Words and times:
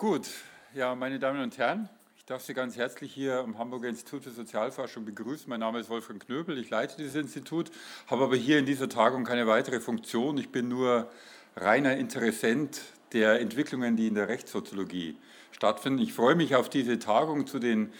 Gut, 0.00 0.30
ja, 0.72 0.94
meine 0.94 1.18
Damen 1.18 1.42
und 1.42 1.58
Herren, 1.58 1.90
ich 2.16 2.24
darf 2.24 2.40
Sie 2.40 2.54
ganz 2.54 2.74
herzlich 2.74 3.12
hier 3.12 3.40
am 3.40 3.58
Hamburger 3.58 3.90
Institut 3.90 4.24
für 4.24 4.30
Sozialforschung 4.30 5.04
begrüßen. 5.04 5.44
Mein 5.46 5.60
Name 5.60 5.78
ist 5.78 5.90
Wolfgang 5.90 6.24
Knöbel, 6.24 6.56
ich 6.56 6.70
leite 6.70 6.96
dieses 6.96 7.16
Institut, 7.16 7.70
habe 8.06 8.24
aber 8.24 8.34
hier 8.34 8.58
in 8.58 8.64
dieser 8.64 8.88
Tagung 8.88 9.24
keine 9.24 9.46
weitere 9.46 9.78
Funktion. 9.78 10.38
Ich 10.38 10.48
bin 10.48 10.68
nur 10.68 11.10
reiner 11.54 11.98
Interessent 11.98 12.80
der 13.12 13.42
Entwicklungen, 13.42 13.96
die 13.96 14.06
in 14.06 14.14
der 14.14 14.28
Rechtssoziologie 14.28 15.18
stattfinden. 15.52 15.98
Ich 15.98 16.14
freue 16.14 16.34
mich 16.34 16.54
auf 16.54 16.70
diese 16.70 16.98
Tagung 16.98 17.46
zu 17.46 17.58
den 17.58 17.92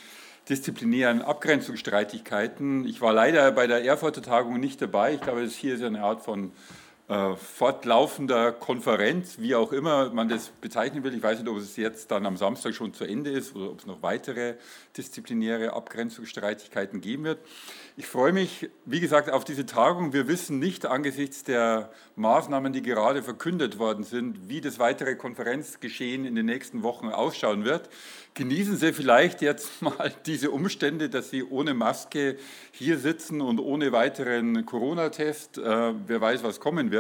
disziplinären 0.49 1.21
Abgrenzungsstreitigkeiten. 1.21 2.87
Ich 2.87 3.03
war 3.03 3.13
leider 3.13 3.53
bei 3.53 3.67
der 3.67 3.85
Erfurter 3.85 4.23
Tagung 4.23 4.59
nicht 4.59 4.81
dabei. 4.81 5.13
Ich 5.13 5.21
glaube, 5.21 5.45
das 5.45 5.53
hier 5.53 5.75
ist 5.75 5.83
eine 5.83 6.03
Art 6.03 6.23
von 6.23 6.53
äh, 7.11 7.35
fortlaufender 7.35 8.53
Konferenz, 8.53 9.41
wie 9.41 9.57
auch 9.57 9.73
immer 9.73 10.11
man 10.11 10.29
das 10.29 10.51
bezeichnen 10.61 11.03
will. 11.03 11.13
Ich 11.13 11.23
weiß 11.23 11.41
nicht, 11.41 11.49
ob 11.49 11.57
es 11.57 11.77
jetzt 11.77 12.13
dann 12.13 12.25
am 12.25 12.37
Samstag 12.37 12.73
schon 12.73 12.95
zu 12.95 13.03
Ende 13.03 13.31
ist 13.31 13.57
oder 13.57 13.71
ob 13.71 13.81
es 13.81 13.87
noch 13.87 14.01
weitere 14.01 14.55
disziplinäre 14.97 15.73
Abgrenzungsstreitigkeiten 15.73 17.01
geben 17.01 17.25
wird. 17.25 17.41
Ich 17.97 18.07
freue 18.07 18.33
mich, 18.33 18.71
wie 18.87 19.01
gesagt, 19.01 19.29
auf 19.29 19.45
diese 19.45 19.67
Tagung. 19.67 20.13
Wir 20.13 20.29
wissen 20.29 20.61
nicht 20.61 20.87
angesichts 20.87 21.43
der 21.43 21.91
Maßnahmen, 22.15 22.73
die 22.73 22.83
gerade 22.83 23.25
verkündet 23.25 23.81
worden 23.81 24.05
sind, 24.05 24.49
wie 24.49 24.61
das 24.61 24.79
weitere 24.79 25.17
Konferenzgeschehen 25.17 26.25
in 26.25 26.37
den 26.37 26.47
nächsten 26.47 26.85
Wochen 26.85 27.09
ausschauen 27.09 27.65
wird. 27.65 27.91
Genießen 28.35 28.77
Sie 28.77 28.93
vielleicht 28.93 29.43
jetzt 29.43 29.83
mal 29.83 30.15
diese 30.27 30.51
Umstände, 30.51 31.09
dass 31.09 31.31
Sie 31.31 31.43
ohne 31.43 31.75
Maske 31.75 32.37
hier 32.71 32.99
sitzen 32.99 33.41
und 33.41 33.59
ohne 33.59 33.93
weiteren 33.93 34.65
Corona-Test. 34.65 35.59
Äh, 35.59 35.93
wer 36.07 36.21
weiß, 36.21 36.45
was 36.45 36.61
kommen 36.61 36.93
wird. 36.93 37.00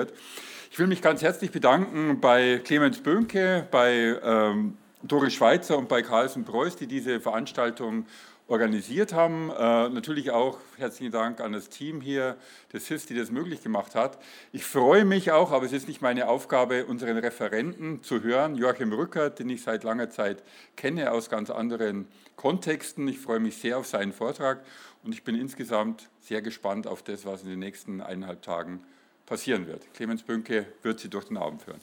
Ich 0.70 0.78
will 0.78 0.86
mich 0.86 1.02
ganz 1.02 1.22
herzlich 1.22 1.50
bedanken 1.50 2.20
bei 2.20 2.60
Clemens 2.64 3.00
Böhnke, 3.00 3.66
bei 3.70 4.16
ähm, 4.22 4.76
Doris 5.02 5.34
Schweizer 5.34 5.76
und 5.76 5.88
bei 5.88 6.02
Carlsen 6.02 6.44
Preuß, 6.44 6.76
die 6.76 6.86
diese 6.86 7.20
Veranstaltung 7.20 8.06
organisiert 8.50 9.12
haben. 9.12 9.50
Äh, 9.50 9.88
natürlich 9.90 10.32
auch 10.32 10.58
herzlichen 10.76 11.12
Dank 11.12 11.40
an 11.40 11.52
das 11.52 11.68
Team 11.68 12.00
hier 12.00 12.36
des 12.72 12.88
HIS, 12.88 13.06
die 13.06 13.14
das 13.14 13.30
möglich 13.30 13.62
gemacht 13.62 13.94
hat. 13.94 14.18
Ich 14.52 14.64
freue 14.64 15.04
mich 15.04 15.30
auch, 15.30 15.52
aber 15.52 15.64
es 15.64 15.72
ist 15.72 15.86
nicht 15.86 16.02
meine 16.02 16.28
Aufgabe, 16.28 16.84
unseren 16.86 17.16
Referenten 17.16 18.02
zu 18.02 18.22
hören, 18.22 18.56
Joachim 18.56 18.92
Rückert, 18.92 19.38
den 19.38 19.48
ich 19.50 19.62
seit 19.62 19.84
langer 19.84 20.10
Zeit 20.10 20.42
kenne 20.76 21.12
aus 21.12 21.30
ganz 21.30 21.48
anderen 21.48 22.08
Kontexten. 22.34 23.06
Ich 23.06 23.20
freue 23.20 23.38
mich 23.38 23.56
sehr 23.56 23.78
auf 23.78 23.86
seinen 23.86 24.12
Vortrag 24.12 24.64
und 25.04 25.12
ich 25.12 25.22
bin 25.22 25.36
insgesamt 25.36 26.10
sehr 26.20 26.42
gespannt 26.42 26.88
auf 26.88 27.02
das, 27.04 27.24
was 27.24 27.42
in 27.42 27.50
den 27.50 27.60
nächsten 27.60 28.00
eineinhalb 28.00 28.42
Tagen 28.42 28.82
passieren 29.30 29.68
wird. 29.68 29.94
Clemens 29.94 30.24
Bünke 30.24 30.66
wird 30.82 30.98
Sie 30.98 31.08
durch 31.08 31.26
den 31.26 31.36
Abend 31.36 31.62
führen. 31.62 31.80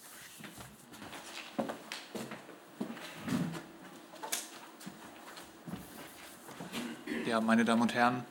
Ja, 7.25 7.39
meine 7.39 7.63
Damen 7.63 7.81
und 7.81 7.93
Herren, 7.93 8.25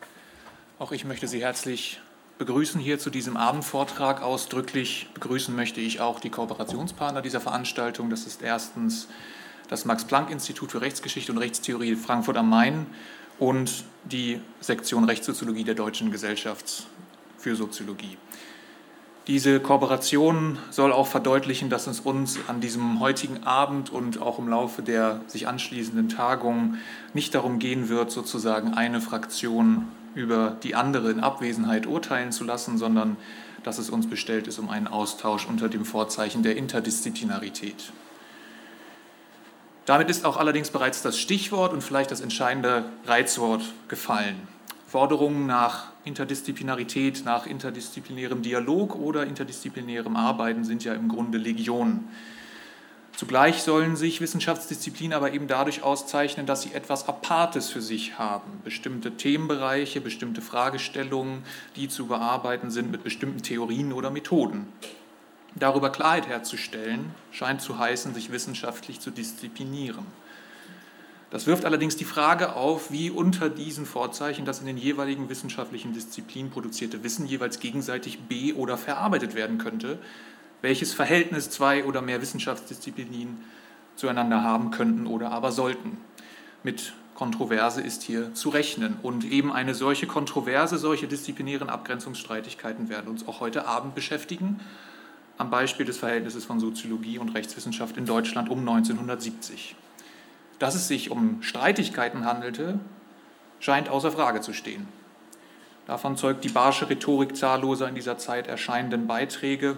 auch 0.79 0.93
ich 0.93 1.07
möchte 1.07 1.27
Sie 1.29 1.41
herzlich 1.41 2.01
begrüßen 2.37 2.79
hier 2.79 2.99
zu 2.99 3.09
diesem 3.09 3.39
Abendvortrag. 3.39 4.21
Ausdrücklich 4.21 5.09
begrüßen 5.15 5.57
möchte 5.57 5.81
ich 5.81 6.01
auch 6.01 6.21
die 6.21 6.29
Kooperationspartner 6.29 7.23
dieser 7.23 7.41
Veranstaltung. 7.41 8.11
Das 8.11 8.27
ist 8.27 8.43
erstens 8.43 9.09
das 9.69 9.87
Max-Planck-Institut 9.87 10.73
für 10.73 10.83
Rechtsgeschichte 10.83 11.33
und 11.33 11.39
Rechtstheorie 11.39 11.97
Frankfurt 11.97 12.37
am 12.37 12.51
Main 12.51 12.87
und 13.39 13.85
die 14.05 14.43
Sektion 14.61 15.05
Rechtssoziologie 15.05 15.65
der 15.65 15.75
Deutschen 15.75 16.11
Gesellschaft 16.11 16.87
für 17.39 17.57
Soziologie. 17.57 18.19
Diese 19.27 19.59
Kooperation 19.59 20.57
soll 20.71 20.93
auch 20.93 21.09
verdeutlichen, 21.09 21.69
dass 21.69 21.89
es 21.89 21.99
uns 21.99 22.39
an 22.47 22.61
diesem 22.61 23.01
heutigen 23.01 23.43
Abend 23.43 23.91
und 23.91 24.23
auch 24.23 24.39
im 24.39 24.49
Laufe 24.49 24.83
der 24.83 25.21
sich 25.27 25.49
anschließenden 25.49 26.09
Tagung 26.09 26.77
nicht 27.13 27.35
darum 27.35 27.59
gehen 27.59 27.89
wird, 27.89 28.13
sozusagen 28.13 28.75
eine 28.75 29.01
Fraktion 29.01 29.89
über 30.15 30.57
die 30.63 30.77
andere 30.77 31.11
in 31.11 31.19
Abwesenheit 31.19 31.87
urteilen 31.87 32.31
zu 32.31 32.45
lassen, 32.45 32.79
sondern 32.79 33.17
dass 33.65 33.79
es 33.79 33.91
uns 33.91 34.09
bestellt 34.09 34.47
ist 34.47 34.61
um 34.61 34.71
einen 34.71 34.87
Austausch 34.87 35.47
unter 35.49 35.69
dem 35.69 35.85
Vorzeichen 35.85 36.45
der 36.45 36.57
Interdisziplinarität. 36.57 37.93
Damit 39.87 40.09
ist 40.09 40.25
auch 40.25 40.37
allerdings 40.37 40.71
bereits 40.71 41.03
das 41.03 41.19
Stichwort 41.19 41.73
und 41.73 41.83
vielleicht 41.83 42.13
das 42.13 42.21
entscheidende 42.21 42.85
Reizwort 43.07 43.63
gefallen. 43.89 44.37
Forderungen 44.87 45.47
nach 45.47 45.96
Interdisziplinarität, 46.07 47.25
nach 47.25 47.47
interdisziplinärem 47.47 48.41
Dialog 48.41 48.95
oder 48.95 49.27
interdisziplinärem 49.27 50.17
Arbeiten 50.17 50.65
sind 50.65 50.85
ja 50.85 50.95
im 50.95 51.09
Grunde 51.09 51.37
Legion. 51.37 52.05
Zugleich 53.17 53.63
sollen 53.63 53.97
sich 53.97 54.21
Wissenschaftsdisziplinen 54.21 55.17
aber 55.17 55.33
eben 55.33 55.49
dadurch 55.49 55.83
auszeichnen, 55.83 56.47
dass 56.47 56.63
sie 56.63 56.75
etwas 56.75 57.09
Apartes 57.09 57.71
für 57.71 57.81
sich 57.81 58.19
haben. 58.19 58.61
Bestimmte 58.63 59.17
Themenbereiche, 59.17 60.01
bestimmte 60.01 60.43
Fragestellungen, 60.43 61.43
die 61.77 61.89
zu 61.89 62.07
bearbeiten 62.07 62.71
sind 62.71 62.91
mit 62.91 63.03
bestimmten 63.03 63.43
Theorien 63.43 63.93
oder 63.93 64.11
Methoden. 64.11 64.69
Darüber 65.55 65.91
Klarheit 65.91 66.29
herzustellen, 66.29 67.15
scheint 67.33 67.63
zu 67.63 67.79
heißen, 67.79 68.15
sich 68.15 68.31
wissenschaftlich 68.31 69.01
zu 69.01 69.11
disziplinieren. 69.11 70.05
Das 71.31 71.47
wirft 71.47 71.65
allerdings 71.65 71.97
die 71.97 72.05
Frage 72.05 72.55
auf, 72.55 72.91
wie 72.93 73.11
unter 73.11 73.51
diesen 73.51 73.85
Vorzeichen 73.85 74.45
das 74.45 74.61
in 74.61 74.67
den 74.67 74.79
jeweiligen 74.79 75.29
wissenschaftlichen 75.29 75.93
Disziplinen 75.93 76.51
produzierte 76.51 77.03
Wissen 77.03 77.27
jeweils 77.27 77.59
gegenseitig 77.59 78.21
be- 78.21 78.55
oder 78.55 78.79
verarbeitet 78.79 79.35
werden 79.35 79.59
könnte, 79.59 79.99
welches 80.63 80.95
Verhältnis 80.95 81.51
zwei 81.51 81.85
oder 81.85 82.01
mehr 82.01 82.23
Wissenschaftsdisziplinen 82.23 83.39
zueinander 83.97 84.43
haben 84.43 84.71
könnten 84.71 85.07
oder 85.07 85.33
aber 85.33 85.51
sollten. 85.51 85.99
Mit 86.63 86.93
Kontroverse 87.17 87.81
ist 87.81 88.03
hier 88.03 88.35
zu 88.35 88.51
rechnen. 88.51 88.97
Und 89.03 89.25
eben 89.25 89.53
eine 89.53 89.75
solche 89.75 90.07
Kontroverse, 90.07 90.79
solche 90.79 91.09
disziplinären 91.09 91.69
Abgrenzungsstreitigkeiten 91.69 92.89
werden 92.89 93.09
uns 93.09 93.27
auch 93.27 93.41
heute 93.41 93.67
Abend 93.67 93.95
beschäftigen, 93.95 94.61
am 95.39 95.51
Beispiel 95.51 95.85
des 95.85 95.99
Verhältnisses 95.99 96.45
von 96.45 96.61
Soziologie 96.61 97.19
und 97.19 97.31
Rechtswissenschaft 97.31 97.97
in 97.97 98.07
Deutschland 98.07 98.49
um 98.49 98.61
1970. 98.61 99.75
Dass 100.59 100.75
es 100.75 100.89
sich 100.89 101.11
um 101.11 101.43
Streitigkeiten 101.43 102.25
handelte, 102.25 102.79
scheint 103.61 103.89
außer 103.89 104.13
Frage 104.13 104.41
zu 104.41 104.53
stehen. 104.53 104.89
Davon 105.87 106.17
zeugt 106.17 106.45
die 106.45 106.49
barsche 106.49 106.89
Rhetorik 106.91 107.37
zahlloser 107.37 107.89
in 107.89 107.95
dieser 107.95 108.19
Zeit 108.19 108.49
erscheinenden 108.49 109.07
Beiträge, 109.07 109.77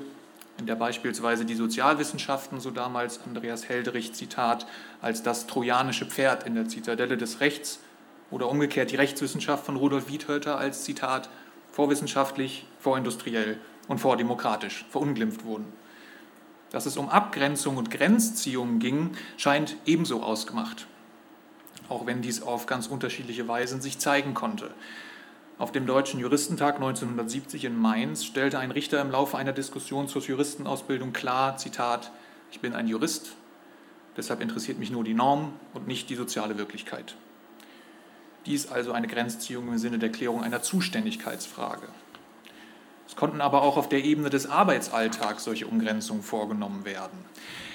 in 0.59 0.67
der 0.67 0.75
beispielsweise 0.75 1.45
die 1.45 1.55
Sozialwissenschaften, 1.55 2.61
so 2.61 2.71
damals 2.71 3.21
Andreas 3.27 3.69
Helderich, 3.69 4.15
Zitat, 4.15 4.67
als 5.01 5.23
das 5.23 5.47
trojanische 5.47 6.07
Pferd 6.07 6.45
in 6.47 6.55
der 6.55 6.69
Zitadelle 6.69 7.17
des 7.17 7.41
Rechts 7.41 7.81
oder 8.31 8.49
umgekehrt 8.49 8.91
die 8.91 8.97
Rechtswissenschaft 8.97 9.65
von 9.65 9.77
Rudolf 9.77 10.09
Wiedhölter 10.09 10.59
als 10.59 10.85
Zitat 10.85 11.29
vorwissenschaftlich, 11.71 12.67
vorindustriell 12.81 13.59
und 13.87 13.99
vordemokratisch 13.99 14.85
verunglimpft 14.91 15.45
wurden. 15.45 15.67
Dass 16.71 16.87
es 16.87 16.97
um 16.97 17.09
Abgrenzung 17.09 17.77
und 17.77 17.91
Grenzziehung 17.91 18.79
ging, 18.79 19.13
scheint 19.37 19.77
ebenso 19.87 20.23
ausgemacht, 20.23 20.87
auch 21.89 22.07
wenn 22.07 22.21
dies 22.21 22.43
auf 22.43 22.67
ganz 22.67 22.87
unterschiedliche 22.87 23.49
Weisen 23.49 23.81
sich 23.81 23.99
zeigen 23.99 24.35
konnte. 24.35 24.71
Auf 25.59 25.73
dem 25.73 25.87
Deutschen 25.87 26.21
Juristentag 26.21 26.77
1970 26.77 27.65
in 27.65 27.77
Mainz 27.77 28.25
stellte 28.25 28.59
ein 28.59 28.71
Richter 28.71 29.01
im 29.01 29.11
Laufe 29.11 29.37
einer 29.37 29.53
Diskussion 29.53 30.07
zur 30.07 30.23
Juristenausbildung 30.23 31.13
klar, 31.13 31.57
Zitat, 31.57 32.13
ich 32.53 32.61
bin 32.61 32.75
ein 32.75 32.87
Jurist, 32.87 33.33
deshalb 34.17 34.41
interessiert 34.41 34.79
mich 34.79 34.91
nur 34.91 35.03
die 35.05 35.15
Norm 35.15 35.53
und 35.75 35.89
nicht 35.89 36.11
die 36.11 36.15
soziale 36.15 36.59
Wirklichkeit. 36.59 37.17
Dies 38.47 38.69
also 38.69 38.93
eine 38.93 39.09
Grenzziehung 39.09 39.69
im 39.69 39.79
Sinne 39.79 39.99
der 39.99 40.13
Klärung 40.13 40.45
einer 40.45 40.63
Zuständigkeitsfrage. 40.63 41.89
Es 43.09 43.17
konnten 43.17 43.41
aber 43.41 43.63
auch 43.63 43.77
auf 43.77 43.89
der 43.89 44.05
Ebene 44.05 44.31
des 44.31 44.49
Arbeitsalltags 44.49 45.43
solche 45.43 45.67
Umgrenzungen 45.67 46.23
vorgenommen 46.23 46.85
werden. 46.85 47.19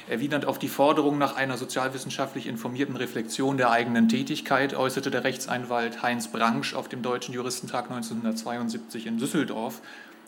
Erwidernd 0.07 0.45
auf 0.45 0.59
die 0.59 0.67
Forderung 0.67 1.17
nach 1.17 1.35
einer 1.35 1.57
sozialwissenschaftlich 1.57 2.47
informierten 2.47 2.95
Reflexion 2.95 3.57
der 3.57 3.71
eigenen 3.71 4.09
Tätigkeit 4.09 4.73
äußerte 4.73 5.09
der 5.11 5.23
Rechtsanwalt 5.23 6.03
Heinz 6.03 6.27
Bransch 6.27 6.73
auf 6.75 6.87
dem 6.87 7.01
Deutschen 7.01 7.33
Juristentag 7.33 7.89
1972 7.89 9.07
in 9.07 9.17
Düsseldorf, 9.17 9.81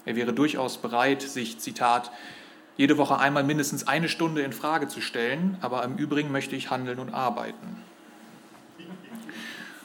er 0.06 0.16
wäre 0.16 0.34
durchaus 0.34 0.78
bereit, 0.78 1.24
sich, 1.24 1.60
Zitat, 1.60 2.12
jede 2.78 2.98
Woche 2.98 3.18
einmal 3.18 3.44
mindestens 3.44 3.88
eine 3.88 4.08
Stunde 4.08 4.42
in 4.42 4.54
Frage 4.54 4.88
zu 4.88 5.02
stellen, 5.02 5.58
aber 5.62 5.84
im 5.84 5.98
Übrigen 5.98 6.32
möchte 6.32 6.56
ich 6.56 6.70
handeln 6.70 7.00
und 7.00 7.14
arbeiten. 7.14 7.82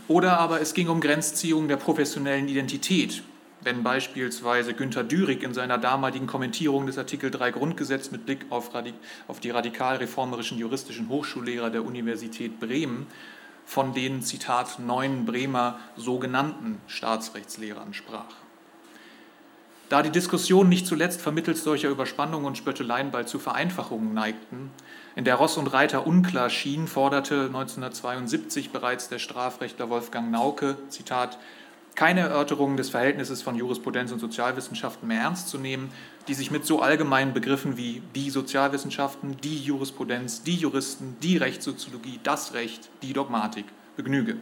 Oder 0.08 0.38
aber 0.38 0.60
es 0.60 0.74
ging 0.74 0.88
um 0.88 1.00
Grenzziehung 1.00 1.68
der 1.68 1.76
professionellen 1.76 2.48
Identität, 2.48 3.22
wenn 3.62 3.82
beispielsweise 3.82 4.74
Günter 4.74 5.04
Dürig 5.04 5.42
in 5.42 5.54
seiner 5.54 5.78
damaligen 5.78 6.26
Kommentierung 6.26 6.86
des 6.86 6.98
Artikel 6.98 7.30
3 7.30 7.50
Grundgesetz 7.50 8.10
mit 8.10 8.26
Blick 8.26 8.46
auf, 8.50 8.70
auf 9.28 9.40
die 9.40 9.50
radikal-reformerischen 9.50 10.58
juristischen 10.58 11.08
Hochschullehrer 11.08 11.70
der 11.70 11.84
Universität 11.84 12.58
Bremen 12.58 13.06
von 13.66 13.94
den, 13.94 14.22
Zitat, 14.22 14.78
neuen 14.78 15.26
Bremer 15.26 15.78
sogenannten 15.96 16.80
Staatsrechtslehrern 16.86 17.94
sprach. 17.94 18.34
Da 19.90 20.02
die 20.02 20.10
Diskussion 20.10 20.68
nicht 20.68 20.86
zuletzt 20.86 21.20
vermittels 21.20 21.64
solcher 21.64 21.88
Überspannungen 21.88 22.46
und 22.46 22.56
Spötteleien 22.56 23.10
bald 23.10 23.28
zu 23.28 23.40
Vereinfachungen 23.40 24.14
neigten, 24.14 24.70
in 25.16 25.24
der 25.24 25.34
Ross 25.34 25.56
und 25.56 25.66
Reiter 25.66 26.06
unklar 26.06 26.48
schien, 26.48 26.86
forderte 26.86 27.46
1972 27.46 28.70
bereits 28.70 29.08
der 29.08 29.18
Strafrechtler 29.18 29.90
Wolfgang 29.90 30.30
Nauke, 30.30 30.76
Zitat, 30.88 31.38
keine 31.94 32.20
Erörterungen 32.20 32.76
des 32.76 32.90
Verhältnisses 32.90 33.42
von 33.42 33.56
Jurisprudenz 33.56 34.12
und 34.12 34.20
Sozialwissenschaften 34.20 35.06
mehr 35.08 35.22
ernst 35.22 35.48
zu 35.48 35.58
nehmen, 35.58 35.90
die 36.28 36.34
sich 36.34 36.50
mit 36.50 36.64
so 36.64 36.80
allgemeinen 36.80 37.34
Begriffen 37.34 37.76
wie 37.76 38.02
die 38.14 38.30
Sozialwissenschaften, 38.30 39.36
die 39.42 39.58
Jurisprudenz, 39.58 40.42
die 40.42 40.56
Juristen, 40.56 41.16
die 41.22 41.36
Rechtssoziologie, 41.36 42.20
das 42.22 42.54
Recht, 42.54 42.88
die 43.02 43.12
Dogmatik 43.12 43.66
begnüge. 43.96 44.36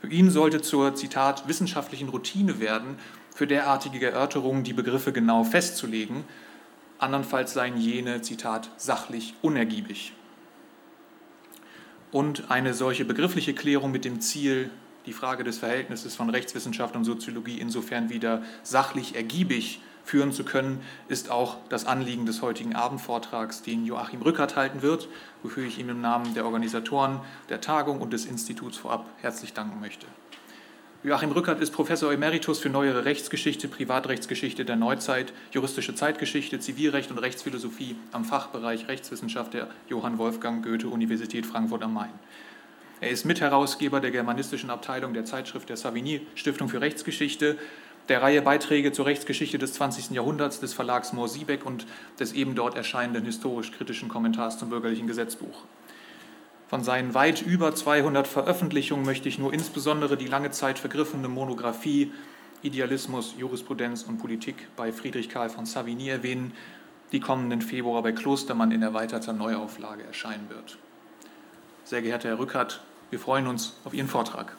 Für 0.00 0.08
ihn 0.08 0.30
sollte 0.30 0.62
zur, 0.62 0.94
Zitat, 0.94 1.46
wissenschaftlichen 1.46 2.08
Routine 2.08 2.58
werden, 2.58 2.96
für 3.34 3.46
derartige 3.46 4.10
Erörterungen 4.10 4.64
die 4.64 4.72
Begriffe 4.72 5.12
genau 5.12 5.44
festzulegen, 5.44 6.24
andernfalls 6.98 7.52
seien 7.52 7.76
jene, 7.76 8.22
Zitat, 8.22 8.70
sachlich 8.76 9.34
unergiebig. 9.42 10.14
Und 12.12 12.50
eine 12.50 12.74
solche 12.74 13.04
begriffliche 13.04 13.54
Klärung 13.54 13.92
mit 13.92 14.04
dem 14.04 14.20
Ziel, 14.20 14.70
die 15.06 15.12
Frage 15.12 15.44
des 15.44 15.58
Verhältnisses 15.58 16.16
von 16.16 16.30
Rechtswissenschaft 16.30 16.96
und 16.96 17.04
Soziologie 17.04 17.58
insofern 17.58 18.10
wieder 18.10 18.42
sachlich 18.62 19.16
ergiebig 19.16 19.80
führen 20.04 20.32
zu 20.32 20.44
können, 20.44 20.80
ist 21.08 21.30
auch 21.30 21.58
das 21.68 21.86
Anliegen 21.86 22.26
des 22.26 22.42
heutigen 22.42 22.74
Abendvortrags, 22.74 23.62
den 23.62 23.84
Joachim 23.86 24.22
Rückert 24.22 24.56
halten 24.56 24.82
wird, 24.82 25.08
wofür 25.42 25.64
ich 25.64 25.78
ihm 25.78 25.88
im 25.88 26.00
Namen 26.00 26.34
der 26.34 26.44
Organisatoren 26.44 27.20
der 27.48 27.60
Tagung 27.60 28.00
und 28.00 28.12
des 28.12 28.26
Instituts 28.26 28.76
vorab 28.76 29.06
herzlich 29.20 29.52
danken 29.52 29.80
möchte. 29.80 30.06
Joachim 31.02 31.32
Rückert 31.32 31.62
ist 31.62 31.70
Professor 31.70 32.12
Emeritus 32.12 32.58
für 32.58 32.68
Neuere 32.68 33.06
Rechtsgeschichte, 33.06 33.68
Privatrechtsgeschichte 33.68 34.66
der 34.66 34.76
Neuzeit, 34.76 35.32
juristische 35.50 35.94
Zeitgeschichte, 35.94 36.60
Zivilrecht 36.60 37.10
und 37.10 37.16
Rechtsphilosophie 37.16 37.96
am 38.12 38.26
Fachbereich 38.26 38.86
Rechtswissenschaft 38.86 39.54
der 39.54 39.68
Johann 39.88 40.18
Wolfgang 40.18 40.62
Goethe 40.62 40.88
Universität 40.88 41.46
Frankfurt 41.46 41.82
am 41.82 41.94
Main. 41.94 42.10
Er 43.00 43.08
ist 43.08 43.24
Mitherausgeber 43.24 44.00
der 44.00 44.10
germanistischen 44.10 44.68
Abteilung 44.68 45.14
der 45.14 45.24
Zeitschrift 45.24 45.70
der 45.70 45.78
Savigny 45.78 46.20
Stiftung 46.34 46.68
für 46.68 46.82
Rechtsgeschichte, 46.82 47.56
der 48.10 48.20
Reihe 48.20 48.42
Beiträge 48.42 48.92
zur 48.92 49.06
Rechtsgeschichte 49.06 49.56
des 49.56 49.72
20. 49.72 50.10
Jahrhunderts 50.10 50.60
des 50.60 50.74
Verlags 50.74 51.14
Mohr-Siebeck 51.14 51.64
und 51.64 51.86
des 52.18 52.34
eben 52.34 52.54
dort 52.54 52.76
erscheinenden 52.76 53.24
historisch-kritischen 53.24 54.10
Kommentars 54.10 54.58
zum 54.58 54.68
bürgerlichen 54.68 55.06
Gesetzbuch. 55.06 55.62
Von 56.68 56.84
seinen 56.84 57.14
weit 57.14 57.40
über 57.40 57.74
200 57.74 58.28
Veröffentlichungen 58.28 59.06
möchte 59.06 59.30
ich 59.30 59.38
nur 59.38 59.54
insbesondere 59.54 60.18
die 60.18 60.26
lange 60.26 60.50
Zeit 60.50 60.78
vergriffene 60.78 61.28
Monographie 61.28 62.12
Idealismus, 62.62 63.34
Jurisprudenz 63.38 64.02
und 64.02 64.18
Politik 64.18 64.68
bei 64.76 64.92
Friedrich 64.92 65.30
Karl 65.30 65.48
von 65.48 65.64
Savigny 65.64 66.10
erwähnen, 66.10 66.52
die 67.12 67.20
kommenden 67.20 67.62
Februar 67.62 68.02
bei 68.02 68.12
Klostermann 68.12 68.72
in 68.72 68.82
erweiterter 68.82 69.32
Neuauflage 69.32 70.04
erscheinen 70.04 70.50
wird. 70.50 70.76
Sehr 71.84 72.02
geehrter 72.02 72.28
Herr 72.28 72.38
Rückert, 72.38 72.82
wir 73.10 73.18
freuen 73.18 73.46
uns 73.46 73.74
auf 73.84 73.92
Ihren 73.92 74.08
Vortrag. 74.08 74.56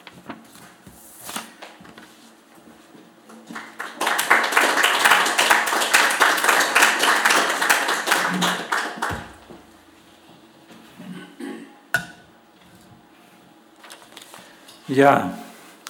Ja, 14.87 15.37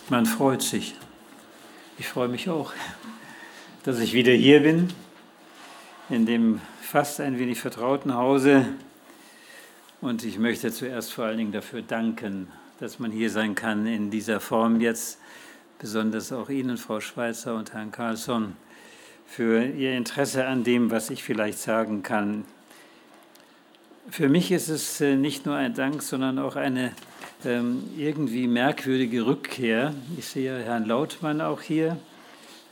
man 0.10 0.28
freut 0.28 0.62
sich. 0.62 0.94
Ich 1.98 2.08
freue 2.08 2.28
mich 2.28 2.50
auch, 2.50 2.72
dass 3.84 3.98
ich 3.98 4.14
wieder 4.14 4.32
hier 4.32 4.60
bin, 4.62 4.94
in 6.10 6.28
dem 6.28 6.62
fast 6.82 7.20
ein 7.20 7.40
wenig 7.40 7.60
vertrauten 7.60 8.14
Hause. 8.14 8.68
Und 10.02 10.24
ich 10.24 10.40
möchte 10.40 10.72
zuerst 10.72 11.14
vor 11.14 11.26
allen 11.26 11.38
Dingen 11.38 11.52
dafür 11.52 11.84
danken, 11.84 12.48
dass 12.80 12.98
man 12.98 13.12
hier 13.12 13.30
sein 13.30 13.54
kann 13.54 13.86
in 13.86 14.10
dieser 14.10 14.40
Form 14.40 14.82
jetzt. 14.82 15.20
Besonders 15.78 16.32
auch 16.32 16.50
Ihnen, 16.50 16.78
Frau 16.78 17.00
Schweizer 17.00 17.56
und 17.56 17.74
Herrn 17.74 17.92
Carlsson, 17.92 18.56
für 19.28 19.64
Ihr 19.64 19.96
Interesse 19.96 20.48
an 20.48 20.64
dem, 20.64 20.90
was 20.90 21.12
ich 21.12 21.24
vielleicht 21.24 21.60
sagen 21.60 22.02
kann. 22.02 22.46
Für 24.10 24.28
mich 24.28 24.52
ist 24.52 24.70
es 24.70 25.00
äh, 25.02 25.16
nicht 25.16 25.46
nur 25.46 25.56
ein 25.56 25.76
Dank, 25.76 26.02
sondern 26.02 26.40
auch 26.40 26.56
eine 26.56 26.94
ähm, 27.46 27.84
irgendwie 27.96 28.48
merkwürdige 28.48 29.28
Rückkehr. 29.28 29.94
Ich 30.18 30.26
sehe 30.26 30.58
Herrn 30.58 30.86
Lautmann 30.86 31.42
auch 31.42 31.62
hier. 31.62 31.98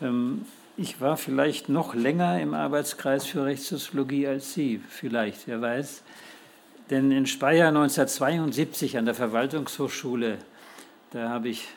Ähm, 0.02 0.46
ich 0.78 1.00
war 1.00 1.16
vielleicht 1.16 1.70
noch 1.70 1.94
länger 1.94 2.42
im 2.42 2.56
Arbeitskreis 2.56 3.28
für 3.28 3.46
Rechtssoziologie 3.46 4.26
als 4.26 4.54
Sie, 4.56 4.82
vielleicht, 4.90 5.48
wer 5.48 5.62
weiß. 5.62 6.02
Denn 6.90 7.12
in 7.12 7.26
Speyer 7.26 7.68
1972 7.68 8.98
an 8.98 9.06
der 9.06 9.14
Verwaltungshochschule, 9.14 10.40
da 11.12 11.30
habe 11.30 11.50
ich 11.50 11.68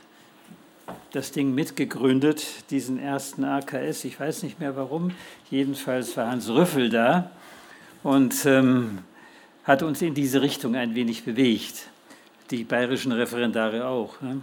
das 1.12 1.32
Ding 1.32 1.54
mitgegründet, 1.54 2.70
diesen 2.70 2.98
ersten 2.98 3.44
AKS. 3.44 4.04
Ich 4.04 4.18
weiß 4.18 4.42
nicht 4.42 4.58
mehr 4.58 4.76
warum. 4.76 5.12
Jedenfalls 5.50 6.16
war 6.16 6.30
Hans 6.30 6.48
Rüffel 6.48 6.88
da 6.88 7.30
und 8.02 8.46
ähm, 8.46 8.98
hat 9.64 9.82
uns 9.82 10.02
in 10.02 10.14
diese 10.14 10.42
Richtung 10.42 10.74
ein 10.74 10.94
wenig 10.94 11.24
bewegt 11.24 11.88
die 12.52 12.64
bayerischen 12.64 13.12
Referendare 13.12 13.86
auch. 13.86 14.20
Ne? 14.20 14.40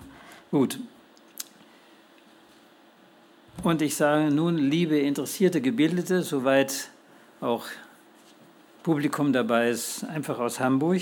Gut. 0.51 0.79
Und 3.63 3.81
ich 3.81 3.95
sage 3.95 4.31
nun, 4.31 4.57
liebe 4.57 4.97
interessierte 4.97 5.61
Gebildete, 5.61 6.23
soweit 6.23 6.89
auch 7.39 7.65
Publikum 8.89 9.31
dabei 9.31 9.69
ist, 9.69 10.03
einfach 10.05 10.39
aus 10.39 10.59
Hamburg. 10.59 11.01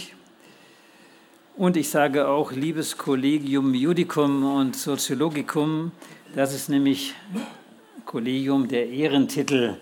Und 1.56 1.78
ich 1.78 1.88
sage 1.88 2.28
auch, 2.28 2.52
liebes 2.52 2.98
Kollegium 2.98 3.74
Judicum 3.74 4.44
und 4.44 4.76
Soziologicum, 4.76 5.94
das 6.36 6.54
ist 6.54 6.68
nämlich 6.68 7.14
Kollegium 8.04 8.68
der 8.68 8.90
Ehrentitel 8.90 9.78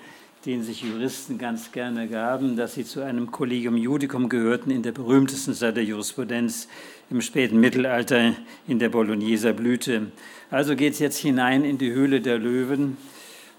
den 0.46 0.62
sich 0.62 0.84
Juristen 0.84 1.40
ganz 1.40 1.72
gerne 1.72 2.08
gaben, 2.08 2.56
dass 2.56 2.76
sie 2.76 2.86
zu 2.86 3.02
einem 3.02 3.32
Collegium 3.32 3.78
Judicum 3.78 4.30
gehörten 4.30 4.70
in 4.70 4.84
der 4.84 4.92
berühmtesten 4.92 5.56
Zeit 5.56 5.76
der 5.76 5.84
Jurisprudenz 5.84 6.68
im 7.10 7.22
späten 7.22 7.60
Mittelalter 7.60 8.34
in 8.68 8.78
der 8.78 8.90
Bologneser 8.90 9.54
Blüte. 9.54 10.12
Also 10.52 10.76
geht 10.76 10.94
es 10.94 11.00
jetzt 11.00 11.18
hinein 11.18 11.66
in 11.66 11.80
die 11.80 11.92
Höhle 11.92 12.22
der 12.22 12.38
Löwen, 12.38 12.98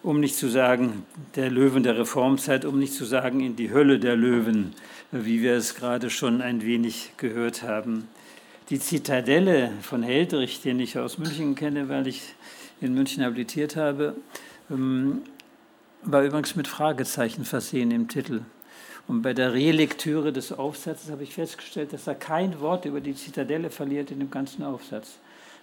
um 0.03 0.21
nicht 0.21 0.37
zu 0.37 0.49
sagen 0.49 1.05
der 1.35 1.51
Löwen 1.51 1.83
der 1.83 1.99
Reformzeit, 1.99 2.65
um 2.65 2.79
nicht 2.79 2.95
zu 2.95 3.05
sagen 3.05 3.41
in 3.41 3.57
die 3.57 3.73
Hölle 3.73 3.99
der 3.99 4.17
Löwen, 4.17 4.75
wie 5.11 5.43
wir 5.43 5.55
es 5.55 5.75
gerade 5.75 6.11
schon 6.11 6.41
ein 6.41 6.63
wenig 6.63 7.13
gehört 7.17 7.63
haben. 7.63 8.09
Die 8.71 8.81
Zitadelle 8.81 9.73
von 9.83 10.03
Heldrich, 10.03 10.61
den 10.61 10.81
ich 10.81 10.99
aus 10.99 11.19
München 11.19 11.55
kenne, 11.55 11.89
weil 11.89 12.07
ich 12.07 12.35
in 12.81 12.95
München 12.95 13.25
habilitiert 13.25 13.77
habe, 13.77 14.17
ähm, 14.71 15.23
war 16.03 16.23
übrigens 16.23 16.57
mit 16.57 16.69
Fragezeichen 16.69 17.45
versehen 17.45 17.91
im 17.91 18.09
Titel. 18.09 18.43
Und 19.09 19.23
bei 19.23 19.35
der 19.35 19.53
Relektüre 19.53 20.33
des 20.33 20.53
Aufsatzes 20.53 21.11
habe 21.11 21.23
ich 21.23 21.35
festgestellt, 21.35 21.93
dass 21.93 22.07
er 22.07 22.17
kein 22.17 22.61
Wort 22.61 22.85
über 22.85 23.01
die 23.01 23.15
Zitadelle 23.15 23.71
verliert 23.71 24.11
in 24.11 24.19
dem 24.19 24.31
ganzen 24.31 24.65
Aufsatz. 24.65 25.19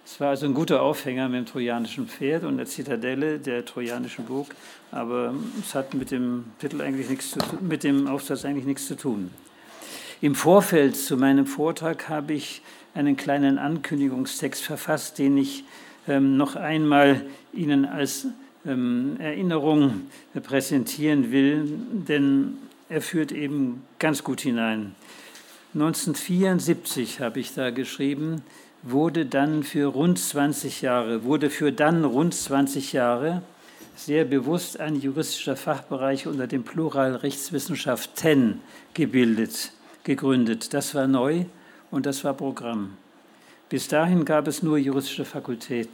Es 0.06 0.20
war 0.20 0.28
also 0.28 0.44
ein 0.44 0.52
guter 0.52 0.82
Aufhänger 0.82 1.28
mit 1.28 1.38
dem 1.38 1.46
trojanischen 1.46 2.06
Pferd 2.08 2.44
und 2.44 2.58
der 2.58 2.66
Zitadelle 2.66 3.38
der 3.38 3.64
trojanischen 3.64 4.26
Burg, 4.26 4.54
aber 4.90 5.34
es 5.60 5.74
hat 5.74 5.94
mit 5.94 6.10
dem 6.10 6.44
Titel 6.58 6.82
eigentlich 6.82 7.08
nichts 7.08 7.30
zu 7.30 7.38
mit 7.60 7.84
dem 7.84 8.06
Aufsatz 8.06 8.44
eigentlich 8.44 8.66
nichts 8.66 8.86
zu 8.86 8.96
tun. 8.96 9.30
Im 10.20 10.34
Vorfeld 10.34 10.96
zu 10.96 11.16
meinem 11.16 11.46
Vortrag 11.46 12.08
habe 12.08 12.34
ich 12.34 12.60
einen 12.94 13.16
kleinen 13.16 13.58
Ankündigungstext 13.58 14.62
verfasst, 14.62 15.18
den 15.18 15.38
ich 15.38 15.64
ähm, 16.06 16.36
noch 16.36 16.54
einmal 16.54 17.24
Ihnen 17.52 17.86
als 17.86 18.26
ähm, 18.66 19.16
Erinnerung 19.18 20.02
präsentieren 20.42 21.32
will, 21.32 21.78
denn 21.92 22.58
er 22.88 23.00
führt 23.00 23.32
eben 23.32 23.82
ganz 23.98 24.22
gut 24.22 24.42
hinein. 24.42 24.94
1974 25.74 27.20
habe 27.20 27.40
ich 27.40 27.54
da 27.54 27.70
geschrieben, 27.70 28.42
wurde 28.84 29.24
dann 29.24 29.62
für 29.62 29.86
rund 29.86 30.18
20 30.18 30.82
Jahre, 30.82 31.24
wurde 31.24 31.48
für 31.48 31.72
dann 31.72 32.04
rund 32.04 32.34
20 32.34 32.92
Jahre 32.92 33.42
sehr 33.96 34.24
bewusst 34.24 34.78
ein 34.78 35.00
juristischer 35.00 35.56
Fachbereich 35.56 36.26
unter 36.26 36.46
dem 36.46 36.64
Plural 36.64 37.16
Rechtswissenschaften 37.16 38.60
gebildet, 38.92 39.72
gegründet. 40.04 40.74
Das 40.74 40.94
war 40.94 41.06
neu 41.06 41.46
und 41.90 42.04
das 42.04 42.24
war 42.24 42.34
Programm. 42.34 42.98
Bis 43.70 43.88
dahin 43.88 44.26
gab 44.26 44.46
es 44.48 44.62
nur 44.62 44.76
juristische 44.76 45.24
Fakultäten. 45.24 45.92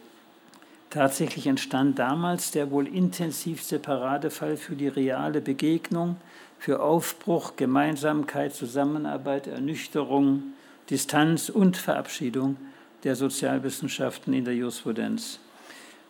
Tatsächlich 0.89 1.47
entstand 1.47 2.01
damals 2.01 2.51
der 2.51 2.73
wohl 2.73 2.89
intensivste 2.89 3.79
Paradefall 3.79 4.57
für 4.57 4.75
die 4.75 4.89
reale 4.89 5.41
Begegnung, 5.41 6.17
für 6.59 6.83
Aufbruch, 6.83 7.55
Gemeinsamkeit, 7.55 8.53
Zusammenarbeit, 8.53 9.47
Ernüchterung, 9.47 10.43
Distanz 10.91 11.49
und 11.49 11.77
Verabschiedung 11.77 12.57
der 13.05 13.17
Sozialwissenschaften 13.17 14.33
in 14.33 14.45
der 14.45 14.55
Jurisprudenz. 14.55 15.39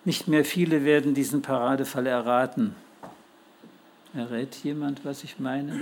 Nicht 0.04 0.28
mehr 0.28 0.44
viele 0.44 0.84
werden 0.84 1.14
diesen 1.14 1.42
Paradefall 1.42 2.06
erraten. 2.06 2.74
Errät 4.14 4.56
jemand, 4.64 5.04
was 5.04 5.22
ich 5.22 5.38
meine? 5.38 5.80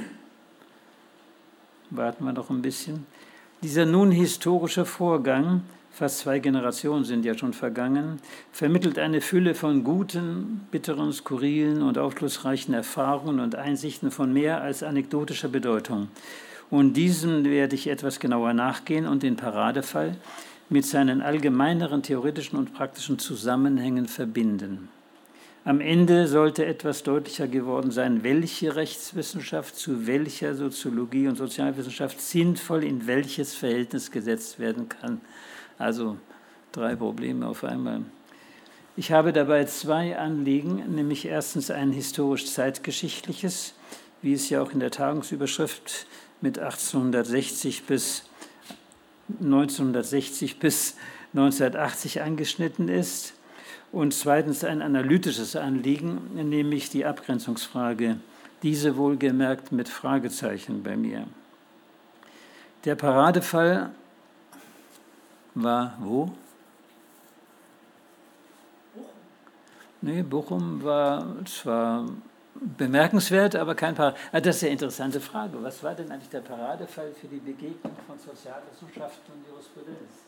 Warten 1.90 2.24
wir 2.24 2.32
noch 2.32 2.50
ein 2.50 2.60
bisschen. 2.60 3.06
Dieser 3.62 3.86
nun 3.86 4.10
historische 4.10 4.84
Vorgang, 4.84 5.62
fast 5.90 6.18
zwei 6.18 6.38
Generationen 6.38 7.04
sind 7.04 7.24
ja 7.24 7.36
schon 7.36 7.52
vergangen, 7.52 8.20
vermittelt 8.52 8.98
eine 8.98 9.20
Fülle 9.20 9.54
von 9.54 9.82
guten, 9.82 10.66
bitteren, 10.70 11.12
skurrilen 11.12 11.82
und 11.82 11.96
aufschlussreichen 11.96 12.74
Erfahrungen 12.74 13.40
und 13.40 13.54
Einsichten 13.54 14.10
von 14.10 14.32
mehr 14.32 14.60
als 14.60 14.82
anekdotischer 14.82 15.48
Bedeutung. 15.48 16.08
Und 16.70 16.92
diesem 16.94 17.44
werde 17.44 17.74
ich 17.74 17.88
etwas 17.88 18.20
genauer 18.20 18.52
nachgehen 18.52 19.06
und 19.06 19.22
den 19.22 19.36
Paradefall 19.36 20.16
mit 20.68 20.84
seinen 20.84 21.22
allgemeineren 21.22 22.02
theoretischen 22.02 22.58
und 22.58 22.74
praktischen 22.74 23.18
Zusammenhängen 23.18 24.06
verbinden. 24.06 24.88
Am 25.64 25.80
Ende 25.80 26.28
sollte 26.28 26.64
etwas 26.64 27.02
deutlicher 27.02 27.46
geworden 27.46 27.90
sein, 27.90 28.22
welche 28.22 28.76
Rechtswissenschaft 28.76 29.76
zu 29.76 30.06
welcher 30.06 30.54
Soziologie 30.54 31.28
und 31.28 31.36
Sozialwissenschaft 31.36 32.20
sinnvoll 32.20 32.84
in 32.84 33.06
welches 33.06 33.54
Verhältnis 33.54 34.10
gesetzt 34.10 34.58
werden 34.58 34.88
kann. 34.88 35.20
Also 35.76 36.16
drei 36.72 36.96
Probleme 36.96 37.46
auf 37.46 37.64
einmal. 37.64 38.02
Ich 38.96 39.12
habe 39.12 39.32
dabei 39.32 39.64
zwei 39.66 40.18
Anliegen, 40.18 40.94
nämlich 40.94 41.26
erstens 41.26 41.70
ein 41.70 41.92
historisch-zeitgeschichtliches, 41.92 43.74
wie 44.22 44.32
es 44.32 44.48
ja 44.50 44.62
auch 44.62 44.72
in 44.72 44.80
der 44.80 44.90
Tagungsüberschrift 44.90 46.06
mit 46.40 46.58
1860 46.58 47.84
bis 47.84 48.27
1960 49.40 50.58
bis 50.58 50.96
1980 51.34 52.22
angeschnitten 52.22 52.88
ist. 52.88 53.34
Und 53.90 54.12
zweitens 54.12 54.64
ein 54.64 54.82
analytisches 54.82 55.56
Anliegen, 55.56 56.34
nämlich 56.34 56.90
die 56.90 57.06
Abgrenzungsfrage. 57.06 58.18
Diese 58.62 58.96
wohlgemerkt 58.96 59.72
mit 59.72 59.88
Fragezeichen 59.88 60.82
bei 60.82 60.96
mir. 60.96 61.26
Der 62.84 62.96
Paradefall 62.96 63.90
war 65.54 65.96
wo? 66.00 66.32
Nee, 70.00 70.22
Bochum 70.22 70.82
war 70.82 71.44
zwar 71.44 72.06
bemerkenswert, 72.60 73.56
aber 73.56 73.74
kein 73.74 73.94
Paradefall. 73.94 74.28
Ah, 74.32 74.40
das 74.40 74.56
ist 74.56 74.62
eine 74.64 74.72
interessante 74.72 75.20
Frage. 75.20 75.62
Was 75.62 75.82
war 75.82 75.94
denn 75.94 76.10
eigentlich 76.10 76.30
der 76.30 76.40
Paradefall 76.40 77.12
für 77.12 77.28
die 77.28 77.38
Begegnung 77.38 77.96
von 78.06 78.18
Sozialwissenschaften 78.18 79.34
und 79.34 79.46
Jurisprudenz? 79.46 80.26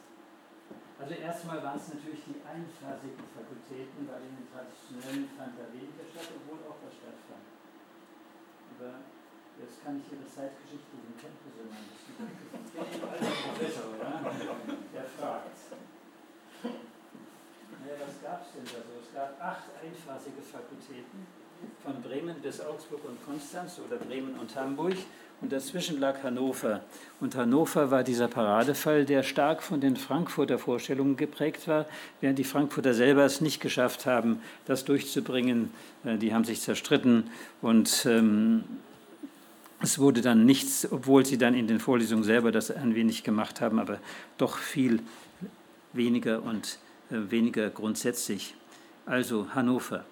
Also 1.01 1.15
erstmal 1.15 1.63
waren 1.65 1.81
es 1.81 1.89
natürlich 1.89 2.21
die 2.29 2.39
einphasigen 2.45 3.25
Fakultäten, 3.33 4.05
weil 4.05 4.21
in 4.21 4.37
den 4.37 4.47
traditionellen 4.53 5.33
fand 5.33 5.57
da 5.57 5.65
weniger 5.73 6.05
statt, 6.13 6.29
obwohl 6.29 6.61
auch 6.69 6.77
was 6.85 6.93
stattfand. 6.93 7.47
Aber 8.77 9.01
jetzt 9.59 9.81
kann 9.81 9.97
ich 9.97 10.07
Ihre 10.13 10.29
zeitgeschichtlichen 10.29 11.17
Kenntnisse 11.17 11.65
mal 11.67 11.81
ein 11.81 11.89
bisschen. 11.89 12.21
Ich 12.21 12.73
bin 12.77 12.85
eben 12.85 13.09
alter 13.09 13.33
Professor, 13.33 13.87
oder? 13.97 14.13
Der 14.93 15.09
fragt. 15.09 15.57
Naja, 17.81 17.97
was 18.05 18.17
gab 18.21 18.45
es 18.45 18.53
denn 18.53 18.69
da 18.69 18.81
so? 18.85 19.01
Es 19.01 19.09
gab 19.17 19.41
acht 19.41 19.73
einphasige 19.81 20.45
Fakultäten 20.45 21.40
von 21.83 22.01
Bremen 22.03 22.37
bis 22.43 22.61
Augsburg 22.61 23.01
und 23.05 23.25
Konstanz 23.25 23.81
oder 23.87 23.97
Bremen 23.97 24.35
und 24.39 24.55
Hamburg 24.55 24.97
und 25.41 25.53
dazwischen 25.53 25.99
lag 26.01 26.23
Hannover. 26.23 26.83
Und 27.21 27.35
Hannover 27.35 27.91
war 27.91 28.05
dieser 28.05 28.29
Paradefall, 28.29 29.07
der 29.07 29.23
stark 29.23 29.63
von 29.63 29.81
den 29.81 29.97
Frankfurter 29.97 30.59
Vorstellungen 30.59 31.17
geprägt 31.17 31.67
war, 31.67 31.87
während 32.21 32.39
die 32.39 32.45
Frankfurter 32.45 32.93
selber 32.93 33.25
es 33.25 33.41
nicht 33.41 33.61
geschafft 33.61 34.05
haben, 34.05 34.41
das 34.67 34.85
durchzubringen. 34.85 35.73
Äh, 36.05 36.19
die 36.19 36.35
haben 36.35 36.45
sich 36.45 36.61
zerstritten 36.61 37.31
und 37.63 38.05
ähm, 38.07 38.65
es 39.83 39.99
wurde 39.99 40.21
dann 40.21 40.45
nichts, 40.45 40.91
obwohl 40.93 41.25
sie 41.25 41.39
dann 41.39 41.55
in 41.55 41.67
den 41.67 41.81
Vorlesungen 41.81 42.25
selber 42.25 42.53
das 42.53 42.71
ein 42.71 42.95
wenig 42.95 43.25
gemacht 43.25 43.63
haben, 43.63 43.79
aber 43.79 43.99
doch 44.37 44.59
viel 44.59 45.01
weniger 45.95 46.43
und 46.43 46.79
äh, 47.11 47.31
weniger 47.31 47.71
grundsätzlich. 47.71 48.55
Also 49.07 49.47
Hannover. 49.55 50.05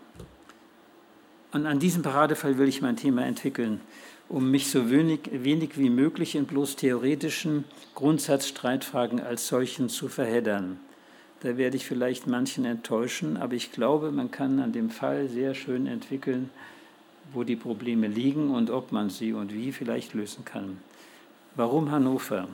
Und 1.53 1.67
an 1.67 1.79
diesem 1.79 2.03
Paradefall 2.03 2.59
will 2.59 2.69
ich 2.69 2.83
mein 2.83 2.97
Thema 2.97 3.25
entwickeln, 3.25 3.81
um 4.29 4.51
mich 4.51 4.71
so 4.71 4.91
wenig, 4.91 5.21
wenig 5.33 5.79
wie 5.79 5.89
möglich 5.89 6.35
in 6.35 6.45
bloß 6.45 6.77
theoretischen 6.77 7.65
Grundsatzstreitfragen 7.95 9.21
als 9.21 9.49
solchen 9.49 9.89
zu 9.89 10.09
verheddern. 10.09 10.79
Da 11.41 11.57
werde 11.57 11.77
ich 11.77 11.87
vielleicht 11.87 12.27
manchen 12.27 12.65
enttäuschen, 12.65 13.37
aber 13.37 13.55
ich 13.55 13.73
glaube, 13.73 14.11
man 14.11 14.31
kann 14.31 14.59
an 14.59 14.73
dem 14.73 14.91
Fall 14.91 15.29
sehr 15.29 15.55
schön 15.55 15.87
entwickeln, 15.87 16.51
wo 17.33 17.45
die 17.45 17.57
Probleme 17.57 18.09
liegen 18.09 18.51
und 18.51 18.71
ob 18.71 18.93
man 18.93 19.09
sie 19.09 19.33
und 19.33 19.55
wie 19.55 19.73
vielleicht 19.73 20.15
lösen 20.15 20.45
kann. 20.45 20.79
Warum 21.55 21.91
Hannover? 21.91 22.49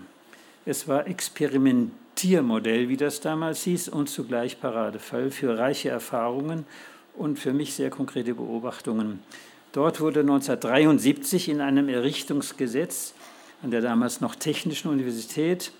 Es 0.66 0.86
war 0.86 1.06
Experimentiermodell, 1.06 2.88
wie 2.88 2.96
das 2.96 3.20
damals 3.20 3.64
hieß, 3.64 3.88
und 3.88 4.08
zugleich 4.08 4.60
Paradefall 4.60 5.30
für 5.30 5.58
reiche 5.58 5.88
Erfahrungen 5.88 6.64
und 7.16 7.38
für 7.38 7.52
mich 7.52 7.74
sehr 7.74 7.90
konkrete 7.90 8.34
Beobachtungen. 8.34 9.20
Dort 9.72 10.00
wurde 10.00 10.20
1973 10.20 11.48
in 11.48 11.60
einem 11.60 11.88
Errichtungsgesetz 11.88 13.14
an 13.62 13.70
der 13.70 13.80
damals 13.80 14.20
noch 14.20 14.34
Technischen 14.34 14.88
Universität 14.88 15.72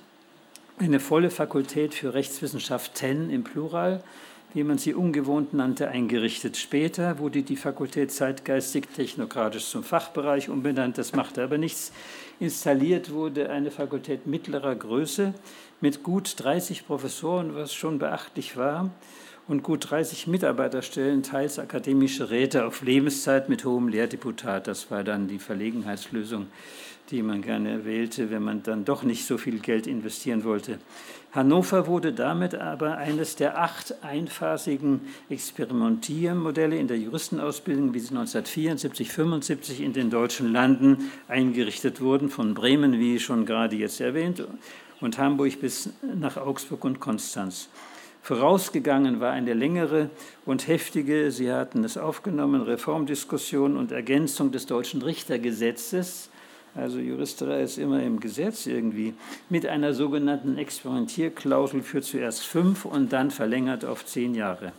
eine 0.78 0.98
volle 0.98 1.30
Fakultät 1.30 1.94
für 1.94 2.14
Rechtswissenschaften 2.14 3.30
im 3.30 3.44
Plural, 3.44 4.02
wie 4.54 4.64
man 4.64 4.78
sie 4.78 4.94
ungewohnt 4.94 5.52
nannte, 5.54 5.88
eingerichtet. 5.88 6.56
Später 6.56 7.18
wurde 7.18 7.42
die 7.42 7.56
Fakultät 7.56 8.10
zeitgeistig 8.10 8.86
technokratisch 8.88 9.66
zum 9.66 9.84
Fachbereich 9.84 10.48
umbenannt, 10.48 10.98
das 10.98 11.12
machte 11.12 11.42
aber 11.42 11.58
nichts. 11.58 11.92
Installiert 12.40 13.12
wurde 13.12 13.50
eine 13.50 13.70
Fakultät 13.70 14.26
mittlerer 14.26 14.74
Größe 14.74 15.34
mit 15.80 16.02
gut 16.02 16.34
30 16.38 16.86
Professoren, 16.86 17.54
was 17.54 17.74
schon 17.74 17.98
beachtlich 17.98 18.56
war 18.56 18.90
und 19.46 19.62
gut 19.62 19.90
30 19.90 20.26
Mitarbeiterstellen, 20.26 21.22
teils 21.22 21.58
akademische 21.58 22.30
Räte 22.30 22.64
auf 22.64 22.82
Lebenszeit 22.82 23.48
mit 23.48 23.64
hohem 23.64 23.88
Lehrdeputat. 23.88 24.66
Das 24.66 24.90
war 24.90 25.04
dann 25.04 25.28
die 25.28 25.38
Verlegenheitslösung, 25.38 26.46
die 27.10 27.22
man 27.22 27.42
gerne 27.42 27.84
wählte, 27.84 28.30
wenn 28.30 28.42
man 28.42 28.62
dann 28.62 28.86
doch 28.86 29.02
nicht 29.02 29.26
so 29.26 29.36
viel 29.36 29.58
Geld 29.58 29.86
investieren 29.86 30.44
wollte. 30.44 30.78
Hannover 31.32 31.86
wurde 31.86 32.12
damit 32.14 32.54
aber 32.54 32.96
eines 32.96 33.36
der 33.36 33.60
acht 33.60 34.02
einphasigen 34.02 35.00
Experimentiermodelle 35.28 36.78
in 36.78 36.88
der 36.88 36.96
Juristenausbildung, 36.98 37.92
wie 37.92 37.98
sie 37.98 38.10
1974, 38.10 39.10
75 39.10 39.80
in 39.82 39.92
den 39.92 40.08
deutschen 40.08 40.52
Landen 40.52 41.10
eingerichtet 41.28 42.00
wurden, 42.00 42.30
von 42.30 42.54
Bremen, 42.54 42.98
wie 42.98 43.18
schon 43.20 43.44
gerade 43.44 43.76
jetzt 43.76 44.00
erwähnt, 44.00 44.46
und 45.00 45.18
Hamburg 45.18 45.60
bis 45.60 45.90
nach 46.02 46.38
Augsburg 46.38 46.84
und 46.84 47.00
Konstanz. 47.00 47.68
Vorausgegangen 48.24 49.20
war 49.20 49.32
eine 49.32 49.52
längere 49.52 50.08
und 50.46 50.66
heftige, 50.66 51.30
Sie 51.30 51.52
hatten 51.52 51.84
es 51.84 51.98
aufgenommen, 51.98 52.62
Reformdiskussion 52.62 53.76
und 53.76 53.92
Ergänzung 53.92 54.50
des 54.50 54.64
deutschen 54.64 55.02
Richtergesetzes. 55.02 56.30
Also 56.74 57.00
Juristerei 57.00 57.60
ist 57.60 57.76
immer 57.76 58.02
im 58.02 58.20
Gesetz 58.20 58.64
irgendwie, 58.64 59.12
mit 59.50 59.66
einer 59.66 59.92
sogenannten 59.92 60.56
Experimentierklausel 60.56 61.82
für 61.82 62.00
zuerst 62.00 62.46
fünf 62.46 62.86
und 62.86 63.12
dann 63.12 63.30
verlängert 63.30 63.84
auf 63.84 64.06
zehn 64.06 64.34
Jahre. 64.34 64.72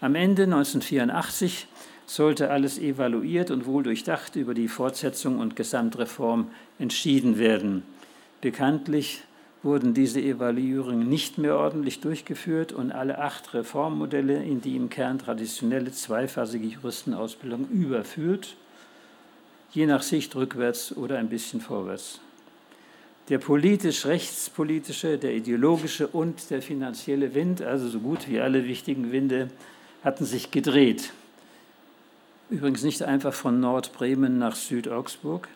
Am 0.00 0.14
Ende 0.14 0.44
1984 0.44 1.66
sollte 2.06 2.50
alles 2.50 2.78
evaluiert 2.78 3.50
und 3.50 3.66
wohl 3.66 3.82
durchdacht 3.82 4.36
über 4.36 4.54
die 4.54 4.68
Fortsetzung 4.68 5.38
und 5.38 5.54
Gesamtreform 5.54 6.50
entschieden 6.78 7.36
werden. 7.38 7.82
Bekanntlich 8.40 9.22
wurden 9.62 9.92
diese 9.92 10.20
Evaluierungen 10.20 11.08
nicht 11.08 11.36
mehr 11.36 11.56
ordentlich 11.56 12.00
durchgeführt 12.00 12.72
und 12.72 12.92
alle 12.92 13.18
acht 13.18 13.52
Reformmodelle 13.52 14.42
in 14.42 14.60
die 14.60 14.76
im 14.76 14.88
Kern 14.88 15.18
traditionelle 15.18 15.92
zweiphasige 15.92 16.66
Juristenausbildung 16.66 17.68
überführt, 17.68 18.56
je 19.72 19.86
nach 19.86 20.02
Sicht 20.02 20.34
rückwärts 20.34 20.96
oder 20.96 21.18
ein 21.18 21.28
bisschen 21.28 21.60
vorwärts. 21.60 22.20
Der 23.28 23.38
politisch-rechtspolitische, 23.38 25.18
der 25.18 25.34
ideologische 25.34 26.08
und 26.08 26.50
der 26.50 26.62
finanzielle 26.62 27.34
Wind, 27.34 27.62
also 27.62 27.88
so 27.88 28.00
gut 28.00 28.28
wie 28.28 28.40
alle 28.40 28.64
wichtigen 28.64 29.12
Winde, 29.12 29.50
hatten 30.02 30.24
sich 30.24 30.50
gedreht. 30.50 31.12
Übrigens 32.48 32.82
nicht 32.82 33.02
einfach 33.02 33.32
von 33.32 33.60
Nordbremen 33.60 34.38
nach 34.38 34.56
Südaugsburg, 34.56 35.46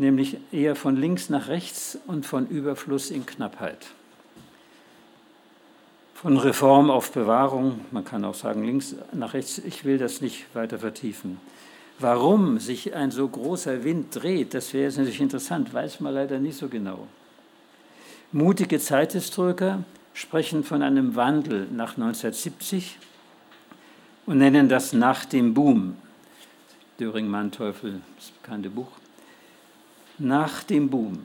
nämlich 0.00 0.38
eher 0.50 0.74
von 0.74 0.96
links 0.96 1.28
nach 1.28 1.48
rechts 1.48 1.98
und 2.06 2.26
von 2.26 2.48
Überfluss 2.48 3.10
in 3.10 3.26
Knappheit. 3.26 3.86
Von 6.14 6.36
Reform 6.36 6.90
auf 6.90 7.12
Bewahrung, 7.12 7.80
man 7.92 8.04
kann 8.04 8.24
auch 8.24 8.34
sagen 8.34 8.64
links 8.64 8.96
nach 9.12 9.34
rechts, 9.34 9.58
ich 9.58 9.84
will 9.84 9.98
das 9.98 10.20
nicht 10.20 10.54
weiter 10.54 10.78
vertiefen. 10.78 11.38
Warum 11.98 12.58
sich 12.58 12.94
ein 12.94 13.10
so 13.10 13.28
großer 13.28 13.84
Wind 13.84 14.14
dreht, 14.16 14.54
das 14.54 14.72
wäre 14.72 14.84
jetzt 14.84 14.96
natürlich 14.96 15.20
interessant, 15.20 15.72
weiß 15.72 16.00
man 16.00 16.14
leider 16.14 16.38
nicht 16.38 16.56
so 16.56 16.68
genau. 16.68 17.06
Mutige 18.32 18.78
Zeithistoriker 18.78 19.84
sprechen 20.14 20.64
von 20.64 20.82
einem 20.82 21.14
Wandel 21.14 21.66
nach 21.70 21.96
1970 21.96 22.98
und 24.24 24.38
nennen 24.38 24.68
das 24.68 24.94
nach 24.94 25.26
dem 25.26 25.52
Boom. 25.52 25.96
Döring-Manteuffel, 26.98 28.00
das 28.16 28.30
bekannte 28.30 28.70
Buch. 28.70 28.99
Nach 30.22 30.62
dem 30.64 30.90
Boom. 30.90 31.20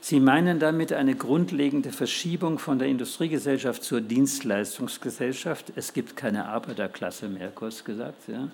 Sie 0.00 0.20
meinen 0.20 0.60
damit 0.60 0.92
eine 0.92 1.16
grundlegende 1.16 1.90
Verschiebung 1.90 2.60
von 2.60 2.78
der 2.78 2.86
Industriegesellschaft 2.86 3.82
zur 3.82 4.00
Dienstleistungsgesellschaft. 4.00 5.72
Es 5.74 5.92
gibt 5.92 6.16
keine 6.16 6.46
Arbeiterklasse 6.46 7.28
mehr, 7.28 7.48
kurz 7.48 7.82
gesagt. 7.82 8.28
Ja. 8.28 8.46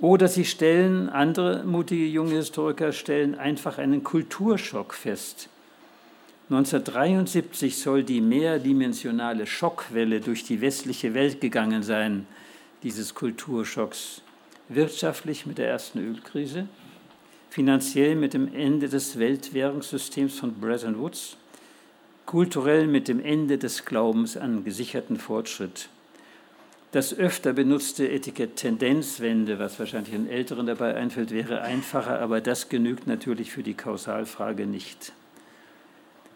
Oder 0.00 0.26
Sie 0.26 0.44
stellen, 0.44 1.08
andere 1.08 1.62
mutige 1.62 2.06
junge 2.06 2.34
Historiker 2.34 2.90
stellen 2.90 3.36
einfach 3.36 3.78
einen 3.78 4.02
Kulturschock 4.02 4.94
fest. 4.94 5.48
1973 6.50 7.78
soll 7.78 8.02
die 8.02 8.20
mehrdimensionale 8.20 9.46
Schockwelle 9.46 10.20
durch 10.20 10.42
die 10.42 10.60
westliche 10.60 11.14
Welt 11.14 11.40
gegangen 11.40 11.84
sein, 11.84 12.26
dieses 12.82 13.14
Kulturschocks. 13.14 14.22
Wirtschaftlich 14.68 15.46
mit 15.46 15.58
der 15.58 15.68
ersten 15.68 16.00
Ölkrise, 16.00 16.66
finanziell 17.52 18.14
mit 18.14 18.32
dem 18.32 18.54
Ende 18.54 18.88
des 18.88 19.18
Weltwährungssystems 19.18 20.38
von 20.38 20.54
Bretton 20.54 20.98
Woods, 20.98 21.36
kulturell 22.24 22.86
mit 22.86 23.08
dem 23.08 23.22
Ende 23.22 23.58
des 23.58 23.84
Glaubens 23.84 24.38
an 24.38 24.64
gesicherten 24.64 25.18
Fortschritt. 25.18 25.90
Das 26.92 27.12
öfter 27.12 27.52
benutzte 27.52 28.08
Etikett 28.08 28.56
Tendenzwende, 28.56 29.58
was 29.58 29.78
wahrscheinlich 29.78 30.14
den 30.14 30.30
Älteren 30.30 30.66
dabei 30.66 30.94
einfällt, 30.94 31.30
wäre 31.30 31.60
einfacher, 31.60 32.20
aber 32.20 32.40
das 32.40 32.70
genügt 32.70 33.06
natürlich 33.06 33.52
für 33.52 33.62
die 33.62 33.74
Kausalfrage 33.74 34.66
nicht. 34.66 35.12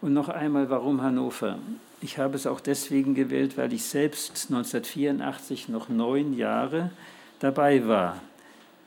Und 0.01 0.13
noch 0.13 0.29
einmal, 0.29 0.69
warum 0.69 1.01
Hannover? 1.01 1.57
Ich 1.99 2.19
habe 2.19 2.35
es 2.35 2.45
auch 2.45 2.59
deswegen 2.59 3.15
gewählt, 3.15 3.57
weil 3.57 3.73
ich 3.73 3.85
selbst 3.85 4.51
1984 4.51 5.67
noch 5.67 5.89
neun 5.89 6.37
Jahre 6.37 6.91
dabei 7.39 7.87
war, 7.87 8.21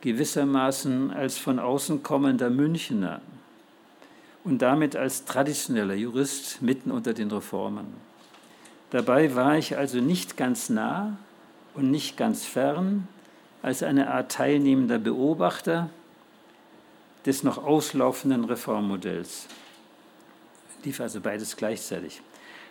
gewissermaßen 0.01 1.11
als 1.11 1.39
von 1.39 1.59
außen 1.59 2.03
kommender 2.03 2.51
Münchner 2.51 3.21
und 4.45 4.63
damit 4.63 4.97
als 4.97 5.25
traditioneller 5.25 5.95
Jurist 5.95 6.63
mitten 6.63 6.91
unter 6.91 7.13
den 7.13 7.31
Reformen. 7.31 7.87
Dabei 8.91 9.35
war 9.35 9.57
ich 9.57 9.77
also 9.77 10.01
nicht 10.01 10.37
ganz 10.37 10.71
nah 10.71 11.17
und 11.75 11.91
nicht 11.91 12.17
ganz 12.17 12.45
fern, 12.45 13.07
als 13.63 13.83
eine 13.83 14.11
Art 14.11 14.33
teilnehmender 14.33 14.99
Beobachter 14.99 15.91
des 17.27 17.43
noch 17.43 17.59
auslaufenden 17.59 18.45
Reformmodells. 18.45 19.47
Lief 20.83 21.01
also 21.01 21.21
beides 21.21 21.57
gleichzeitig. 21.57 22.23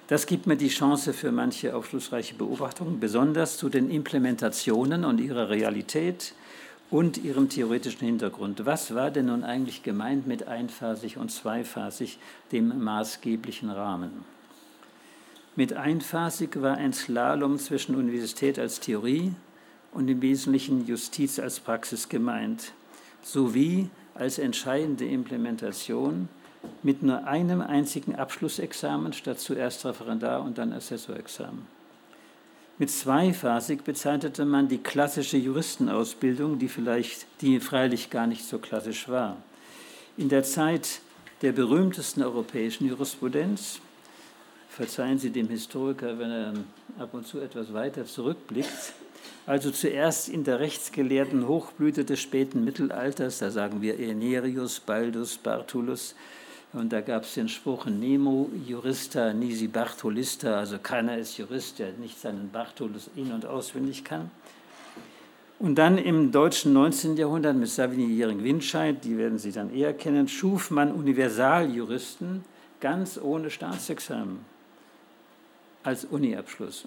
Das 0.08 0.26
gibt 0.26 0.48
mir 0.48 0.58
die 0.58 0.70
Chance 0.70 1.14
für 1.14 1.32
manche 1.32 1.76
aufschlussreiche 1.76 2.34
Beobachtungen, 2.34 3.00
besonders 3.00 3.58
zu 3.58 3.70
den 3.70 3.92
Implementationen 3.92 5.06
und 5.06 5.22
ihrer 5.22 5.50
Realität 5.50 6.34
und 6.92 7.18
ihrem 7.18 7.50
theoretischen 7.50 8.06
Hintergrund. 8.06 8.66
Was 8.66 8.96
war 8.96 9.12
denn 9.12 9.28
nun 9.28 9.44
eigentlich 9.44 9.84
gemeint 9.84 10.28
mit 10.28 10.48
einphasig 10.48 11.18
und 11.18 11.32
zweiphasig, 11.32 12.18
dem 12.52 12.84
maßgeblichen 12.84 13.70
Rahmen? 13.70 14.26
Mit 15.56 15.74
einphasig 15.74 16.62
war 16.62 16.78
ein 16.78 16.94
Slalom 16.94 17.60
zwischen 17.60 17.96
Universität 17.96 18.58
als 18.58 18.80
Theorie 18.80 19.34
und 19.92 20.08
im 20.08 20.22
Wesentlichen 20.22 20.86
Justiz 20.88 21.40
als 21.40 21.60
Praxis 21.60 22.10
gemeint, 22.10 22.74
sowie 23.22 23.90
als 24.16 24.38
entscheidende 24.38 25.06
Implementation 25.06 26.30
mit 26.84 27.04
nur 27.04 27.26
einem 27.26 27.62
einzigen 27.62 28.16
Abschlussexamen 28.16 29.14
statt 29.14 29.40
zuerst 29.40 29.86
Referendar 29.86 30.44
und 30.44 30.58
dann 30.58 30.74
Assessorexamen. 30.74 31.79
Mit 32.80 32.90
zweiphasig 32.90 33.84
bezeichnete 33.84 34.46
man 34.46 34.70
die 34.70 34.78
klassische 34.78 35.36
Juristenausbildung, 35.36 36.60
die 36.60 36.70
vielleicht, 36.70 37.28
die 37.42 37.60
freilich 37.60 38.10
gar 38.10 38.26
nicht 38.26 38.46
so 38.46 38.58
klassisch 38.58 39.10
war. 39.10 39.36
In 40.16 40.30
der 40.30 40.44
Zeit 40.44 41.02
der 41.42 41.52
berühmtesten 41.52 42.24
europäischen 42.24 42.88
Jurisprudenz, 42.88 43.82
verzeihen 44.70 45.20
Sie 45.20 45.30
dem 45.30 45.50
Historiker, 45.50 46.18
wenn 46.20 46.32
er 46.32 46.54
ab 46.98 47.10
und 47.14 47.28
zu 47.28 47.42
etwas 47.42 47.74
weiter 47.74 48.06
zurückblickt, 48.06 48.94
also 49.46 49.72
zuerst 49.72 50.30
in 50.30 50.46
der 50.46 50.62
rechtsgelehrten 50.62 51.50
Hochblüte 51.50 52.06
des 52.06 52.22
späten 52.22 52.64
Mittelalters, 52.64 53.40
da 53.40 53.52
sagen 53.52 53.82
wir 53.82 54.00
Enerius, 54.00 54.80
Baldus, 54.80 55.38
Bartulus, 55.38 56.16
und 56.74 56.94
da 56.94 57.02
gab 57.02 57.24
es 57.24 57.34
den 57.34 57.50
Spruch 57.50 57.88
Nemo 57.88 58.50
jurista 58.68 59.34
nisi 59.34 59.68
Bartolista, 59.68 60.60
also 60.60 60.78
keiner 60.78 61.18
ist 61.18 61.38
Jurist, 61.38 61.80
der 61.80 61.94
nicht 61.94 62.20
seinen 62.20 62.52
Bartolus 62.52 63.10
in- 63.16 63.32
und 63.32 63.46
auswendig 63.46 64.04
kann. 64.04 64.30
Und 65.58 65.76
dann 65.76 65.98
im 65.98 66.32
deutschen 66.32 66.72
19. 66.74 67.18
Jahrhundert 67.18 67.56
mit 67.56 67.68
Savigny 67.68 68.14
Jering-Winscheid, 68.14 69.04
die 69.04 69.18
werden 69.18 69.40
Sie 69.40 69.52
dann 69.52 69.74
eher 69.74 69.94
kennen, 69.94 70.28
schuf 70.28 70.72
man 70.72 70.92
Universaljuristen 70.92 72.46
ganz 72.80 73.18
ohne 73.18 73.50
Staatsexamen 73.50 74.40
als 75.84 76.06
Uniabschluss. 76.06 76.86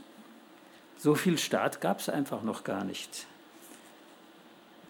So 0.96 1.14
viel 1.14 1.36
Staat 1.36 1.80
gab 1.80 1.98
es 1.98 2.08
einfach 2.08 2.42
noch 2.42 2.64
gar 2.64 2.84
nicht. 2.84 3.26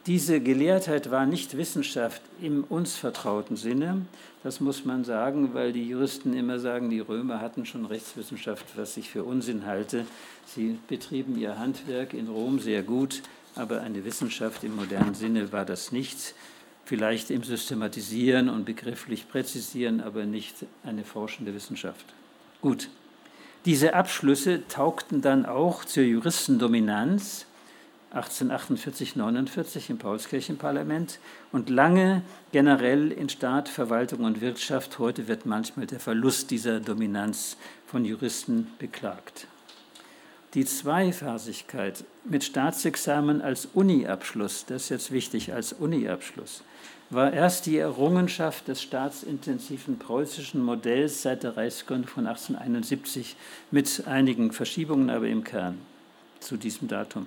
Diese 0.06 0.40
Gelehrtheit 0.40 1.12
war 1.12 1.26
nicht 1.26 1.56
Wissenschaft 1.56 2.22
im 2.40 2.64
uns 2.64 2.96
vertrauten 2.96 3.54
Sinne. 3.54 4.04
Das 4.42 4.58
muss 4.58 4.84
man 4.84 5.04
sagen, 5.04 5.54
weil 5.54 5.72
die 5.72 5.88
Juristen 5.88 6.34
immer 6.34 6.58
sagen, 6.58 6.90
die 6.90 6.98
Römer 6.98 7.40
hatten 7.40 7.66
schon 7.66 7.86
Rechtswissenschaft, 7.86 8.66
was 8.74 8.96
ich 8.96 9.10
für 9.10 9.22
Unsinn 9.22 9.64
halte. 9.64 10.04
Sie 10.44 10.76
betrieben 10.88 11.38
ihr 11.38 11.56
Handwerk 11.56 12.14
in 12.14 12.26
Rom 12.26 12.58
sehr 12.58 12.82
gut, 12.82 13.22
aber 13.54 13.82
eine 13.82 14.04
Wissenschaft 14.04 14.64
im 14.64 14.74
modernen 14.74 15.14
Sinne 15.14 15.52
war 15.52 15.64
das 15.64 15.92
nicht. 15.92 16.34
Vielleicht 16.84 17.30
im 17.30 17.44
Systematisieren 17.44 18.48
und 18.48 18.64
begrifflich 18.64 19.28
präzisieren, 19.28 20.00
aber 20.00 20.24
nicht 20.24 20.66
eine 20.82 21.04
forschende 21.04 21.54
Wissenschaft. 21.54 22.06
Gut. 22.60 22.88
Diese 23.66 23.94
Abschlüsse 23.94 24.66
taugten 24.66 25.20
dann 25.20 25.46
auch 25.46 25.84
zur 25.84 26.02
Juristendominanz 26.02 27.46
1848, 28.12 29.16
49 29.16 29.88
im 29.88 29.98
Paulskirchenparlament 29.98 31.18
und 31.50 31.70
lange 31.70 32.22
generell 32.52 33.10
in 33.10 33.30
Staat, 33.30 33.70
Verwaltung 33.70 34.24
und 34.24 34.42
Wirtschaft. 34.42 34.98
Heute 34.98 35.28
wird 35.28 35.46
manchmal 35.46 35.86
der 35.86 35.98
Verlust 35.98 36.50
dieser 36.50 36.80
Dominanz 36.80 37.56
von 37.86 38.04
Juristen 38.04 38.66
beklagt. 38.78 39.46
Die 40.52 40.66
Zweiphasigkeit 40.66 42.04
mit 42.24 42.44
Staatsexamen 42.44 43.40
als 43.40 43.68
Uni-Abschluss, 43.72 44.66
das 44.66 44.82
ist 44.82 44.88
jetzt 44.90 45.12
wichtig, 45.12 45.54
als 45.54 45.72
Uni-Abschluss, 45.72 46.62
war 47.08 47.32
erst 47.32 47.64
die 47.64 47.78
Errungenschaft 47.78 48.68
des 48.68 48.82
staatsintensiven 48.82 49.98
preußischen 49.98 50.62
Modells 50.62 51.22
seit 51.22 51.42
der 51.44 51.56
Reichsgründung 51.56 52.08
von 52.08 52.26
1871 52.26 53.36
mit 53.70 54.06
einigen 54.06 54.52
Verschiebungen, 54.52 55.08
aber 55.08 55.28
im 55.28 55.44
Kern 55.44 55.78
zu 56.40 56.58
diesem 56.58 56.88
Datum. 56.88 57.26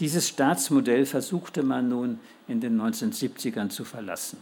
Dieses 0.00 0.28
Staatsmodell 0.28 1.06
versuchte 1.06 1.62
man 1.62 1.88
nun 1.88 2.18
in 2.48 2.60
den 2.60 2.80
1970ern 2.80 3.68
zu 3.68 3.84
verlassen. 3.84 4.38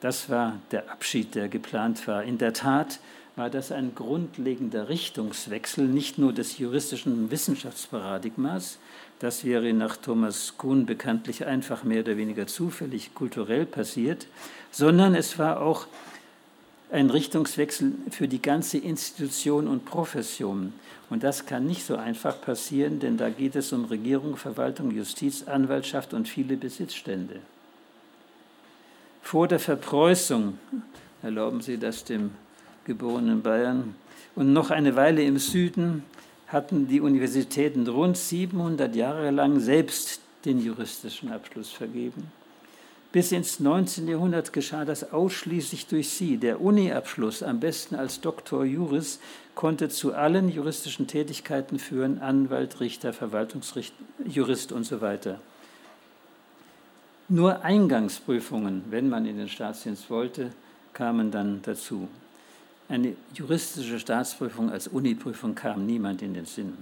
Das 0.00 0.30
war 0.30 0.60
der 0.70 0.90
Abschied, 0.90 1.34
der 1.34 1.48
geplant 1.48 2.06
war. 2.06 2.22
In 2.22 2.38
der 2.38 2.52
Tat 2.52 3.00
war 3.36 3.50
das 3.50 3.70
ein 3.70 3.94
grundlegender 3.94 4.88
Richtungswechsel 4.88 5.86
nicht 5.86 6.18
nur 6.18 6.32
des 6.32 6.58
juristischen 6.58 7.30
Wissenschaftsparadigmas, 7.30 8.78
das 9.20 9.44
wäre 9.44 9.72
nach 9.72 9.96
Thomas 9.96 10.54
Kuhn 10.58 10.86
bekanntlich 10.86 11.44
einfach 11.44 11.82
mehr 11.82 12.00
oder 12.00 12.16
weniger 12.16 12.46
zufällig 12.46 13.14
kulturell 13.14 13.66
passiert, 13.66 14.26
sondern 14.70 15.14
es 15.14 15.38
war 15.38 15.60
auch 15.60 15.86
ein 16.90 17.10
Richtungswechsel 17.10 17.92
für 18.10 18.28
die 18.28 18.40
ganze 18.40 18.78
Institution 18.78 19.68
und 19.68 19.84
Profession. 19.84 20.72
Und 21.10 21.22
das 21.22 21.46
kann 21.46 21.66
nicht 21.66 21.84
so 21.84 21.96
einfach 21.96 22.40
passieren, 22.40 23.00
denn 23.00 23.16
da 23.16 23.30
geht 23.30 23.56
es 23.56 23.72
um 23.72 23.84
Regierung, 23.86 24.36
Verwaltung, 24.36 24.90
Justiz, 24.90 25.44
Anwaltschaft 25.46 26.14
und 26.14 26.28
viele 26.28 26.56
Besitzstände. 26.56 27.40
Vor 29.22 29.48
der 29.48 29.58
Verpreußung, 29.58 30.58
erlauben 31.22 31.60
Sie 31.60 31.78
das 31.78 32.04
dem 32.04 32.30
geborenen 32.84 33.42
Bayern, 33.42 33.94
und 34.34 34.52
noch 34.52 34.70
eine 34.70 34.94
Weile 34.94 35.22
im 35.22 35.38
Süden 35.38 36.04
hatten 36.46 36.86
die 36.86 37.00
Universitäten 37.00 37.86
rund 37.88 38.16
700 38.16 38.94
Jahre 38.94 39.30
lang 39.30 39.60
selbst 39.60 40.20
den 40.44 40.64
juristischen 40.64 41.30
Abschluss 41.30 41.70
vergeben. 41.70 42.30
Bis 43.10 43.32
ins 43.32 43.58
19. 43.58 44.06
Jahrhundert 44.06 44.52
geschah 44.52 44.84
das 44.84 45.12
ausschließlich 45.12 45.86
durch 45.86 46.10
sie. 46.10 46.36
Der 46.36 46.60
Uni-Abschluss, 46.60 47.42
am 47.42 47.58
besten 47.58 47.94
als 47.94 48.20
Doktor 48.20 48.66
Juris, 48.66 49.18
konnte 49.54 49.88
zu 49.88 50.14
allen 50.14 50.50
juristischen 50.50 51.06
Tätigkeiten 51.06 51.78
führen, 51.78 52.20
Anwalt, 52.20 52.80
Richter, 52.80 53.14
Verwaltungsjurist 53.14 54.72
und 54.72 54.84
so 54.84 55.00
weiter. 55.00 55.40
Nur 57.30 57.64
Eingangsprüfungen, 57.64 58.84
wenn 58.90 59.08
man 59.08 59.24
in 59.24 59.38
den 59.38 59.48
Staatsdienst 59.48 60.10
wollte, 60.10 60.52
kamen 60.92 61.30
dann 61.30 61.60
dazu. 61.62 62.08
Eine 62.90 63.14
juristische 63.32 64.00
Staatsprüfung 64.00 64.70
als 64.70 64.86
Uni-Prüfung 64.86 65.54
kam 65.54 65.86
niemand 65.86 66.20
in 66.20 66.34
den 66.34 66.46
Sinn. 66.46 66.76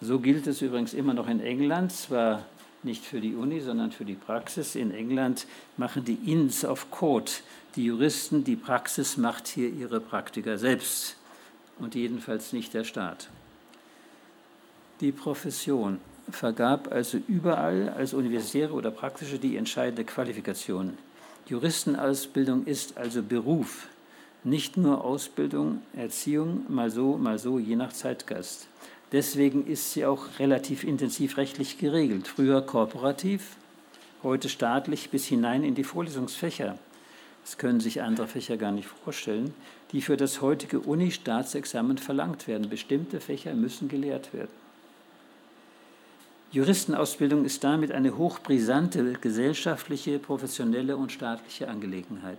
So 0.00 0.18
gilt 0.18 0.46
es 0.48 0.62
übrigens 0.62 0.94
immer 0.94 1.14
noch 1.14 1.28
in 1.28 1.40
England. 1.40 1.92
Zwar 1.92 2.44
nicht 2.84 3.04
für 3.04 3.20
die 3.20 3.34
Uni, 3.34 3.60
sondern 3.60 3.92
für 3.92 4.04
die 4.04 4.14
Praxis. 4.14 4.74
In 4.74 4.92
England 4.92 5.46
machen 5.76 6.04
die 6.04 6.18
Inns 6.30 6.64
of 6.64 6.90
Court, 6.90 7.42
die 7.76 7.84
Juristen, 7.84 8.44
die 8.44 8.56
Praxis 8.56 9.16
macht 9.16 9.48
hier 9.48 9.70
ihre 9.70 10.00
Praktiker 10.00 10.58
selbst 10.58 11.16
und 11.78 11.94
jedenfalls 11.94 12.52
nicht 12.52 12.74
der 12.74 12.84
Staat. 12.84 13.28
Die 15.00 15.12
Profession 15.12 15.98
vergab 16.30 16.92
also 16.92 17.18
überall 17.28 17.88
als 17.90 18.14
universitäre 18.14 18.72
oder 18.72 18.90
praktische 18.90 19.38
die 19.38 19.56
entscheidende 19.56 20.04
Qualifikation. 20.04 20.96
Juristenausbildung 21.46 22.64
ist 22.64 22.96
also 22.96 23.22
Beruf, 23.22 23.88
nicht 24.44 24.76
nur 24.76 25.04
Ausbildung, 25.04 25.82
Erziehung, 25.94 26.64
mal 26.68 26.90
so, 26.90 27.16
mal 27.16 27.38
so, 27.38 27.58
je 27.58 27.76
nach 27.76 27.92
Zeitgeist. 27.92 28.68
Deswegen 29.12 29.66
ist 29.66 29.92
sie 29.92 30.06
auch 30.06 30.38
relativ 30.38 30.84
intensiv 30.84 31.36
rechtlich 31.36 31.78
geregelt. 31.78 32.26
Früher 32.26 32.62
korporativ, 32.62 33.56
heute 34.22 34.48
staatlich 34.48 35.10
bis 35.10 35.26
hinein 35.26 35.62
in 35.62 35.74
die 35.74 35.84
Vorlesungsfächer. 35.84 36.78
Das 37.44 37.58
können 37.58 37.80
sich 37.80 38.02
andere 38.02 38.26
Fächer 38.26 38.56
gar 38.56 38.72
nicht 38.72 38.88
vorstellen, 38.88 39.54
die 39.92 40.00
für 40.00 40.16
das 40.16 40.40
heutige 40.40 40.80
Uni-Staatsexamen 40.80 41.98
verlangt 41.98 42.48
werden. 42.48 42.70
Bestimmte 42.70 43.20
Fächer 43.20 43.54
müssen 43.54 43.88
gelehrt 43.88 44.32
werden. 44.32 44.64
Juristenausbildung 46.52 47.44
ist 47.44 47.64
damit 47.64 47.92
eine 47.92 48.16
hochbrisante 48.16 49.14
gesellschaftliche, 49.14 50.18
professionelle 50.18 50.96
und 50.96 51.12
staatliche 51.12 51.68
Angelegenheit. 51.68 52.38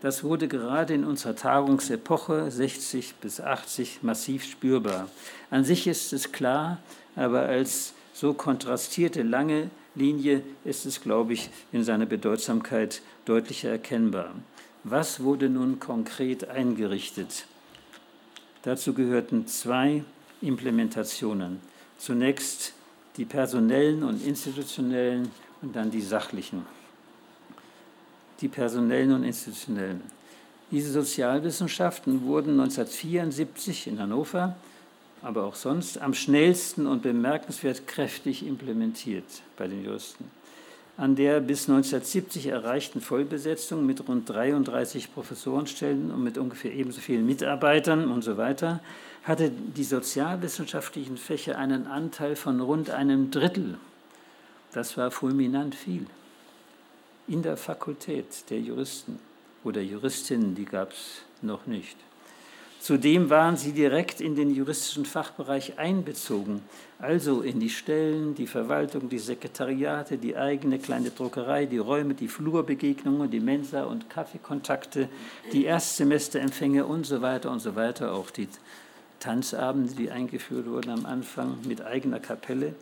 Das 0.00 0.24
wurde 0.24 0.48
gerade 0.48 0.94
in 0.94 1.04
unserer 1.04 1.36
Tagungsepoche 1.36 2.50
60 2.50 3.16
bis 3.16 3.40
80 3.40 4.02
massiv 4.02 4.44
spürbar. 4.44 5.08
An 5.50 5.64
sich 5.64 5.86
ist 5.86 6.12
es 6.12 6.32
klar, 6.32 6.78
aber 7.16 7.42
als 7.42 7.92
so 8.14 8.32
kontrastierte 8.32 9.22
lange 9.22 9.70
Linie 9.94 10.42
ist 10.64 10.86
es, 10.86 11.02
glaube 11.02 11.34
ich, 11.34 11.50
in 11.72 11.84
seiner 11.84 12.06
Bedeutsamkeit 12.06 13.02
deutlicher 13.26 13.70
erkennbar. 13.70 14.30
Was 14.84 15.22
wurde 15.22 15.50
nun 15.50 15.80
konkret 15.80 16.48
eingerichtet? 16.48 17.44
Dazu 18.62 18.94
gehörten 18.94 19.46
zwei 19.46 20.04
Implementationen. 20.40 21.60
Zunächst 21.98 22.72
die 23.16 23.26
personellen 23.26 24.02
und 24.02 24.24
institutionellen 24.24 25.30
und 25.60 25.76
dann 25.76 25.90
die 25.90 26.00
sachlichen. 26.00 26.64
Die 28.40 28.48
personellen 28.48 29.12
und 29.12 29.24
institutionellen. 29.24 30.00
Diese 30.70 30.92
Sozialwissenschaften 30.92 32.24
wurden 32.24 32.52
1974 32.60 33.88
in 33.88 33.98
Hannover, 33.98 34.56
aber 35.22 35.44
auch 35.44 35.56
sonst 35.56 35.98
am 35.98 36.14
schnellsten 36.14 36.86
und 36.86 37.02
bemerkenswert 37.02 37.86
kräftig 37.86 38.46
implementiert 38.46 39.24
bei 39.56 39.66
den 39.66 39.84
Juristen. 39.84 40.24
An 40.96 41.16
der 41.16 41.40
bis 41.40 41.68
1970 41.68 42.46
erreichten 42.46 43.00
Vollbesetzung 43.00 43.86
mit 43.86 44.06
rund 44.06 44.28
33 44.28 45.12
Professorenstellen 45.12 46.10
und 46.10 46.22
mit 46.22 46.36
ungefähr 46.36 46.72
ebenso 46.72 47.00
vielen 47.00 47.26
Mitarbeitern 47.26 48.10
und 48.10 48.22
so 48.22 48.36
weiter 48.36 48.80
hatte 49.24 49.50
die 49.50 49.84
sozialwissenschaftlichen 49.84 51.16
Fächer 51.16 51.58
einen 51.58 51.86
Anteil 51.86 52.36
von 52.36 52.60
rund 52.60 52.90
einem 52.90 53.30
Drittel. 53.30 53.78
Das 54.72 54.96
war 54.96 55.10
fulminant 55.10 55.74
viel. 55.74 56.06
In 57.30 57.42
der 57.42 57.56
Fakultät 57.56 58.50
der 58.50 58.58
Juristen 58.58 59.20
oder 59.62 59.80
Juristinnen, 59.80 60.56
die 60.56 60.64
gab 60.64 60.90
es 60.90 61.22
noch 61.42 61.64
nicht. 61.64 61.96
Zudem 62.80 63.30
waren 63.30 63.56
sie 63.56 63.70
direkt 63.70 64.20
in 64.20 64.34
den 64.34 64.52
juristischen 64.52 65.04
Fachbereich 65.04 65.78
einbezogen, 65.78 66.60
also 66.98 67.42
in 67.42 67.60
die 67.60 67.70
Stellen, 67.70 68.34
die 68.34 68.48
Verwaltung, 68.48 69.08
die 69.08 69.20
Sekretariate, 69.20 70.18
die 70.18 70.36
eigene 70.36 70.80
kleine 70.80 71.10
Druckerei, 71.10 71.66
die 71.66 71.78
Räume, 71.78 72.14
die 72.14 72.26
Flurbegegnungen, 72.26 73.30
die 73.30 73.38
Mensa- 73.38 73.84
und 73.84 74.10
Kaffeekontakte, 74.10 75.08
die 75.52 75.66
Erstsemesterempfänge 75.66 76.84
und 76.84 77.06
so 77.06 77.22
weiter 77.22 77.52
und 77.52 77.60
so 77.60 77.76
weiter, 77.76 78.12
auch 78.12 78.32
die 78.32 78.48
Tanzabende, 79.20 79.94
die 79.94 80.10
eingeführt 80.10 80.66
wurden 80.66 80.90
am 80.90 81.06
Anfang 81.06 81.58
mit 81.64 81.80
eigener 81.80 82.18
Kapelle. 82.18 82.74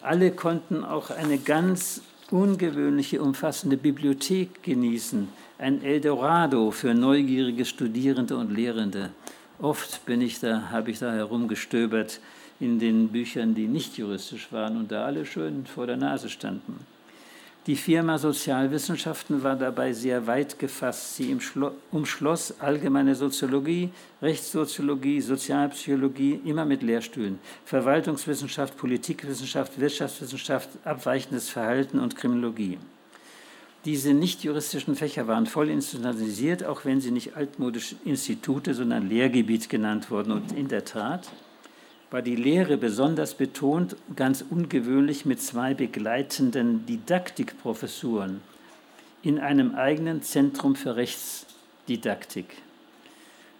Alle 0.00 0.32
konnten 0.32 0.82
auch 0.82 1.10
eine 1.10 1.36
ganz 1.36 2.00
ungewöhnliche, 2.32 3.20
umfassende 3.22 3.76
Bibliothek 3.76 4.62
genießen, 4.62 5.28
ein 5.58 5.82
Eldorado 5.82 6.70
für 6.70 6.94
neugierige 6.94 7.64
Studierende 7.64 8.36
und 8.36 8.50
Lehrende. 8.50 9.10
Oft 9.60 10.04
bin 10.06 10.20
ich 10.20 10.40
da, 10.40 10.70
habe 10.70 10.90
ich 10.90 10.98
da 10.98 11.12
herumgestöbert 11.12 12.20
in 12.58 12.78
den 12.78 13.08
Büchern, 13.08 13.54
die 13.54 13.68
nicht 13.68 13.98
juristisch 13.98 14.50
waren 14.50 14.76
und 14.76 14.90
da 14.90 15.04
alle 15.04 15.26
schön 15.26 15.66
vor 15.66 15.86
der 15.86 15.96
Nase 15.96 16.28
standen. 16.28 16.80
Die 17.68 17.76
Firma 17.76 18.18
Sozialwissenschaften 18.18 19.44
war 19.44 19.54
dabei 19.54 19.92
sehr 19.92 20.26
weit 20.26 20.58
gefasst. 20.58 21.14
Sie 21.14 21.36
umschloss 21.92 22.54
allgemeine 22.58 23.14
Soziologie, 23.14 23.90
Rechtssoziologie, 24.20 25.20
Sozialpsychologie, 25.20 26.40
immer 26.44 26.64
mit 26.64 26.82
Lehrstühlen, 26.82 27.38
Verwaltungswissenschaft, 27.64 28.76
Politikwissenschaft, 28.76 29.78
Wirtschaftswissenschaft, 29.78 30.70
abweichendes 30.82 31.50
Verhalten 31.50 32.00
und 32.00 32.16
Kriminologie. 32.16 32.78
Diese 33.84 34.12
nicht 34.12 34.42
juristischen 34.42 34.96
Fächer 34.96 35.28
waren 35.28 35.46
voll 35.46 35.68
institutionalisiert, 35.68 36.64
auch 36.64 36.84
wenn 36.84 37.00
sie 37.00 37.12
nicht 37.12 37.36
altmodisch 37.36 37.94
Institute, 38.04 38.74
sondern 38.74 39.08
Lehrgebiet 39.08 39.68
genannt 39.68 40.10
wurden. 40.10 40.32
Und 40.32 40.50
in 40.50 40.66
der 40.66 40.84
Tat, 40.84 41.30
war 42.12 42.20
die 42.20 42.36
Lehre 42.36 42.76
besonders 42.76 43.34
betont, 43.34 43.96
ganz 44.14 44.44
ungewöhnlich 44.48 45.24
mit 45.24 45.40
zwei 45.40 45.72
begleitenden 45.72 46.84
Didaktikprofessuren 46.84 48.42
in 49.22 49.38
einem 49.38 49.74
eigenen 49.74 50.22
Zentrum 50.22 50.76
für 50.76 50.96
Rechtsdidaktik. 50.96 52.56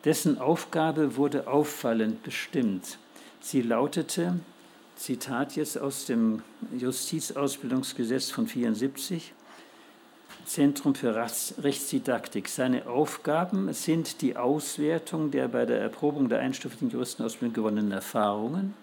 Dessen 0.05 0.39
Aufgabe 0.39 1.17
wurde 1.17 1.47
auffallend 1.47 2.23
bestimmt. 2.25 2.99
Sie 3.41 3.63
lautete, 3.63 4.39
Zitat 4.97 5.57
jetzt 5.57 5.79
aus 5.79 6.05
dem 6.05 6.43
Justizausbildungsgesetz 6.77 8.31
von 8.31 8.45
1974, 8.45 9.33
Zentrum 10.53 10.95
für 10.95 11.17
Rechtsdidaktik. 11.17 12.47
Seine 12.47 12.87
Aufgaben 12.87 13.73
sind 13.73 14.21
die 14.21 14.37
Auswertung 14.37 15.31
der 15.31 15.49
bei 15.49 15.65
der 15.65 15.81
Erprobung 15.81 16.29
der 16.29 16.41
einstufenden 16.41 16.91
Juristenausbildung 16.91 17.55
gewonnenen 17.55 17.93
Erfahrungen, 17.93 18.75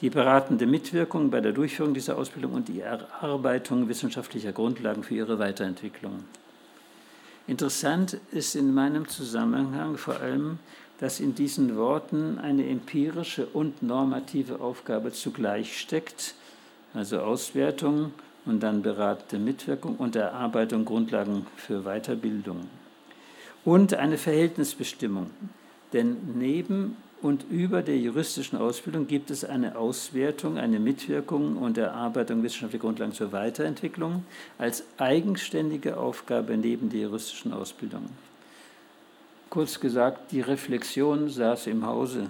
die 0.00 0.08
beratende 0.08 0.66
Mitwirkung 0.66 1.30
bei 1.30 1.40
der 1.40 1.50
Durchführung 1.50 1.94
dieser 1.94 2.16
Ausbildung 2.16 2.52
und 2.52 2.68
die 2.68 2.78
Erarbeitung 2.78 3.88
wissenschaftlicher 3.88 4.52
Grundlagen 4.52 5.02
für 5.02 5.16
ihre 5.16 5.40
Weiterentwicklung. 5.40 6.22
Interessant 7.48 8.20
ist 8.30 8.54
in 8.54 8.72
meinem 8.72 9.08
Zusammenhang 9.08 9.96
vor 9.96 10.20
allem, 10.20 10.60
dass 11.00 11.18
in 11.18 11.34
diesen 11.34 11.76
Worten 11.76 12.38
eine 12.38 12.68
empirische 12.68 13.46
und 13.46 13.82
normative 13.82 14.60
Aufgabe 14.60 15.10
zugleich 15.10 15.76
steckt, 15.76 16.36
also 16.94 17.18
Auswertung 17.18 18.12
und 18.46 18.62
dann 18.62 18.82
beratende 18.82 19.42
Mitwirkung 19.42 19.96
und 19.96 20.16
Erarbeitung 20.16 20.84
Grundlagen 20.84 21.46
für 21.56 21.82
Weiterbildung. 21.82 22.68
Und 23.64 23.94
eine 23.94 24.18
Verhältnisbestimmung. 24.18 25.30
Denn 25.92 26.16
neben 26.34 26.96
und 27.22 27.46
über 27.48 27.82
der 27.82 27.96
juristischen 27.96 28.58
Ausbildung 28.58 29.06
gibt 29.06 29.30
es 29.30 29.44
eine 29.44 29.76
Auswertung, 29.76 30.58
eine 30.58 30.78
Mitwirkung 30.78 31.56
und 31.56 31.78
Erarbeitung 31.78 32.42
wissenschaftlicher 32.42 32.82
Grundlagen 32.82 33.12
zur 33.12 33.32
Weiterentwicklung 33.32 34.24
als 34.58 34.84
eigenständige 34.98 35.96
Aufgabe 35.96 36.58
neben 36.58 36.90
der 36.90 37.00
juristischen 37.00 37.54
Ausbildung. 37.54 38.10
Kurz 39.48 39.80
gesagt, 39.80 40.32
die 40.32 40.42
Reflexion 40.42 41.30
saß 41.30 41.68
im 41.68 41.86
Hause, 41.86 42.26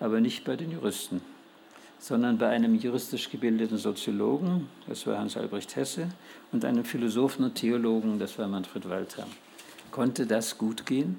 aber 0.00 0.20
nicht 0.20 0.44
bei 0.44 0.56
den 0.56 0.70
Juristen 0.70 1.20
sondern 2.04 2.36
bei 2.36 2.50
einem 2.50 2.74
juristisch 2.74 3.30
gebildeten 3.30 3.78
Soziologen, 3.78 4.68
das 4.86 5.06
war 5.06 5.16
Hans 5.16 5.38
Albrecht 5.38 5.74
Hesse, 5.74 6.08
und 6.52 6.62
einem 6.66 6.84
Philosophen 6.84 7.46
und 7.46 7.54
Theologen, 7.54 8.18
das 8.18 8.38
war 8.38 8.46
Manfred 8.46 8.90
Walter. 8.90 9.26
Konnte 9.90 10.26
das 10.26 10.58
gut 10.58 10.84
gehen? 10.84 11.18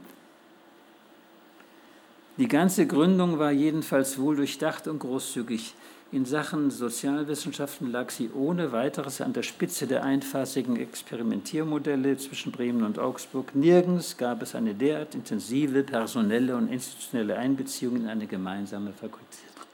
Die 2.38 2.48
ganze 2.48 2.86
Gründung 2.86 3.40
war 3.40 3.52
jedenfalls 3.52 4.20
wohl 4.20 4.36
durchdacht 4.36 4.88
und 4.88 5.00
großzügig. 5.00 5.74
In 6.12 6.24
Sachen 6.24 6.70
Sozialwissenschaften 6.70 7.92
lag 7.92 8.12
sie 8.12 8.30
ohne 8.36 8.72
weiteres 8.72 9.22
an 9.22 9.34
der 9.34 9.42
Spitze 9.42 9.88
der 9.88 10.04
einphasigen 10.04 10.76
Experimentiermodelle 10.76 12.16
zwischen 12.18 12.52
Bremen 12.52 12.84
und 12.84 13.00
Augsburg. 13.00 13.56
Nirgends 13.56 14.18
gab 14.18 14.44
es 14.44 14.54
eine 14.54 14.76
derart 14.76 15.16
intensive 15.16 15.82
personelle 15.82 16.56
und 16.56 16.72
institutionelle 16.72 17.38
Einbeziehung 17.38 17.96
in 17.96 18.08
eine 18.08 18.28
gemeinsame 18.28 18.94
Fakultät. 18.94 19.65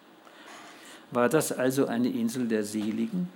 War 1.12 1.30
das 1.30 1.52
also 1.52 1.86
eine 1.86 2.10
Insel 2.10 2.48
der 2.48 2.64
Seligen? 2.64 3.30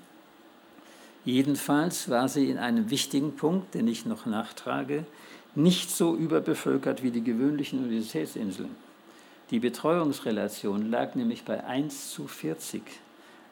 Jedenfalls 1.25 2.09
war 2.09 2.29
sie 2.29 2.49
in 2.49 2.57
einem 2.57 2.89
wichtigen 2.89 3.35
Punkt, 3.35 3.73
den 3.73 3.87
ich 3.87 4.05
noch 4.05 4.25
nachtrage, 4.25 5.05
nicht 5.55 5.89
so 5.89 6.15
überbevölkert 6.15 7.03
wie 7.03 7.11
die 7.11 7.23
gewöhnlichen 7.23 7.79
Universitätsinseln. 7.79 8.75
Die 9.51 9.59
Betreuungsrelation 9.59 10.89
lag 10.89 11.15
nämlich 11.15 11.43
bei 11.43 11.63
1 11.63 12.11
zu 12.11 12.27
40. 12.27 12.81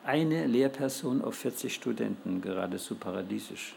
Eine 0.06 0.48
Lehrperson 0.48 1.24
auf 1.24 1.36
40 1.36 1.74
Studenten, 1.74 2.42
geradezu 2.42 2.96
paradiesisch. 2.96 3.76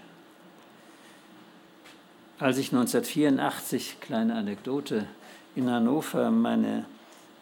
Als 2.38 2.58
ich 2.58 2.72
1984, 2.72 3.98
kleine 4.00 4.34
Anekdote, 4.34 5.06
in 5.54 5.70
Hannover 5.70 6.30
meine, 6.30 6.84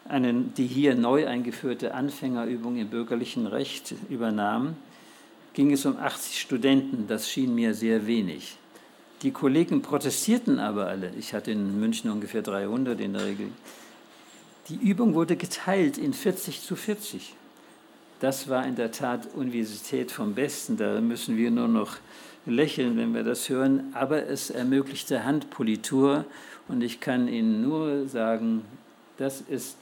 eine, 0.07 0.33
die 0.33 0.67
hier 0.67 0.95
neu 0.95 1.27
eingeführte 1.27 1.93
Anfängerübung 1.93 2.77
im 2.77 2.89
bürgerlichen 2.89 3.47
Recht 3.47 3.95
übernahm, 4.09 4.75
ging 5.53 5.71
es 5.71 5.85
um 5.85 5.97
80 5.97 6.39
Studenten. 6.39 7.07
Das 7.07 7.29
schien 7.29 7.55
mir 7.55 7.73
sehr 7.73 8.05
wenig. 8.05 8.57
Die 9.21 9.31
Kollegen 9.31 9.81
protestierten 9.81 10.59
aber 10.59 10.87
alle. 10.87 11.11
Ich 11.17 11.33
hatte 11.33 11.51
in 11.51 11.79
München 11.79 12.11
ungefähr 12.11 12.41
300 12.41 12.99
in 12.99 13.13
der 13.13 13.25
Regel. 13.25 13.47
Die 14.69 14.75
Übung 14.75 15.15
wurde 15.15 15.35
geteilt 15.35 15.97
in 15.97 16.13
40 16.13 16.61
zu 16.61 16.75
40. 16.75 17.33
Das 18.19 18.49
war 18.49 18.65
in 18.65 18.75
der 18.75 18.91
Tat 18.91 19.27
Universität 19.33 20.11
vom 20.11 20.35
Besten. 20.35 20.77
Da 20.77 20.99
müssen 21.01 21.37
wir 21.37 21.51
nur 21.51 21.67
noch 21.67 21.97
lächeln, 22.45 22.97
wenn 22.97 23.13
wir 23.13 23.23
das 23.23 23.49
hören. 23.49 23.91
Aber 23.93 24.27
es 24.27 24.49
ermöglichte 24.49 25.23
Handpolitur. 25.23 26.25
Und 26.67 26.81
ich 26.81 26.99
kann 26.99 27.27
Ihnen 27.27 27.61
nur 27.61 28.07
sagen, 28.07 28.63
das 29.17 29.41
ist 29.41 29.77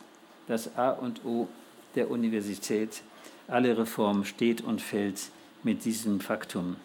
das 0.48 0.76
A 0.78 0.90
und 0.92 1.26
O 1.26 1.48
der 1.96 2.10
Universität. 2.10 3.02
Alle 3.48 3.78
Reform 3.78 4.26
steht 4.26 4.62
und 4.62 4.82
fällt 4.82 5.20
mit 5.64 5.86
diesem 5.86 6.20
Faktum. 6.20 6.76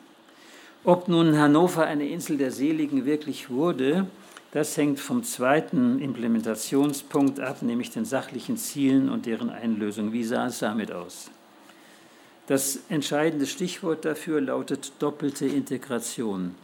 Ob 0.84 1.08
nun 1.08 1.36
Hannover 1.36 1.84
eine 1.84 2.08
Insel 2.08 2.38
der 2.38 2.50
Seligen 2.50 3.04
wirklich 3.04 3.50
wurde, 3.50 4.06
das 4.52 4.76
hängt 4.76 4.98
vom 4.98 5.24
zweiten 5.24 6.00
Implementationspunkt 6.00 7.40
ab, 7.40 7.62
nämlich 7.62 7.90
den 7.90 8.04
sachlichen 8.04 8.56
Zielen 8.56 9.10
und 9.10 9.26
deren 9.26 9.50
Einlösung. 9.50 10.12
Wie 10.12 10.24
sah 10.24 10.46
es 10.46 10.60
damit 10.60 10.90
aus? 10.90 11.30
Das 12.46 12.78
entscheidende 12.88 13.46
Stichwort 13.46 14.06
dafür 14.06 14.40
lautet 14.40 14.92
doppelte 15.00 15.44
Integration. 15.44 16.54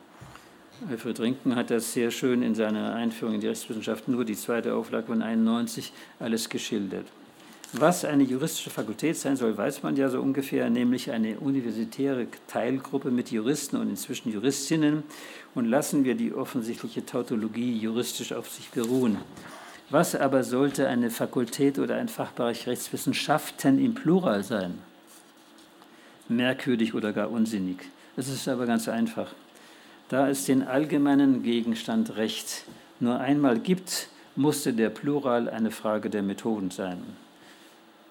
Alfred 0.90 1.20
Rinken 1.20 1.56
hat 1.56 1.70
das 1.70 1.92
sehr 1.92 2.10
schön 2.10 2.42
in 2.42 2.54
seiner 2.54 2.94
Einführung 2.94 3.37
in 3.37 3.40
die 3.40 3.48
Rechtswissenschaft, 3.48 4.08
nur 4.08 4.24
die 4.24 4.37
zweite 4.37 4.74
Auflage 4.74 5.06
von 5.06 5.22
91, 5.22 5.92
alles 6.18 6.48
geschildert. 6.48 7.06
Was 7.72 8.04
eine 8.04 8.22
juristische 8.22 8.70
Fakultät 8.70 9.16
sein 9.16 9.37
soll, 9.37 9.56
weiß 9.56 9.82
man 9.82 9.96
ja 9.96 10.08
so 10.08 10.20
ungefähr, 10.20 10.70
nämlich 10.70 11.10
eine 11.10 11.40
universitäre 11.40 12.28
Teilgruppe 12.46 13.10
mit 13.10 13.32
Juristen 13.32 13.76
und 13.76 13.88
inzwischen 13.88 14.32
Juristinnen. 14.32 15.02
Und 15.56 15.64
lassen 15.64 16.04
wir 16.04 16.14
die 16.14 16.32
offensichtliche 16.32 17.04
Tautologie 17.04 17.76
juristisch 17.76 18.32
auf 18.32 18.48
sich 18.48 18.70
beruhen. 18.70 19.16
Was 19.90 20.14
aber 20.14 20.44
sollte 20.44 20.87
eine 20.87 21.10
Fakultät 21.10 21.80
oder 21.80 21.96
ein 21.96 22.08
Fachbereich 22.08 22.68
Rechtswissenschaften 22.68 23.84
im 23.84 23.94
Plural 23.94 24.44
sein? 24.44 24.78
Merkwürdig 26.28 26.94
oder 26.94 27.12
gar 27.12 27.30
unsinnig. 27.30 27.78
Es 28.16 28.28
ist 28.28 28.46
aber 28.46 28.66
ganz 28.66 28.88
einfach. 28.88 29.34
Da 30.14 30.29
es 30.29 30.44
den 30.44 30.62
allgemeinen 30.62 31.42
Gegenstand 31.42 32.14
Recht 32.14 32.66
nur 33.00 33.18
einmal 33.18 33.59
gibt, 33.59 34.11
musste 34.37 34.72
der 34.72 34.88
Plural 34.88 35.48
eine 35.48 35.72
Frage 35.72 36.09
der 36.09 36.22
Methoden 36.22 36.70
sein. 36.70 36.98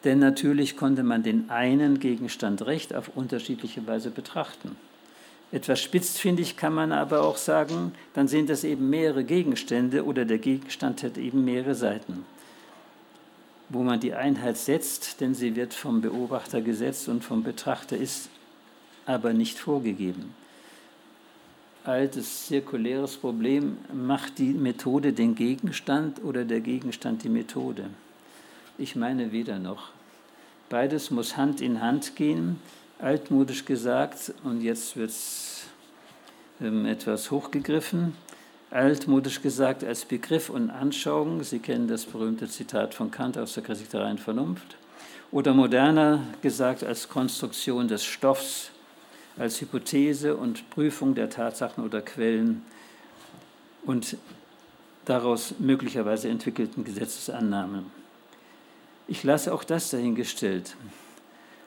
Denn 0.04 0.20
natürlich 0.20 0.76
konnte 0.76 1.04
man 1.04 1.24
den 1.24 1.50
einen 1.50 2.02
Gegenstand 2.02 2.66
Recht 2.66 2.94
auf 2.94 3.12
unterschiedliche 3.16 3.88
Weise 3.88 4.10
betrachten. 4.10 4.76
Etwas 5.54 5.80
spitzfindig 5.80 6.58
kann 6.58 6.74
man 6.74 6.92
aber 6.92 7.22
auch 7.22 7.38
sagen, 7.38 7.94
dann 8.13 8.28
sind 8.28 8.50
es 8.50 8.66
eben 8.66 8.89
mehrere 8.89 9.24
Gegenstände 9.24 10.04
oder 10.04 10.26
der 10.26 10.39
Gegenstand 10.39 11.04
hat 11.04 11.18
eben 11.18 11.46
mehrere 11.46 11.74
Seiten, 11.74 12.26
wo 13.70 13.82
man 13.82 14.02
die 14.02 14.13
Einheit 14.13 14.58
setzt, 14.58 15.22
denn 15.22 15.36
sie 15.36 15.56
wird 15.56 15.74
vom 15.74 16.02
Beobachter 16.02 16.60
gesetzt 16.60 17.08
und 17.08 17.24
vom 17.24 17.44
Betrachter 17.44 17.96
ist 17.96 18.28
aber 19.06 19.32
nicht 19.32 19.58
vorgegeben. 19.58 20.42
Altes 21.86 22.48
zirkuläres 22.48 23.17
Problem, 23.17 23.78
macht 23.93 24.38
die 24.38 24.54
Methode 24.54 25.12
den 25.12 25.36
Gegenstand 25.36 26.24
oder 26.24 26.46
der 26.46 26.62
Gegenstand 26.62 27.26
die 27.26 27.30
Methode? 27.30 27.89
Ich 28.78 28.96
meine 28.96 29.34
weder 29.34 29.60
noch. 29.60 29.89
Beides 30.69 31.12
muss 31.12 31.36
Hand 31.36 31.60
in 31.60 31.82
Hand 31.82 32.15
gehen, 32.15 32.62
altmodisch 33.00 33.65
gesagt, 33.65 34.34
und 34.46 34.62
jetzt 34.62 34.96
wird 34.96 35.10
es 35.10 35.65
ähm, 36.62 36.86
etwas 36.86 37.30
hochgegriffen, 37.32 38.15
altmodisch 38.72 39.41
gesagt 39.41 39.84
als 39.84 40.06
Begriff 40.06 40.50
und 40.50 40.69
Anschauung, 40.69 41.43
Sie 41.43 41.60
kennen 41.60 41.89
das 41.89 42.06
berühmte 42.06 42.48
Zitat 42.48 42.93
von 42.93 43.12
Kant 43.12 43.38
aus 43.38 43.56
der 43.56 43.63
Kritik 43.63 43.89
der 43.89 44.04
reinen 44.04 44.19
Vernunft, 44.19 44.78
oder 45.32 45.54
moderner 45.54 46.22
gesagt 46.41 46.82
als 46.86 47.10
Konstruktion 47.10 47.89
des 47.89 48.06
Stoffs, 48.06 48.72
als 49.38 49.60
Hypothese 49.62 50.36
und 50.36 50.69
Prüfung 50.69 51.15
der 51.15 51.30
Tatsachen 51.30 51.84
oder 51.84 52.02
Quellen 52.02 52.62
und 53.86 54.17
daraus 55.06 55.56
möglicherweise 55.60 56.30
entwickelten 56.30 56.84
Gesetzesannahmen. 56.84 57.86
Ich 59.08 59.24
lasse 59.24 59.54
auch 59.54 59.63
das 59.63 59.89
dahingestellt. 59.89 60.76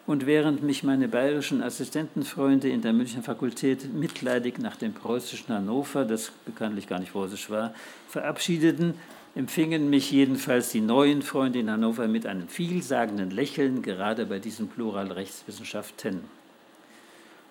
Und 0.07 0.25
während 0.25 0.63
mich 0.63 0.85
meine 0.85 1.09
bayerischen 1.09 1.63
Assistentenfreunde 1.63 2.69
in 2.69 2.81
der 2.81 2.93
Münchner 2.93 3.25
Fakultät 3.25 3.93
mitleidig 3.93 4.59
nach 4.59 4.77
dem 4.77 4.95
preußischen 4.95 5.53
Hannover, 5.53 6.05
das 6.05 6.31
bekanntlich 6.45 6.87
gar 6.87 7.01
nicht 7.01 7.13
preußisch 7.13 7.51
war, 7.51 7.75
verabschiedeten, 8.09 8.95
empfingen 9.35 9.91
mich 9.91 10.13
jedenfalls 10.13 10.71
die 10.71 10.81
neuen 10.81 11.23
Freunde 11.23 11.59
in 11.59 11.71
Hannover 11.71 12.07
mit 12.07 12.25
einem 12.25 12.47
vielsagenden 12.47 13.33
Lächeln, 13.33 13.83
gerade 13.83 14.27
bei 14.27 14.39
diesen 14.39 14.69
Pluralrechtswissenschaften. 14.69 16.21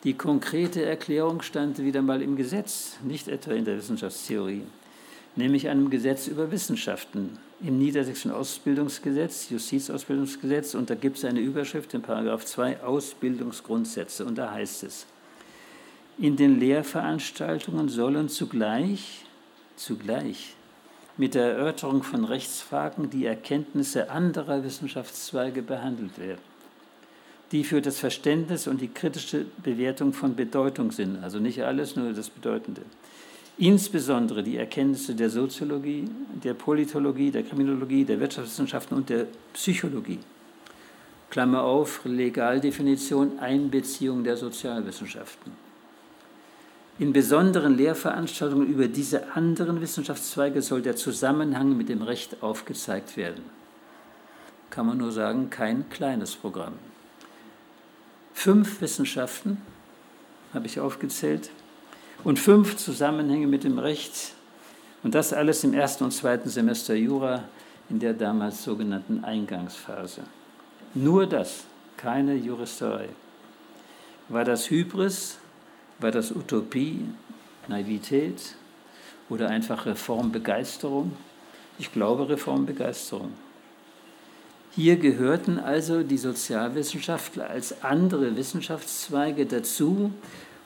Die 0.05 0.13
konkrete 0.13 0.85
Erklärung 0.85 1.41
stand 1.41 1.79
wieder 1.79 2.01
mal 2.01 2.21
im 2.21 2.37
Gesetz, 2.37 2.95
nicht 3.03 3.27
etwa 3.27 3.51
in 3.51 3.65
der 3.65 3.77
Wissenschaftstheorie 3.77 4.61
nämlich 5.35 5.67
einem 5.67 5.89
Gesetz 5.89 6.27
über 6.27 6.51
Wissenschaften. 6.51 7.37
Im 7.61 7.77
Niedersächsischen 7.77 8.31
Ausbildungsgesetz, 8.31 9.49
Justizausbildungsgesetz, 9.49 10.75
und 10.75 10.89
da 10.89 10.95
gibt 10.95 11.17
es 11.17 11.25
eine 11.25 11.39
Überschrift 11.39 11.93
in 11.93 12.01
Paragraph 12.01 12.45
2 12.45 12.83
Ausbildungsgrundsätze, 12.83 14.25
und 14.25 14.37
da 14.37 14.51
heißt 14.51 14.83
es, 14.83 15.05
in 16.17 16.35
den 16.35 16.59
Lehrveranstaltungen 16.59 17.89
sollen 17.89 18.29
zugleich, 18.29 19.25
zugleich 19.75 20.55
mit 21.17 21.33
der 21.33 21.53
Erörterung 21.53 22.03
von 22.03 22.25
Rechtsfragen 22.25 23.09
die 23.09 23.25
Erkenntnisse 23.25 24.09
anderer 24.09 24.63
Wissenschaftszweige 24.63 25.61
behandelt 25.61 26.17
werden, 26.19 26.41
die 27.51 27.63
für 27.63 27.81
das 27.81 27.99
Verständnis 27.99 28.67
und 28.67 28.81
die 28.81 28.87
kritische 28.87 29.45
Bewertung 29.63 30.13
von 30.13 30.35
Bedeutung 30.35 30.91
sind, 30.91 31.23
also 31.23 31.39
nicht 31.39 31.63
alles, 31.63 31.95
nur 31.95 32.13
das 32.13 32.29
Bedeutende 32.29 32.81
insbesondere 33.57 34.43
die 34.43 34.57
Erkenntnisse 34.57 35.15
der 35.15 35.29
Soziologie, 35.29 36.09
der 36.43 36.53
Politologie, 36.53 37.31
der 37.31 37.43
Kriminologie, 37.43 38.03
der 38.03 38.19
Wirtschaftswissenschaften 38.19 38.97
und 38.97 39.09
der 39.09 39.27
Psychologie. 39.53 40.19
Klammer 41.29 41.63
auf, 41.63 42.01
Legaldefinition, 42.05 43.39
Einbeziehung 43.39 44.23
der 44.23 44.37
Sozialwissenschaften. 44.37 45.51
In 46.97 47.11
besonderen 47.11 47.75
Lehrveranstaltungen 47.75 48.67
über 48.67 48.87
diese 48.87 49.33
anderen 49.33 49.81
Wissenschaftszweige 49.81 50.61
soll 50.61 50.81
der 50.81 50.95
Zusammenhang 50.95 51.75
mit 51.75 51.89
dem 51.89 52.01
Recht 52.01 52.41
aufgezeigt 52.41 53.17
werden. 53.17 53.43
Kann 54.69 54.85
man 54.85 54.97
nur 54.97 55.11
sagen, 55.11 55.49
kein 55.49 55.89
kleines 55.89 56.35
Programm. 56.35 56.73
Fünf 58.35 58.81
Wissenschaften 58.81 59.61
habe 60.53 60.67
ich 60.67 60.79
aufgezählt, 60.79 61.49
und 62.23 62.37
fünf 62.37 62.75
Zusammenhänge 62.77 63.47
mit 63.47 63.63
dem 63.63 63.79
Recht. 63.79 64.33
Und 65.03 65.15
das 65.15 65.33
alles 65.33 65.63
im 65.63 65.73
ersten 65.73 66.03
und 66.03 66.11
zweiten 66.11 66.49
Semester 66.49 66.93
Jura 66.93 67.45
in 67.89 67.99
der 67.99 68.13
damals 68.13 68.63
sogenannten 68.63 69.23
Eingangsphase. 69.23 70.21
Nur 70.93 71.25
das, 71.27 71.63
keine 71.97 72.35
Juristerei. 72.35 73.09
War 74.29 74.43
das 74.43 74.69
Hybris? 74.69 75.37
War 75.99 76.11
das 76.11 76.31
Utopie, 76.31 77.05
Naivität 77.67 78.55
oder 79.29 79.49
einfach 79.49 79.85
Reformbegeisterung? 79.85 81.15
Ich 81.79 81.91
glaube 81.91 82.27
Reformbegeisterung. 82.29 83.33
Hier 84.75 84.97
gehörten 84.97 85.57
also 85.57 86.03
die 86.03 86.17
Sozialwissenschaftler 86.17 87.49
als 87.49 87.81
andere 87.81 88.35
Wissenschaftszweige 88.35 89.45
dazu, 89.45 90.11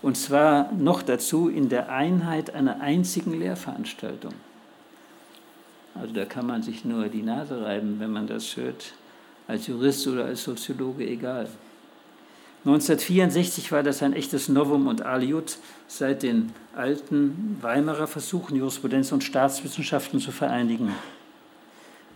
und 0.02 0.18
zwar 0.18 0.72
noch 0.72 1.04
dazu 1.04 1.48
in 1.48 1.70
der 1.70 1.92
Einheit 1.92 2.56
einer 2.56 2.82
einzigen 2.82 3.38
Lehrveranstaltung. 3.38 4.34
Also 5.94 6.14
da 6.14 6.26
kann 6.26 6.48
man 6.48 6.64
sich 6.64 6.86
nur 6.86 7.08
die 7.08 7.22
Nase 7.22 7.62
reiben, 7.62 7.98
wenn 8.00 8.12
man 8.12 8.26
das 8.26 8.58
hört, 8.58 8.94
als 9.48 9.68
Jurist 9.68 10.08
oder 10.08 10.26
als 10.26 10.44
Soziologe, 10.44 11.06
egal. 11.06 11.48
1964 12.66 13.72
war 13.72 13.84
das 13.84 14.02
ein 14.02 14.14
echtes 14.14 14.50
Novum 14.50 14.88
und 14.88 15.04
Aliut 15.04 15.58
seit 15.88 16.24
den 16.24 16.52
alten 16.76 17.58
Weimarer 17.62 18.08
Versuchen, 18.08 18.56
Jurisprudenz 18.56 19.12
und 19.12 19.24
Staatswissenschaften 19.24 20.20
zu 20.20 20.32
vereinigen. 20.32 20.94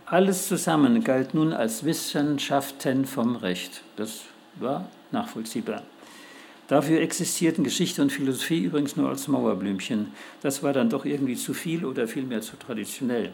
Alles 0.06 0.48
zusammen 0.48 1.02
galt 1.02 1.32
nun 1.32 1.54
als 1.54 1.84
Wissenschaften 1.84 3.06
vom 3.06 3.36
Recht. 3.36 3.82
Das 3.96 4.20
war 4.56 4.86
nachvollziehbar. 5.12 5.82
Dafür 6.68 7.00
existierten 7.00 7.64
Geschichte 7.64 8.02
und 8.02 8.12
Philosophie 8.12 8.64
übrigens 8.64 8.96
nur 8.96 9.08
als 9.08 9.28
Mauerblümchen. 9.28 10.12
Das 10.42 10.62
war 10.62 10.74
dann 10.74 10.90
doch 10.90 11.06
irgendwie 11.06 11.36
zu 11.36 11.54
viel 11.54 11.86
oder 11.86 12.06
vielmehr 12.06 12.42
zu 12.42 12.56
traditionell. 12.56 13.30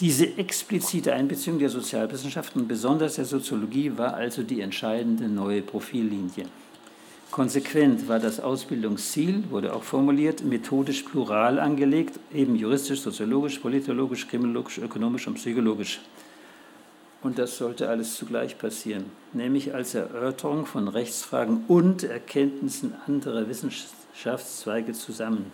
Diese 0.00 0.36
explizite 0.36 1.12
Einbeziehung 1.12 1.60
der 1.60 1.68
Sozialwissenschaften 1.68 2.66
besonders 2.66 3.14
der 3.14 3.24
Soziologie 3.24 3.92
war 3.96 4.14
also 4.14 4.42
die 4.42 4.60
entscheidende 4.60 5.28
neue 5.28 5.62
Profillinie. 5.62 6.46
Konsequent 7.34 8.06
war 8.06 8.20
das 8.20 8.38
Ausbildungsziel, 8.38 9.50
wurde 9.50 9.74
auch 9.74 9.82
formuliert, 9.82 10.44
methodisch 10.44 11.02
plural 11.02 11.58
angelegt, 11.58 12.20
eben 12.32 12.54
juristisch, 12.54 13.00
soziologisch, 13.00 13.58
politologisch, 13.58 14.28
kriminologisch, 14.28 14.78
ökonomisch 14.78 15.26
und 15.26 15.34
psychologisch. 15.34 16.00
Und 17.22 17.40
das 17.40 17.58
sollte 17.58 17.88
alles 17.88 18.14
zugleich 18.14 18.56
passieren, 18.56 19.06
nämlich 19.32 19.74
als 19.74 19.96
Erörterung 19.96 20.64
von 20.64 20.86
Rechtsfragen 20.86 21.64
und 21.66 22.04
Erkenntnissen 22.04 22.94
anderer 23.08 23.48
Wissenschaftszweige 23.48 24.92
zusammen. 24.92 25.50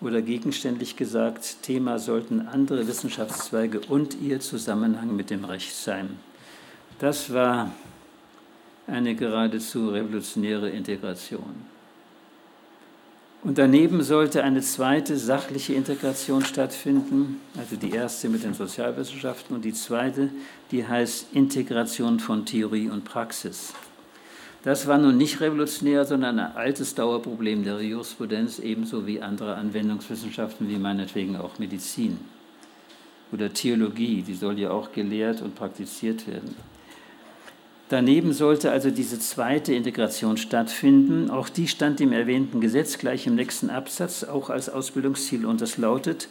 Oder 0.00 0.22
gegenständlich 0.22 0.96
gesagt, 0.96 1.60
Thema 1.60 1.98
sollten 1.98 2.48
andere 2.48 2.88
Wissenschaftszweige 2.88 3.80
und 3.90 4.16
ihr 4.22 4.40
Zusammenhang 4.40 5.14
mit 5.14 5.28
dem 5.28 5.44
Recht 5.44 5.76
sein. 5.76 6.18
Das 6.98 7.30
war 7.30 7.70
eine 8.86 9.14
geradezu 9.14 9.88
revolutionäre 9.88 10.70
Integration. 10.70 11.74
Und 13.42 13.58
daneben 13.58 14.02
sollte 14.02 14.42
eine 14.42 14.62
zweite 14.62 15.18
sachliche 15.18 15.74
Integration 15.74 16.44
stattfinden, 16.44 17.40
also 17.58 17.76
die 17.76 17.90
erste 17.90 18.30
mit 18.30 18.42
den 18.42 18.54
Sozialwissenschaften 18.54 19.54
und 19.54 19.66
die 19.66 19.74
zweite, 19.74 20.30
die 20.70 20.86
heißt 20.86 21.34
Integration 21.34 22.20
von 22.20 22.46
Theorie 22.46 22.88
und 22.88 23.04
Praxis. 23.04 23.74
Das 24.62 24.86
war 24.86 24.96
nun 24.96 25.18
nicht 25.18 25.42
revolutionär, 25.42 26.06
sondern 26.06 26.38
ein 26.38 26.56
altes 26.56 26.94
Dauerproblem 26.94 27.64
der 27.64 27.82
Jurisprudenz, 27.82 28.60
ebenso 28.60 29.06
wie 29.06 29.20
andere 29.20 29.56
Anwendungswissenschaften, 29.56 30.70
wie 30.70 30.78
meinetwegen 30.78 31.36
auch 31.36 31.58
Medizin 31.58 32.18
oder 33.30 33.52
Theologie, 33.52 34.22
die 34.22 34.34
soll 34.34 34.58
ja 34.58 34.70
auch 34.70 34.92
gelehrt 34.92 35.42
und 35.42 35.54
praktiziert 35.54 36.26
werden. 36.26 36.54
Daneben 37.94 38.32
sollte 38.32 38.72
also 38.72 38.90
diese 38.90 39.20
zweite 39.20 39.72
Integration 39.72 40.36
stattfinden. 40.36 41.30
Auch 41.30 41.48
die 41.48 41.68
stand 41.68 42.00
im 42.00 42.10
erwähnten 42.12 42.60
Gesetz 42.60 42.98
gleich 42.98 43.28
im 43.28 43.36
nächsten 43.36 43.70
Absatz 43.70 44.24
auch 44.24 44.50
als 44.50 44.68
Ausbildungsziel 44.68 45.46
und 45.46 45.60
das 45.60 45.78
lautet, 45.78 46.26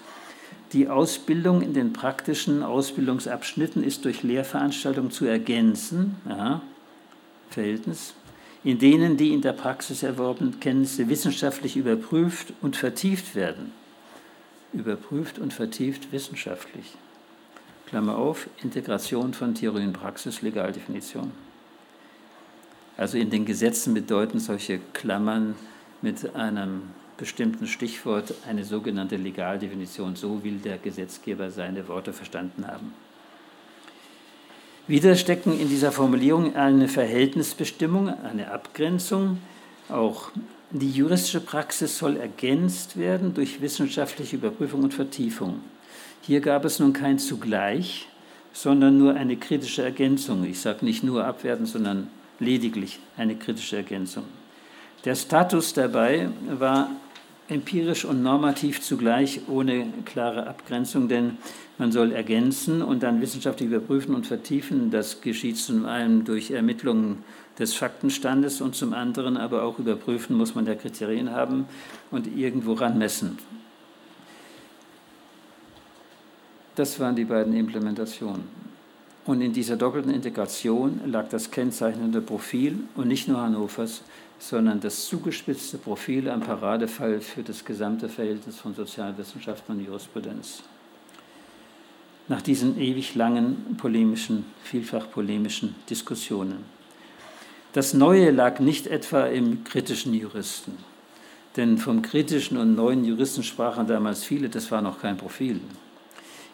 die 0.74 0.90
Ausbildung 0.90 1.62
in 1.62 1.74
den 1.74 1.94
praktischen 1.94 2.64
Ausbildungsabschnitten 2.64 3.82
ist 3.82 4.04
durch 4.04 4.24
Lehrveranstaltungen 4.24 5.10
zu 5.10 5.24
ergänzen, 5.24 6.18
ja, 6.28 6.62
Verhältnis, 7.50 8.14
in 8.66 8.78
denen 8.78 9.16
die 9.16 9.34
in 9.34 9.40
der 9.40 9.54
Praxis 9.54 10.04
erworbenen 10.04 10.60
Kenntnisse 10.60 11.08
wissenschaftlich 11.08 11.78
überprüft 11.78 12.52
und 12.62 12.76
vertieft 12.76 13.36
werden. 13.36 13.72
Überprüft 14.74 15.40
und 15.40 15.54
vertieft 15.54 16.12
wissenschaftlich. 16.12 16.98
Klammer 17.86 18.18
auf, 18.18 18.50
Integration 18.62 19.34
von 19.34 19.56
Theorie 19.56 19.86
und 19.86 19.94
Praxis, 19.94 20.42
Legaldefinition. 20.42 21.32
Also 22.98 23.18
in 23.18 23.30
den 23.30 23.46
Gesetzen 23.46 23.94
bedeuten 23.94 24.40
solche 24.40 24.80
Klammern 24.94 25.56
mit 26.02 26.36
einem 26.36 26.84
bestimmten 27.18 27.68
Stichwort 27.68 28.34
eine 28.48 28.64
sogenannte 28.64 29.16
Legaldefinition. 29.16 30.16
So 30.16 30.44
will 30.44 30.58
der 30.58 30.78
Gesetzgeber 30.78 31.52
seine 31.52 31.88
Worte 31.88 32.14
verstanden 32.14 32.68
haben. 32.68 32.94
Wieder 34.88 35.16
stecken 35.16 35.58
in 35.58 35.70
dieser 35.70 35.94
Formulierung 35.94 36.56
eine 36.56 36.90
Verhältnisbestimmung, 36.90 38.10
eine 38.10 38.52
Abgrenzung. 38.52 39.38
Auch 39.88 40.32
die 40.72 40.92
juristische 40.92 41.40
Praxis 41.40 41.98
soll 41.98 42.18
ergänzt 42.18 42.98
werden 42.98 43.34
durch 43.34 43.62
wissenschaftliche 43.62 44.36
Überprüfung 44.36 44.84
und 44.84 44.94
Vertiefung. 44.94 45.62
Hier 46.22 46.42
gab 46.42 46.66
es 46.66 46.80
nun 46.80 46.94
kein 46.94 47.20
zugleich, 47.20 48.08
sondern 48.52 48.98
nur 48.98 49.14
eine 49.14 49.38
kritische 49.38 49.84
Ergänzung. 49.84 50.44
Ich 50.44 50.60
sage 50.60 50.84
nicht 50.84 51.04
nur 51.04 51.26
abwerten, 51.26 51.66
sondern 51.66 52.10
lediglich 52.44 53.00
eine 53.18 53.36
kritische 53.36 53.78
Ergänzung. 53.78 54.26
Der 55.06 55.16
Status 55.16 55.74
dabei 55.74 56.30
war 56.50 56.90
empirisch 57.50 58.06
und 58.06 58.24
normativ 58.24 58.82
zugleich 58.82 59.42
ohne 59.48 59.88
klare 60.06 60.48
Abgrenzung, 60.48 61.08
denn 61.08 61.38
man 61.78 61.92
soll 61.92 62.12
ergänzen 62.12 62.82
und 62.82 63.04
dann 63.04 63.20
wissenschaftlich 63.22 63.70
überprüfen 63.70 64.16
und 64.16 64.28
vertiefen. 64.28 64.92
Das 64.92 65.22
geschieht 65.22 65.58
zum 65.58 65.86
einen 65.86 66.24
durch 66.24 66.52
Ermittlungen 66.52 67.24
des 67.60 67.74
Faktenstandes 67.74 68.62
und 68.62 68.76
zum 68.76 68.94
anderen 68.94 69.38
aber 69.38 69.64
auch 69.64 69.80
überprüfen 69.80 70.38
muss 70.38 70.56
man 70.56 70.66
der 70.66 70.76
Kriterien 70.76 71.32
haben 71.32 71.66
und 72.12 72.28
irgendwo 72.36 72.74
ranmessen. 72.74 73.38
Das 76.76 77.00
waren 77.00 77.16
die 77.16 77.26
beiden 77.26 77.54
Implementationen. 77.54 78.44
Und 79.26 79.42
in 79.42 79.54
dieser 79.54 79.78
doppelten 79.78 80.14
Integration 80.14 81.00
lag 81.06 81.30
das 81.30 81.50
kennzeichnende 81.50 82.20
Profil 82.20 82.80
und 82.96 83.08
nicht 83.08 83.28
nur 83.28 83.40
Hannovers, 83.40 84.02
sondern 84.38 84.82
das 84.82 85.06
zugespitzte 85.06 85.78
Profil 85.78 86.30
ein 86.30 86.42
Paradefall 86.42 87.22
für 87.22 87.44
das 87.44 87.64
gesamte 87.64 88.10
Verhältnis 88.10 88.58
von 88.58 88.76
Sozialwissenschaften 88.76 89.78
und 89.78 89.86
Jurisprudenz. 89.86 90.64
Nach 92.28 92.42
diesen 92.42 92.80
ewig 92.80 93.16
langen 93.16 93.78
polemischen, 93.78 94.46
vielfach 94.64 95.10
polemischen 95.10 95.76
Diskussionen. 95.90 96.66
Das 97.72 97.94
Neue 97.94 98.32
lag 98.32 98.60
nicht 98.60 98.88
etwa 98.88 99.26
im 99.26 99.64
kritischen 99.64 100.14
Juristen, 100.14 100.78
denn 101.56 101.78
vom 101.78 102.02
kritischen 102.02 102.58
und 102.58 102.76
neuen 102.76 103.06
Juristen 103.06 103.44
sprachen 103.44 103.88
damals 103.88 104.26
viele, 104.26 104.50
das 104.50 104.70
war 104.70 104.82
noch 104.82 105.02
kein 105.02 105.16
Profil. 105.16 105.62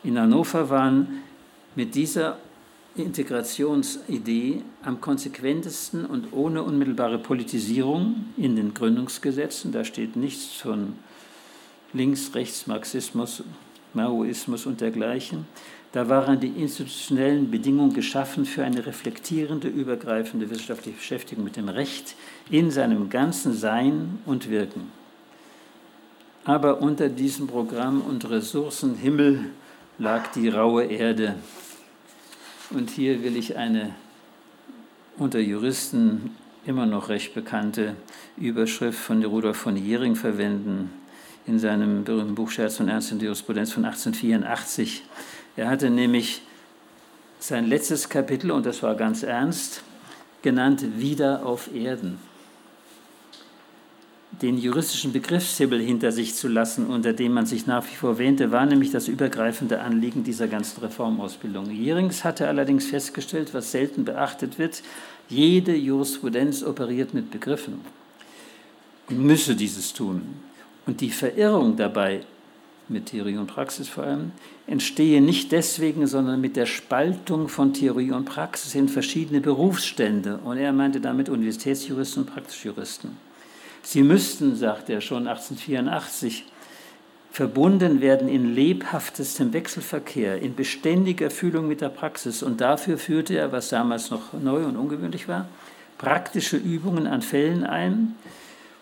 In 0.04 0.20
Hannover 0.20 0.70
waren 0.70 1.24
mit 1.76 1.96
dieser 1.96 2.38
Integrationsidee 2.96 4.62
am 4.84 5.00
konsequentesten 5.00 6.06
und 6.06 6.34
ohne 6.34 6.64
unmittelbare 6.64 7.20
Politisierung 7.20 8.26
in 8.36 8.56
den 8.56 8.74
Gründungsgesetzen, 8.74 9.72
da 9.72 9.84
steht 9.86 10.16
nichts 10.16 10.56
von 10.56 10.94
Links, 11.94 12.34
Rechts, 12.36 12.68
Marxismus, 12.68 13.44
Maoismus 13.94 14.66
und 14.66 14.82
dergleichen, 14.82 15.46
da 15.92 16.08
waren 16.08 16.40
die 16.40 16.50
institutionellen 16.50 17.50
Bedingungen 17.50 17.94
geschaffen 17.94 18.46
für 18.46 18.64
eine 18.64 18.86
reflektierende, 18.86 19.68
übergreifende 19.68 20.50
wissenschaftliche 20.50 20.98
Beschäftigung 20.98 21.44
mit 21.44 21.56
dem 21.56 21.68
Recht 21.68 22.16
in 22.52 22.70
seinem 22.70 23.10
ganzen 23.10 23.54
Sein 23.54 24.20
und 24.28 24.52
Wirken. 24.52 24.92
Aber 26.44 26.82
unter 26.82 27.10
diesem 27.10 27.48
Programm 27.48 28.02
und 28.02 28.30
Ressourcenhimmel 28.30 29.46
lag 29.98 30.28
die 30.32 30.50
raue 30.50 30.86
Erde. 30.86 31.36
Und 32.72 32.92
hier 32.92 33.24
will 33.24 33.36
ich 33.36 33.58
eine 33.58 33.96
unter 35.18 35.40
Juristen 35.40 36.36
immer 36.66 36.86
noch 36.86 37.10
recht 37.10 37.34
bekannte 37.34 37.96
Überschrift 38.38 39.00
von 39.00 39.24
Rudolf 39.26 39.58
von 39.58 39.76
Jering 39.76 40.16
verwenden 40.16 40.92
in 41.48 41.58
seinem 41.58 42.04
berühmten 42.04 42.36
Buch 42.36 42.52
Scherz 42.52 42.80
und 42.80 42.90
Ernst 42.90 43.12
in 43.12 43.20
Jurisprudenz 43.20 43.72
von 43.72 43.86
1884. 43.86 45.04
Er 45.56 45.68
hatte 45.68 45.90
nämlich 45.90 46.44
sein 47.40 47.66
letztes 47.66 48.08
Kapitel, 48.08 48.52
und 48.52 48.68
das 48.68 48.84
war 48.84 48.94
ganz 48.96 49.24
ernst, 49.24 49.82
genannt 50.44 51.00
Wieder 51.00 51.46
auf 51.46 51.74
Erden 51.74 52.20
den 54.42 54.58
juristischen 54.58 55.12
Begriffshimmel 55.12 55.82
hinter 55.82 56.12
sich 56.12 56.36
zu 56.36 56.48
lassen, 56.48 56.88
unter 56.88 57.14
dem 57.14 57.34
man 57.34 57.46
sich 57.46 57.68
nach 57.68 57.84
wie 57.86 57.96
vor 57.96 58.18
wähnte, 58.18 58.52
war 58.52 58.66
nämlich 58.66 58.92
das 58.92 59.08
übergreifende 59.08 59.82
Anliegen 59.82 60.24
dieser 60.24 60.48
ganzen 60.48 60.82
Reformausbildung. 60.82 61.70
Jerings 61.72 62.24
hatte 62.24 62.48
allerdings 62.48 62.86
festgestellt, 62.86 63.54
was 63.54 63.72
selten 63.72 64.06
beachtet 64.06 64.58
wird, 64.58 64.82
jede 65.28 65.76
Jurisprudenz 65.76 66.64
operiert 66.64 67.14
mit 67.14 67.32
Begriffen 67.32 67.82
und 69.10 69.20
müsse 69.20 69.56
dieses 69.56 69.94
tun. 69.94 70.22
Und 70.86 71.02
die 71.02 71.10
Verirrung 71.10 71.76
dabei, 71.76 72.22
mit 72.88 73.08
Theorie 73.08 73.38
und 73.38 73.48
Praxis 73.48 73.88
vor 73.88 74.04
allem, 74.04 74.32
entstehe 74.66 75.22
nicht 75.22 75.52
deswegen, 75.52 76.08
sondern 76.08 76.42
mit 76.42 76.56
der 76.56 76.66
Spaltung 76.66 77.48
von 77.48 77.74
Theorie 77.74 78.12
und 78.12 78.26
Praxis 78.26 78.74
in 78.74 78.90
verschiedene 78.90 79.42
Berufsstände. 79.42 80.40
Und 80.44 80.58
er 80.58 80.74
meinte 80.74 81.00
damit 81.00 81.30
Universitätsjuristen 81.30 82.24
und 82.24 82.34
Praxisjuristen. 82.34 83.29
Sie 83.84 84.04
müssten, 84.04 84.56
sagt 84.56 84.90
er 84.90 85.02
schon 85.02 85.28
1884, 85.28 86.46
verbunden 87.32 88.02
werden 88.02 88.28
in 88.28 88.54
lebhaftestem 88.54 89.54
Wechselverkehr, 89.54 90.42
in 90.42 90.56
beständiger 90.56 91.30
Fühlung 91.30 91.68
mit 91.68 91.82
der 91.82 91.90
Praxis. 91.90 92.44
Und 92.44 92.62
dafür 92.62 92.98
führte 92.98 93.38
er, 93.38 93.52
was 93.52 93.70
damals 93.70 94.12
noch 94.12 94.34
neu 94.34 94.66
und 94.66 94.76
ungewöhnlich 94.76 95.28
war, 95.28 95.48
praktische 95.98 96.58
Übungen 96.58 97.08
an 97.08 97.22
Fällen 97.22 97.64
ein 97.64 98.16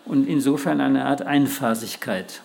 und 0.04 0.28
insofern 0.28 0.80
eine 0.80 1.04
Art 1.04 1.22
Einphasigkeit. 1.22 2.42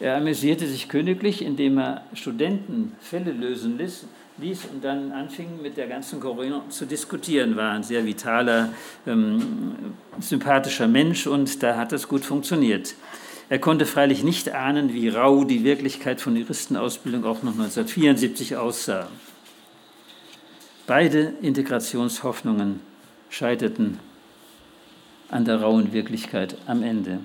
Er 0.00 0.16
amüsierte 0.16 0.66
sich 0.66 0.88
königlich, 0.88 1.42
indem 1.42 1.78
er 1.78 2.02
Studenten 2.14 2.92
Fälle 3.00 3.30
lösen 3.30 3.78
ließ, 3.78 4.06
ließ 4.38 4.66
und 4.72 4.82
dann 4.82 5.12
anfing 5.12 5.60
mit 5.60 5.76
der 5.76 5.88
ganzen 5.88 6.20
Corona 6.20 6.62
zu 6.68 6.86
diskutieren. 6.86 7.56
War 7.56 7.72
ein 7.72 7.82
sehr 7.82 8.04
vitaler, 8.04 8.70
ähm, 9.06 9.94
sympathischer 10.20 10.88
Mensch 10.88 11.26
und 11.26 11.62
da 11.62 11.76
hat 11.76 11.92
es 11.92 12.08
gut 12.08 12.24
funktioniert. 12.24 12.94
Er 13.48 13.58
konnte 13.58 13.84
freilich 13.84 14.24
nicht 14.24 14.50
ahnen, 14.52 14.94
wie 14.94 15.08
rau 15.08 15.44
die 15.44 15.64
Wirklichkeit 15.64 16.20
von 16.20 16.36
Juristenausbildung 16.36 17.24
auch 17.24 17.42
noch 17.42 17.52
1974 17.52 18.56
aussah. 18.56 19.08
Beide 20.86 21.34
Integrationshoffnungen 21.42 22.80
scheiterten 23.28 23.98
an 25.28 25.44
der 25.44 25.60
rauen 25.60 25.92
Wirklichkeit 25.92 26.56
am 26.66 26.82
Ende. 26.82 27.18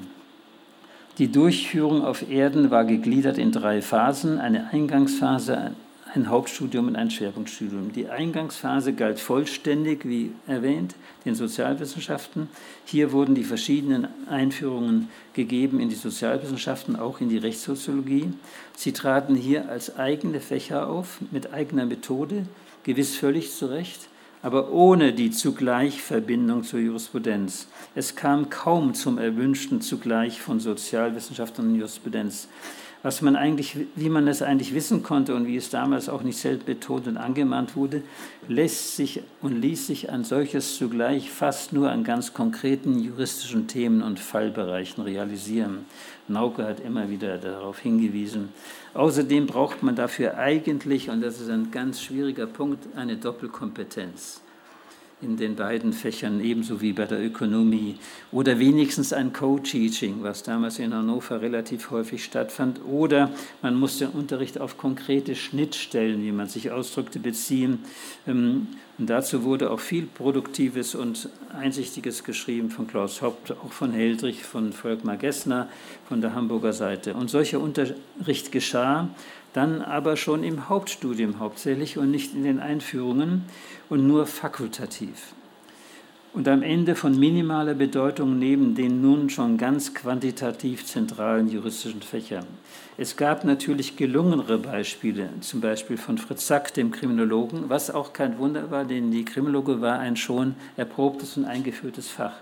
Die 1.18 1.32
Durchführung 1.32 2.04
auf 2.04 2.30
Erden 2.30 2.72
war 2.72 2.86
gegliedert 2.86 3.38
in 3.38 3.52
drei 3.52 3.82
Phasen, 3.82 4.40
eine 4.40 4.70
Eingangsphase, 4.72 5.72
ein 6.14 6.30
Hauptstudium 6.30 6.88
und 6.88 6.96
ein 6.96 7.12
Schwerpunktstudium. 7.12 7.92
Die 7.92 8.10
Eingangsphase 8.10 8.94
galt 8.94 9.20
vollständig, 9.20 10.08
wie 10.08 10.32
erwähnt, 10.48 10.96
den 11.26 11.36
Sozialwissenschaften. 11.36 12.50
Hier 12.86 13.12
wurden 13.12 13.36
die 13.36 13.44
verschiedenen 13.44 14.08
Einführungen 14.30 15.10
gegeben 15.34 15.80
in 15.80 15.90
die 15.90 15.96
Sozialwissenschaften, 15.96 16.96
auch 16.96 17.22
in 17.22 17.30
die 17.30 17.38
Rechtssoziologie. 17.38 18.32
Sie 18.76 18.94
traten 18.94 19.36
hier 19.36 19.70
als 19.70 19.98
eigene 19.98 20.40
Fächer 20.40 20.88
auf, 20.88 21.20
mit 21.32 21.54
eigener 21.54 21.86
Methode, 21.86 22.46
gewiss 22.84 23.16
völlig 23.16 23.52
zu 23.52 23.68
Recht, 23.68 24.08
aber 24.42 24.72
ohne 24.72 25.14
die 25.14 25.32
zugleich 25.32 26.02
Verbindung 26.02 26.64
zur 26.64 26.80
Jurisprudenz. 26.80 27.68
Es 27.96 28.16
kam 28.16 28.50
kaum 28.50 28.94
zum 28.94 29.18
erwünschten 29.18 29.82
zugleich 29.82 30.42
von 30.42 30.60
Sozialwissenschaften 30.60 31.68
und 31.68 31.76
Jurisprudenz 31.76 32.48
was 33.08 33.22
man 33.22 33.38
eigentlich, 33.38 33.78
wie 33.96 34.10
man 34.10 34.28
es 34.28 34.42
eigentlich 34.42 34.74
wissen 34.74 35.02
konnte 35.02 35.34
und 35.34 35.48
wie 35.48 35.56
es 35.56 35.70
damals 35.70 36.10
auch 36.10 36.24
nicht 36.24 36.38
selbst 36.38 36.66
betont 36.66 37.08
und 37.08 37.16
angemahnt 37.16 37.78
wurde, 37.78 38.04
lässt 38.50 38.98
sich 38.98 39.22
und 39.42 39.62
ließ 39.62 39.88
sich 39.88 40.10
ein 40.10 40.26
solches 40.26 40.76
zugleich 40.76 41.32
fast 41.32 41.72
nur 41.72 41.90
an 41.90 42.04
ganz 42.04 42.34
konkreten 42.34 43.00
juristischen 43.00 43.66
Themen 43.68 44.02
und 44.02 44.20
Fallbereichen 44.20 45.06
realisieren. 45.06 45.86
Nauke 46.28 46.66
hat 46.66 46.82
immer 46.82 47.10
wieder 47.10 47.38
darauf 47.38 47.80
hingewiesen. 47.80 48.50
Außerdem 48.94 49.48
braucht 49.48 49.84
man 49.84 49.96
dafür 49.96 50.38
eigentlich, 50.38 51.10
und 51.10 51.22
das 51.22 51.40
ist 51.40 51.50
ein 51.50 51.72
ganz 51.72 52.02
schwieriger 52.02 52.46
Punkt, 52.46 52.88
eine 52.98 53.16
Doppelkompetenz 53.16 54.42
in 55.20 55.36
den 55.36 55.56
beiden 55.56 55.94
Fächern, 55.94 56.44
ebenso 56.44 56.80
wie 56.80 56.94
bei 56.94 57.06
der 57.06 57.20
Ökonomie. 57.20 57.96
Oder 58.32 58.60
wenigstens 58.60 59.14
ein 59.14 59.34
Co-Teaching, 59.34 60.18
was 60.22 60.44
damals 60.44 60.78
in 60.78 60.94
Hannover 60.94 61.42
relativ 61.42 61.90
häufig 61.90 62.24
stattfand. 62.24 62.82
Oder 62.86 63.32
man 63.64 63.76
muss 63.76 63.98
den 63.98 64.10
Unterricht 64.10 64.60
auf 64.60 64.78
konkrete 64.78 65.36
Schnittstellen, 65.36 66.24
wie 66.24 66.32
man 66.32 66.48
sich 66.48 66.70
ausdrückte, 66.70 67.20
beziehen. 67.20 67.80
Und 68.98 69.10
dazu 69.10 69.44
wurde 69.44 69.70
auch 69.70 69.80
viel 69.80 70.08
Produktives 70.08 70.96
und 70.96 71.30
Einsichtiges 71.54 72.24
geschrieben 72.24 72.72
von 72.72 72.88
Klaus 72.88 73.22
Haupt, 73.22 73.52
auch 73.52 73.72
von 73.72 73.92
Heldrich, 73.92 74.44
von 74.44 74.74
Volkmar 74.74 75.18
Gessner, 75.18 75.70
von 76.08 76.22
der 76.22 76.34
Hamburger 76.34 76.74
Seite. 76.74 77.14
Und 77.14 77.30
solcher 77.30 77.60
Unterricht 77.60 78.52
geschah 78.52 79.10
dann 79.54 79.82
aber 79.82 80.18
schon 80.18 80.44
im 80.44 80.70
Hauptstudium 80.70 81.40
hauptsächlich 81.40 81.98
und 81.98 82.12
nicht 82.12 82.34
in 82.34 82.44
den 82.44 82.60
Einführungen 82.60 83.46
und 83.90 84.06
nur 84.06 84.26
fakultativ. 84.26 85.34
Und 86.38 86.48
am 86.48 86.62
Ende 86.62 86.94
von 86.94 87.18
minimaler 87.18 87.74
Bedeutung 87.74 88.38
neben 88.38 88.76
den 88.76 89.02
nun 89.02 89.28
schon 89.32 89.58
ganz 89.58 89.96
quantitativ 89.96 90.86
zentralen 90.86 91.50
juristischen 91.50 92.04
Fächern. 92.04 92.46
Es 92.96 93.18
gab 93.18 93.44
natürlich 93.44 93.98
gelungenere 93.98 94.60
Beispiele, 94.60 95.30
zum 95.42 95.62
Beispiel 95.62 95.98
von 95.98 96.20
Fritz 96.20 96.46
Sack, 96.46 96.76
dem 96.76 96.92
Kriminologen, 96.92 97.70
was 97.70 97.90
auch 97.90 98.14
kein 98.14 98.38
Wunder 98.38 98.70
war, 98.70 98.86
denn 98.86 99.10
die 99.10 99.26
Kriminologe 99.26 99.82
war 99.82 99.98
ein 99.98 100.16
schon 100.16 100.54
erprobtes 100.76 101.38
und 101.38 101.46
eingeführtes 101.46 102.08
Fach. 102.08 102.36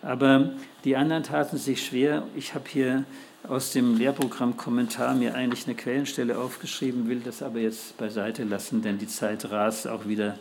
Aber 0.00 0.52
die 0.84 0.94
anderen 0.94 1.24
taten 1.24 1.56
sich 1.56 1.84
schwer. 1.84 2.22
Ich 2.36 2.54
habe 2.54 2.66
hier 2.68 3.02
aus 3.48 3.72
dem 3.72 3.98
Lehrprogramm-Kommentar 3.98 5.16
mir 5.16 5.34
eigentlich 5.34 5.66
eine 5.66 5.74
Quellenstelle 5.74 6.38
aufgeschrieben, 6.38 7.08
will 7.08 7.18
das 7.24 7.42
aber 7.42 7.58
jetzt 7.58 7.98
beiseite 7.98 8.44
lassen, 8.44 8.80
denn 8.80 8.98
die 8.98 9.08
Zeit 9.08 9.50
rast 9.50 9.88
auch 9.88 10.06
wieder 10.06 10.36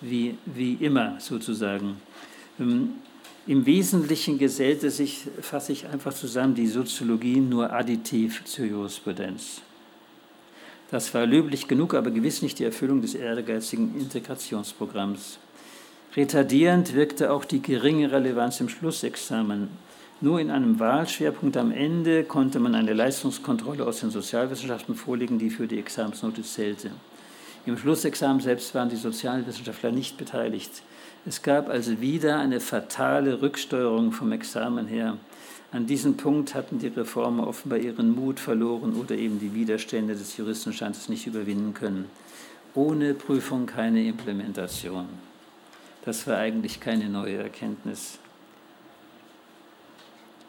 wie, 0.00 0.36
wie 0.46 0.74
immer 0.74 1.16
sozusagen. 1.20 1.96
Ähm, 2.58 2.94
Im 3.46 3.66
Wesentlichen 3.66 4.38
gesellte 4.38 4.90
sich, 4.90 5.26
fasse 5.40 5.72
ich 5.72 5.86
einfach 5.88 6.14
zusammen, 6.14 6.54
die 6.54 6.66
Soziologie 6.66 7.40
nur 7.40 7.72
additiv 7.72 8.44
zur 8.44 8.66
Jurisprudenz. 8.66 9.62
Das 10.90 11.12
war 11.14 11.24
löblich 11.26 11.68
genug, 11.68 11.94
aber 11.94 12.10
gewiss 12.10 12.42
nicht 12.42 12.58
die 12.58 12.64
Erfüllung 12.64 13.00
des 13.00 13.14
ehrgeizigen 13.14 13.94
Integrationsprogramms. 13.98 15.38
Retardierend 16.16 16.94
wirkte 16.94 17.32
auch 17.32 17.44
die 17.44 17.62
geringe 17.62 18.10
Relevanz 18.10 18.60
im 18.60 18.68
Schlussexamen 18.68 19.68
nur 20.22 20.38
in 20.38 20.50
einem 20.50 20.78
Wahlschwerpunkt 20.78 21.56
am 21.56 21.72
Ende 21.72 22.24
konnte 22.24 22.60
man 22.60 22.74
eine 22.74 22.92
Leistungskontrolle 22.92 23.86
aus 23.86 24.00
den 24.00 24.10
Sozialwissenschaften 24.10 24.94
vorlegen, 24.94 25.38
die 25.38 25.48
für 25.48 25.66
die 25.66 25.78
Examensnote 25.78 26.42
zählte. 26.42 26.90
Im 27.66 27.76
Schlussexamen 27.76 28.40
selbst 28.40 28.74
waren 28.74 28.88
die 28.88 28.96
Sozialwissenschaftler 28.96 29.92
nicht 29.92 30.16
beteiligt. 30.16 30.82
Es 31.26 31.42
gab 31.42 31.68
also 31.68 32.00
wieder 32.00 32.38
eine 32.38 32.60
fatale 32.60 33.42
Rücksteuerung 33.42 34.12
vom 34.12 34.32
Examen 34.32 34.86
her. 34.86 35.18
An 35.72 35.86
diesem 35.86 36.16
Punkt 36.16 36.54
hatten 36.54 36.78
die 36.78 36.88
Reformer 36.88 37.46
offenbar 37.46 37.78
ihren 37.78 38.14
Mut 38.14 38.40
verloren 38.40 38.94
oder 38.94 39.14
eben 39.14 39.38
die 39.38 39.54
Widerstände 39.54 40.14
des 40.14 40.36
Juristenstandes 40.36 41.08
nicht 41.08 41.26
überwinden 41.26 41.74
können. 41.74 42.06
Ohne 42.74 43.14
Prüfung 43.14 43.66
keine 43.66 44.04
Implementation. 44.04 45.06
Das 46.04 46.26
war 46.26 46.38
eigentlich 46.38 46.80
keine 46.80 47.08
neue 47.08 47.36
Erkenntnis. 47.36 48.18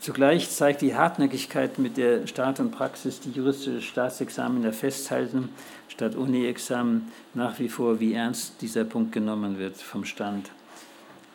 Zugleich 0.02 0.50
zeigt 0.50 0.82
die 0.82 0.96
Hartnäckigkeit, 0.96 1.78
mit 1.78 1.96
der 1.96 2.26
Staat 2.26 2.60
und 2.60 2.72
Praxis 2.72 3.20
die 3.20 3.30
juristische 3.30 3.84
Staatsexaminer 3.84 4.74
festhalten, 4.74 5.50
statt 5.90 6.16
Uni-Examen 6.16 7.12
nach 7.36 7.60
wie 7.60 7.70
vor, 7.70 8.00
wie 8.00 8.16
ernst 8.16 8.56
dieser 8.62 8.84
Punkt 8.84 9.12
genommen 9.12 9.60
wird 9.60 9.78
vom 9.78 10.04
Stand. 10.04 10.50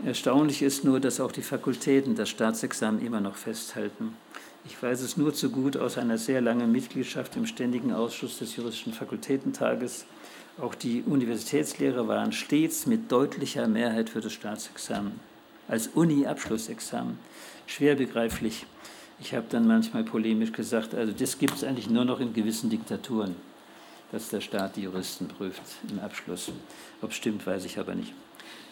Erstaunlich 0.05 0.63
ist 0.63 0.83
nur, 0.83 0.99
dass 0.99 1.21
auch 1.21 1.31
die 1.31 1.43
Fakultäten 1.43 2.17
das 2.17 2.29
Staatsexamen 2.29 3.07
immer 3.07 3.21
noch 3.21 3.37
festhalten. 3.37 4.17
Ich 4.65 4.83
weiß 4.83 5.01
es 5.03 5.17
nur 5.17 5.33
zu 5.33 5.51
gut 5.51 5.77
aus 5.77 5.97
einer 5.97 6.19
sehr 6.19 6.41
langen 6.41 6.73
Mitgliedschaft 6.73 7.37
im 7.37 7.47
Ständigen 7.47 7.93
Ausschuss 7.93 8.41
des 8.41 8.57
Juristischen 8.57 8.93
Fakultätentages. 8.93 10.07
Auch 10.61 10.75
die 10.75 11.05
Universitätslehrer 11.07 12.09
waren 12.09 12.33
stets 12.33 12.87
mit 12.87 13.13
deutlicher 13.13 13.69
Mehrheit 13.69 14.11
für 14.11 14.21
das 14.21 14.33
Staatsexamen 14.33 15.21
als 15.69 15.89
Uni-Abschlussexamen 15.89 17.19
schwer 17.67 17.95
begreiflich. 17.95 18.67
Ich 19.21 19.35
habe 19.35 19.47
dann 19.49 19.67
manchmal 19.67 20.05
polemisch 20.05 20.53
gesagt, 20.53 20.95
also 20.95 21.13
das 21.13 21.39
gibt 21.39 21.55
es 21.55 21.65
eigentlich 21.65 21.89
nur 21.89 22.05
noch 22.05 22.21
in 22.21 22.35
gewissen 22.35 22.71
Diktaturen, 22.71 23.37
dass 24.13 24.29
der 24.29 24.41
Staat 24.41 24.77
die 24.77 24.83
Juristen 24.83 25.29
prüft 25.29 25.63
im 25.91 26.01
Abschluss. 26.01 26.53
Ob 27.03 27.11
es 27.11 27.17
stimmt, 27.17 27.47
weiß 27.47 27.65
ich 27.65 27.79
aber 27.79 27.95
nicht. 27.95 28.13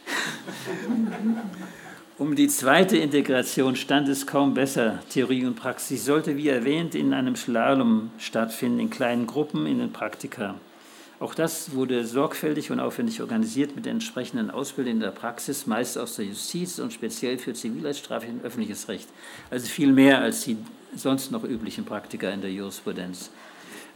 Um 2.17 2.37
die 2.37 2.47
zweite 2.47 2.97
Integration 2.97 3.75
stand 3.75 4.09
es 4.09 4.25
kaum 4.25 4.55
besser, 4.55 5.01
Theorie 5.11 5.47
und 5.47 5.57
Praxis. 5.57 6.05
Sollte, 6.05 6.37
wie 6.37 6.49
erwähnt, 6.49 6.95
in 6.95 7.13
einem 7.13 7.35
Slalom 7.35 8.13
stattfinden, 8.19 8.79
in 8.79 8.89
kleinen 8.89 9.27
Gruppen, 9.27 9.67
in 9.67 9.81
den 9.81 9.93
Praktika. 9.93 10.55
Auch 11.21 11.35
das 11.35 11.75
wurde 11.75 12.05
sorgfältig 12.05 12.71
und 12.71 12.81
aufwendig 12.81 13.21
organisiert 13.21 13.77
mit 13.77 13.87
entsprechenden 13.87 14.51
Ausbildung 14.51 14.95
in 14.95 15.01
der 15.01 15.11
Praxis, 15.11 15.67
meist 15.67 15.97
aus 15.97 16.17
der 16.17 16.25
Justiz 16.25 16.79
und 16.79 16.93
speziell 16.93 17.39
für 17.39 17.55
Zivilrechtsstrafe 17.55 18.27
und 18.27 18.45
öffentliches 18.45 18.89
Recht. 18.89 19.09
Also 19.51 19.67
viel 19.69 19.93
mehr 19.93 20.21
als 20.21 20.43
die 20.43 20.57
sonst 20.97 21.31
noch 21.31 21.45
üblichen 21.45 21.85
Praktika 21.85 22.31
in 22.31 22.41
der 22.41 22.51
Jurisprudenz. 22.51 23.31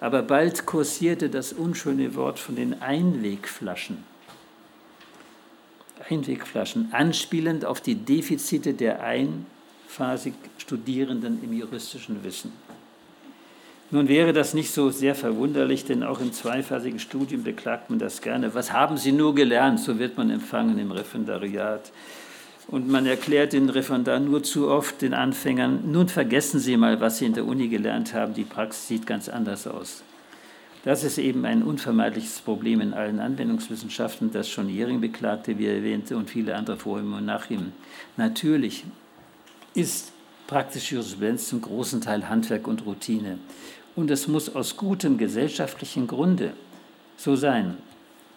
Aber 0.00 0.22
bald 0.22 0.64
kursierte 0.64 1.28
das 1.28 1.52
unschöne 1.52 2.14
Wort 2.14 2.38
von 2.38 2.54
den 2.54 2.80
Einwegflaschen. 2.80 4.04
Einwegflaschen, 6.08 6.90
anspielend 6.92 7.64
auf 7.64 7.80
die 7.80 7.96
Defizite 7.96 8.74
der 8.74 9.02
einphasig 9.02 10.34
Studierenden 10.58 11.42
im 11.42 11.52
juristischen 11.52 12.22
Wissen. 12.22 12.52
Nun 13.90 14.08
wäre 14.08 14.34
das 14.34 14.52
nicht 14.52 14.70
so 14.70 14.90
sehr 14.90 15.14
verwunderlich, 15.14 15.86
denn 15.86 16.02
auch 16.02 16.20
im 16.20 16.32
zweiphasigen 16.32 16.98
Studium 16.98 17.42
beklagt 17.42 17.88
man 17.88 17.98
das 17.98 18.20
gerne. 18.20 18.54
Was 18.54 18.72
haben 18.72 18.98
Sie 18.98 19.12
nur 19.12 19.34
gelernt? 19.34 19.80
So 19.80 19.98
wird 19.98 20.18
man 20.18 20.28
empfangen 20.28 20.78
im 20.78 20.92
Referendariat. 20.92 21.90
Und 22.66 22.86
man 22.86 23.06
erklärt 23.06 23.54
den 23.54 23.70
Referendar 23.70 24.20
nur 24.20 24.42
zu 24.42 24.68
oft 24.68 25.00
den 25.00 25.14
Anfängern, 25.14 25.90
nun 25.90 26.08
vergessen 26.08 26.60
Sie 26.60 26.76
mal, 26.76 27.00
was 27.00 27.16
Sie 27.16 27.24
in 27.24 27.32
der 27.32 27.46
Uni 27.46 27.68
gelernt 27.68 28.12
haben, 28.12 28.34
die 28.34 28.44
Praxis 28.44 28.88
sieht 28.88 29.06
ganz 29.06 29.30
anders 29.30 29.66
aus. 29.66 30.02
Das 30.84 31.02
ist 31.02 31.16
eben 31.16 31.46
ein 31.46 31.62
unvermeidliches 31.62 32.40
Problem 32.40 32.82
in 32.82 32.92
allen 32.92 33.20
Anwendungswissenschaften, 33.20 34.32
das 34.32 34.50
schon 34.50 34.68
Jering 34.68 35.00
beklagte, 35.00 35.58
wie 35.58 35.64
er 35.64 35.76
erwähnte, 35.76 36.16
und 36.18 36.28
viele 36.28 36.54
andere 36.54 36.76
vor 36.76 37.00
ihm 37.00 37.14
und 37.14 37.24
nach 37.24 37.48
ihm. 37.48 37.72
Natürlich 38.18 38.84
ist 39.74 40.12
praktische 40.46 40.96
Jurisprudenz 40.96 41.48
zum 41.48 41.62
großen 41.62 42.00
Teil 42.00 42.28
Handwerk 42.28 42.66
und 42.66 42.84
Routine 42.84 43.38
und 43.98 44.12
es 44.12 44.28
muss 44.28 44.54
aus 44.54 44.76
gutem 44.76 45.18
gesellschaftlichen 45.18 46.06
Grunde 46.06 46.52
so 47.16 47.34
sein. 47.34 47.78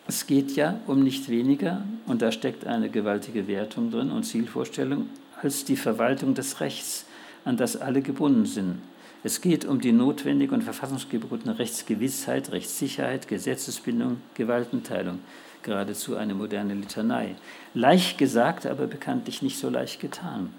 Es 0.07 0.25
geht 0.25 0.55
ja 0.55 0.79
um 0.87 1.03
nicht 1.03 1.29
weniger, 1.29 1.83
und 2.07 2.23
da 2.23 2.31
steckt 2.31 2.65
eine 2.65 2.89
gewaltige 2.89 3.47
Wertung 3.47 3.91
drin 3.91 4.09
und 4.09 4.23
Zielvorstellung, 4.23 5.07
als 5.39 5.63
die 5.63 5.75
Verwaltung 5.75 6.33
des 6.33 6.61
Rechts, 6.61 7.05
an 7.45 7.57
das 7.57 7.77
alle 7.77 8.01
gebunden 8.01 8.47
sind. 8.47 8.79
Es 9.23 9.39
geht 9.39 9.63
um 9.63 9.79
die 9.79 9.91
notwendige 9.91 10.55
und 10.55 10.63
verfassungsgebotene 10.63 11.59
Rechtsgewissheit, 11.59 12.51
Rechtssicherheit, 12.51 13.27
Gesetzesbindung, 13.27 14.17
Gewaltenteilung. 14.33 15.19
Geradezu 15.61 16.15
eine 16.15 16.33
moderne 16.33 16.73
Litanei. 16.73 17.35
Leicht 17.75 18.17
gesagt, 18.17 18.65
aber 18.65 18.87
bekanntlich 18.87 19.43
nicht 19.43 19.59
so 19.59 19.69
leicht 19.69 19.99
getan. 19.99 20.49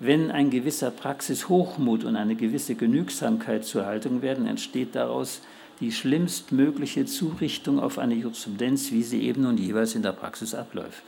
Wenn 0.00 0.30
ein 0.30 0.50
gewisser 0.50 0.92
Praxishochmut 0.92 2.04
und 2.04 2.14
eine 2.14 2.36
gewisse 2.36 2.76
Genügsamkeit 2.76 3.64
zur 3.64 3.84
Haltung 3.84 4.22
werden, 4.22 4.46
entsteht 4.46 4.94
daraus 4.94 5.40
die 5.80 5.90
schlimmstmögliche 5.90 7.04
Zurichtung 7.06 7.80
auf 7.80 7.98
eine 7.98 8.14
Jurisprudenz, 8.14 8.92
wie 8.92 9.02
sie 9.02 9.22
eben 9.22 9.46
und 9.46 9.58
jeweils 9.58 9.94
in 9.94 10.02
der 10.02 10.12
Praxis 10.12 10.54
abläuft. 10.54 11.02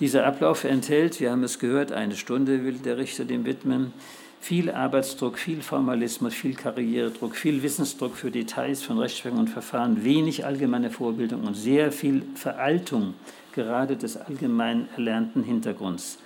Dieser 0.00 0.26
Ablauf 0.26 0.64
enthält, 0.64 1.20
wir 1.20 1.30
haben 1.30 1.44
es 1.44 1.58
gehört, 1.58 1.92
eine 1.92 2.16
Stunde 2.16 2.64
will 2.64 2.74
der 2.74 2.98
Richter 2.98 3.24
dem 3.24 3.46
widmen, 3.46 3.92
viel 4.40 4.70
Arbeitsdruck, 4.70 5.38
viel 5.38 5.62
Formalismus, 5.62 6.34
viel 6.34 6.54
Karrieredruck, 6.54 7.36
viel 7.36 7.62
Wissensdruck 7.62 8.16
für 8.16 8.30
Details 8.30 8.82
von 8.82 8.98
Rechtsprechung 8.98 9.38
und 9.38 9.50
Verfahren, 9.50 10.02
wenig 10.04 10.44
allgemeine 10.44 10.90
Vorbildung 10.90 11.44
und 11.44 11.54
sehr 11.54 11.92
viel 11.92 12.22
Veraltung 12.34 13.14
gerade 13.52 13.96
des 13.96 14.16
allgemein 14.16 14.88
erlernten 14.96 15.44
Hintergrunds. 15.44 16.18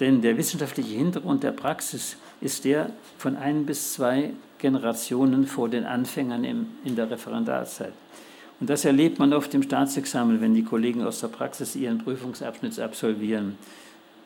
Denn 0.00 0.20
der 0.20 0.36
wissenschaftliche 0.36 0.94
Hintergrund 0.94 1.42
der 1.42 1.52
Praxis 1.52 2.16
ist 2.40 2.64
der 2.64 2.90
von 3.18 3.36
ein 3.36 3.64
bis 3.64 3.94
zwei 3.94 4.30
Generationen 4.58 5.46
vor 5.46 5.68
den 5.68 5.84
Anfängern 5.84 6.44
in 6.84 6.96
der 6.96 7.10
Referendarzeit. 7.10 7.92
Und 8.60 8.70
das 8.70 8.84
erlebt 8.84 9.18
man 9.18 9.32
oft 9.32 9.52
im 9.54 9.62
Staatsexamen, 9.62 10.40
wenn 10.40 10.54
die 10.54 10.64
Kollegen 10.64 11.04
aus 11.04 11.20
der 11.20 11.28
Praxis 11.28 11.76
ihren 11.76 11.98
Prüfungsabschnitt 11.98 12.78
absolvieren. 12.80 13.58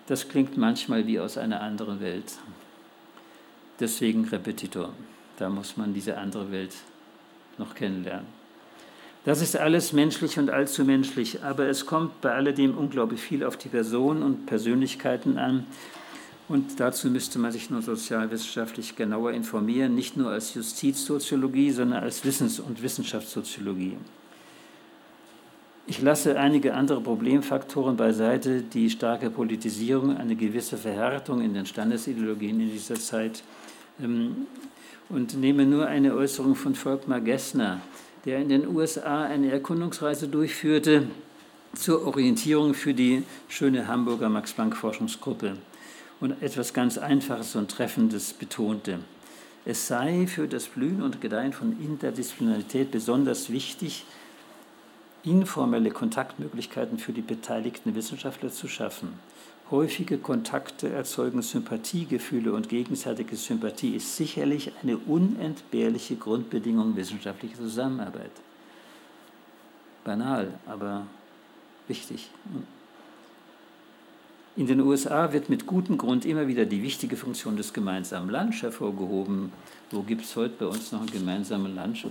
Das 0.06 0.28
klingt 0.28 0.56
manchmal 0.56 1.06
wie 1.06 1.18
aus 1.18 1.36
einer 1.36 1.60
anderen 1.60 2.00
Welt. 2.00 2.32
Deswegen 3.80 4.24
Repetitor. 4.26 4.90
Da 5.38 5.48
muss 5.48 5.76
man 5.76 5.94
diese 5.94 6.18
andere 6.18 6.52
Welt 6.52 6.74
noch 7.58 7.74
kennenlernen. 7.74 8.39
Das 9.24 9.42
ist 9.42 9.56
alles 9.56 9.92
menschlich 9.92 10.38
und 10.38 10.48
allzu 10.48 10.84
menschlich, 10.84 11.42
aber 11.42 11.66
es 11.66 11.84
kommt 11.84 12.22
bei 12.22 12.32
alledem 12.32 12.76
unglaublich 12.76 13.20
viel 13.20 13.44
auf 13.44 13.58
die 13.58 13.68
Person 13.68 14.22
und 14.22 14.46
Persönlichkeiten 14.46 15.36
an. 15.36 15.66
Und 16.48 16.80
dazu 16.80 17.08
müsste 17.08 17.38
man 17.38 17.52
sich 17.52 17.68
nur 17.68 17.82
sozialwissenschaftlich 17.82 18.96
genauer 18.96 19.32
informieren, 19.32 19.94
nicht 19.94 20.16
nur 20.16 20.30
als 20.30 20.54
Justizsoziologie, 20.54 21.70
sondern 21.70 22.02
als 22.02 22.24
Wissens- 22.24 22.58
und 22.58 22.82
Wissenschaftssoziologie. 22.82 23.98
Ich 25.86 26.00
lasse 26.00 26.38
einige 26.38 26.74
andere 26.74 27.00
Problemfaktoren 27.00 27.96
beiseite, 27.96 28.62
die 28.62 28.88
starke 28.90 29.28
Politisierung, 29.28 30.16
eine 30.16 30.34
gewisse 30.34 30.76
Verhärtung 30.76 31.42
in 31.42 31.52
den 31.52 31.66
Standesideologien 31.66 32.60
in 32.60 32.70
dieser 32.70 32.94
Zeit 32.94 33.42
ähm, 34.02 34.46
und 35.08 35.36
nehme 35.36 35.66
nur 35.66 35.86
eine 35.86 36.14
Äußerung 36.14 36.54
von 36.54 36.74
Volkmar 36.74 37.20
Gessner, 37.20 37.80
der 38.24 38.38
in 38.38 38.48
den 38.48 38.68
USA 38.68 39.24
eine 39.24 39.50
Erkundungsreise 39.50 40.28
durchführte 40.28 41.06
zur 41.74 42.06
Orientierung 42.06 42.74
für 42.74 42.94
die 42.94 43.22
schöne 43.48 43.86
Hamburger 43.86 44.28
Max-Planck-Forschungsgruppe 44.28 45.56
und 46.20 46.42
etwas 46.42 46.74
ganz 46.74 46.98
Einfaches 46.98 47.56
und 47.56 47.70
Treffendes 47.70 48.32
betonte. 48.32 48.98
Es 49.64 49.86
sei 49.86 50.26
für 50.26 50.48
das 50.48 50.66
Blühen 50.66 51.02
und 51.02 51.20
Gedeihen 51.20 51.52
von 51.52 51.78
Interdisziplinarität 51.80 52.90
besonders 52.90 53.50
wichtig, 53.50 54.04
informelle 55.22 55.90
Kontaktmöglichkeiten 55.90 56.98
für 56.98 57.12
die 57.12 57.20
beteiligten 57.20 57.94
Wissenschaftler 57.94 58.50
zu 58.50 58.68
schaffen. 58.68 59.12
Häufige 59.70 60.18
Kontakte 60.18 60.88
erzeugen 60.88 61.42
Sympathiegefühle 61.42 62.52
und 62.52 62.68
gegenseitige 62.68 63.36
Sympathie 63.36 63.94
ist 63.94 64.16
sicherlich 64.16 64.72
eine 64.82 64.98
unentbehrliche 64.98 66.16
Grundbedingung 66.16 66.96
wissenschaftlicher 66.96 67.58
Zusammenarbeit. 67.58 68.32
Banal, 70.02 70.54
aber 70.66 71.06
wichtig. 71.86 72.30
In 74.56 74.66
den 74.66 74.80
USA 74.80 75.32
wird 75.32 75.48
mit 75.48 75.66
gutem 75.66 75.98
Grund 75.98 76.24
immer 76.24 76.48
wieder 76.48 76.64
die 76.66 76.82
wichtige 76.82 77.16
Funktion 77.16 77.56
des 77.56 77.72
gemeinsamen 77.72 78.28
Lunch 78.28 78.62
hervorgehoben. 78.62 79.52
Wo 79.92 80.02
gibt 80.02 80.24
es 80.24 80.34
heute 80.34 80.54
bei 80.58 80.66
uns 80.66 80.90
noch 80.90 81.00
einen 81.00 81.12
gemeinsamen 81.12 81.76
Lunch? 81.76 82.06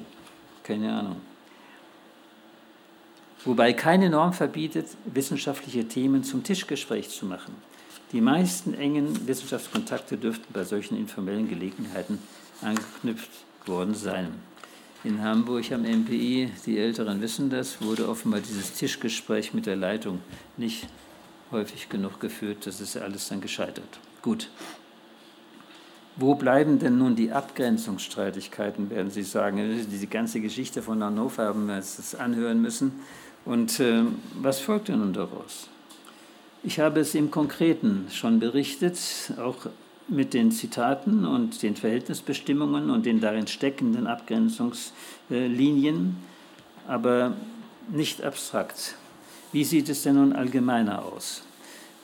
Keine 0.64 0.94
Ahnung 0.94 1.18
wobei 3.46 3.74
keine 3.74 4.10
Norm 4.10 4.34
verbietet, 4.34 4.88
wissenschaftliche 5.06 5.88
Themen 5.88 6.24
zum 6.24 6.44
Tischgespräch 6.44 7.10
zu 7.10 7.26
machen. 7.26 7.56
Die 8.12 8.22
meisten 8.22 8.74
engen 8.74 9.28
Wissenschaftskontakte 9.28 10.18
dürften 10.18 10.52
bei 10.52 10.64
solchen 10.64 10.98
informellen 10.98 11.48
Gelegenheiten 11.48 12.20
angeknüpft 12.62 13.30
worden 13.66 13.94
sein. 13.94 14.34
In 15.04 15.24
Hamburg 15.24 15.72
am 15.72 15.84
MPI, 15.84 16.52
die 16.66 16.78
Älteren 16.78 17.22
wissen 17.22 17.50
das, 17.50 17.82
wurde 17.82 18.10
offenbar 18.10 18.42
dieses 18.42 18.74
Tischgespräch 18.74 19.54
mit 19.54 19.66
der 19.66 19.78
Leitung 19.78 20.20
nicht 20.58 20.88
häufig 21.52 21.88
genug 21.88 22.20
geführt. 22.20 22.66
Das 22.66 22.82
ist 22.82 22.98
alles 22.98 23.30
dann 23.30 23.42
gescheitert. 23.42 24.00
Gut. 24.22 24.50
Wo 26.18 26.36
bleiben 26.36 26.80
denn 26.80 26.98
nun 26.98 27.16
die 27.16 27.32
Abgrenzungsstreitigkeiten, 27.32 28.90
werden 28.90 29.10
Sie 29.10 29.24
sagen. 29.24 29.88
Diese 29.90 30.08
ganze 30.08 30.42
Geschichte 30.42 30.82
von 30.82 31.02
Hannover 31.02 31.46
haben 31.46 31.68
wir 31.68 31.78
jetzt 31.78 32.20
anhören 32.20 32.62
müssen. 32.62 32.92
Und 33.46 33.80
äh, 33.80 34.04
was 34.42 34.60
folgte 34.60 34.96
nun 34.96 35.14
daraus? 35.14 35.68
Ich 36.62 36.80
habe 36.80 37.00
es 37.00 37.16
im 37.16 37.32
Konkreten 37.32 38.08
schon 38.12 38.40
berichtet, 38.40 39.00
auch 39.40 39.68
mit 40.10 40.34
den 40.34 40.52
Zitaten 40.52 41.26
und 41.26 41.62
den 41.64 41.76
Verhältnisbestimmungen 41.76 42.90
und 42.90 43.06
den 43.06 43.22
darin 43.22 43.48
steckenden 43.48 44.08
Abgrenzungslinien, 44.08 46.18
aber 46.88 47.34
nicht 47.90 48.24
abstrakt. 48.24 48.96
Wie 49.52 49.64
sieht 49.64 49.90
es 49.90 50.04
denn 50.04 50.16
nun 50.16 50.34
allgemeiner 50.34 51.06
aus? 51.06 51.44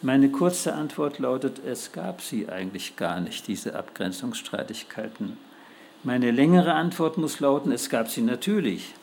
Meine 0.01 0.29
kurze 0.29 0.73
Antwort 0.73 1.19
lautet, 1.19 1.61
es 1.65 1.91
gab 1.91 2.21
sie 2.21 2.47
eigentlich 2.47 2.95
gar 2.95 3.19
nicht, 3.19 3.47
diese 3.47 3.75
Abgrenzungsstreitigkeiten. 3.75 5.37
Meine 6.03 6.31
längere 6.31 6.73
Antwort 6.73 7.17
muss 7.17 7.39
lauten, 7.39 7.71
es 7.71 7.89
gab 7.89 8.09
sie 8.09 8.21
natürlich 8.21 8.93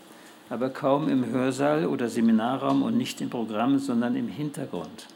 aber 0.51 0.70
kaum 0.70 1.09
im 1.09 1.26
Hörsaal 1.26 1.86
oder 1.86 2.09
Seminarraum 2.09 2.82
und 2.82 2.97
nicht 2.97 3.20
im 3.20 3.30
Programm, 3.30 3.78
sondern 3.78 4.16
im 4.16 4.28
Hintergrund. 4.28 5.07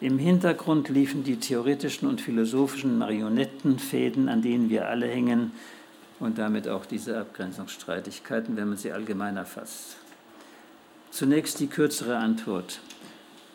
Im 0.00 0.18
Hintergrund 0.18 0.88
liefen 0.88 1.24
die 1.24 1.36
theoretischen 1.36 2.08
und 2.08 2.20
philosophischen 2.20 2.98
Marionettenfäden, 2.98 4.28
an 4.28 4.42
denen 4.42 4.70
wir 4.70 4.88
alle 4.88 5.08
hängen, 5.08 5.52
und 6.20 6.38
damit 6.38 6.68
auch 6.68 6.86
diese 6.86 7.18
Abgrenzungsstreitigkeiten, 7.18 8.56
wenn 8.56 8.68
man 8.68 8.76
sie 8.76 8.92
allgemeiner 8.92 9.44
fasst. 9.44 9.96
Zunächst 11.10 11.58
die 11.60 11.68
kürzere 11.68 12.16
Antwort. 12.16 12.80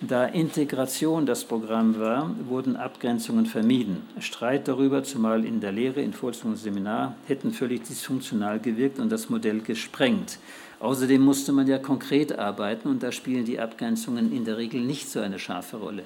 Da 0.01 0.25
Integration 0.25 1.25
das 1.25 1.45
Programm 1.45 1.97
war, 1.97 2.29
wurden 2.49 2.75
Abgrenzungen 2.75 3.45
vermieden. 3.45 4.01
Streit 4.19 4.67
darüber, 4.67 5.03
zumal 5.03 5.45
in 5.45 5.61
der 5.61 5.71
Lehre, 5.71 6.01
in 6.01 6.11
Vorlesung 6.11 6.51
und 6.51 6.57
Seminar, 6.57 7.15
hätten 7.27 7.53
völlig 7.53 7.83
dysfunktional 7.83 8.59
gewirkt 8.59 8.99
und 8.99 9.09
das 9.09 9.29
Modell 9.29 9.61
gesprengt. 9.61 10.39
Außerdem 10.83 11.21
musste 11.21 11.53
man 11.53 11.65
ja 11.65 11.77
konkret 11.77 12.37
arbeiten 12.37 12.89
und 12.89 13.03
da 13.03 13.13
spielen 13.13 13.45
die 13.45 13.57
Abgrenzungen 13.57 14.33
in 14.33 14.43
der 14.43 14.57
Regel 14.57 14.81
nicht 14.81 15.09
so 15.09 15.21
eine 15.21 15.39
scharfe 15.39 15.77
Rolle. 15.77 16.03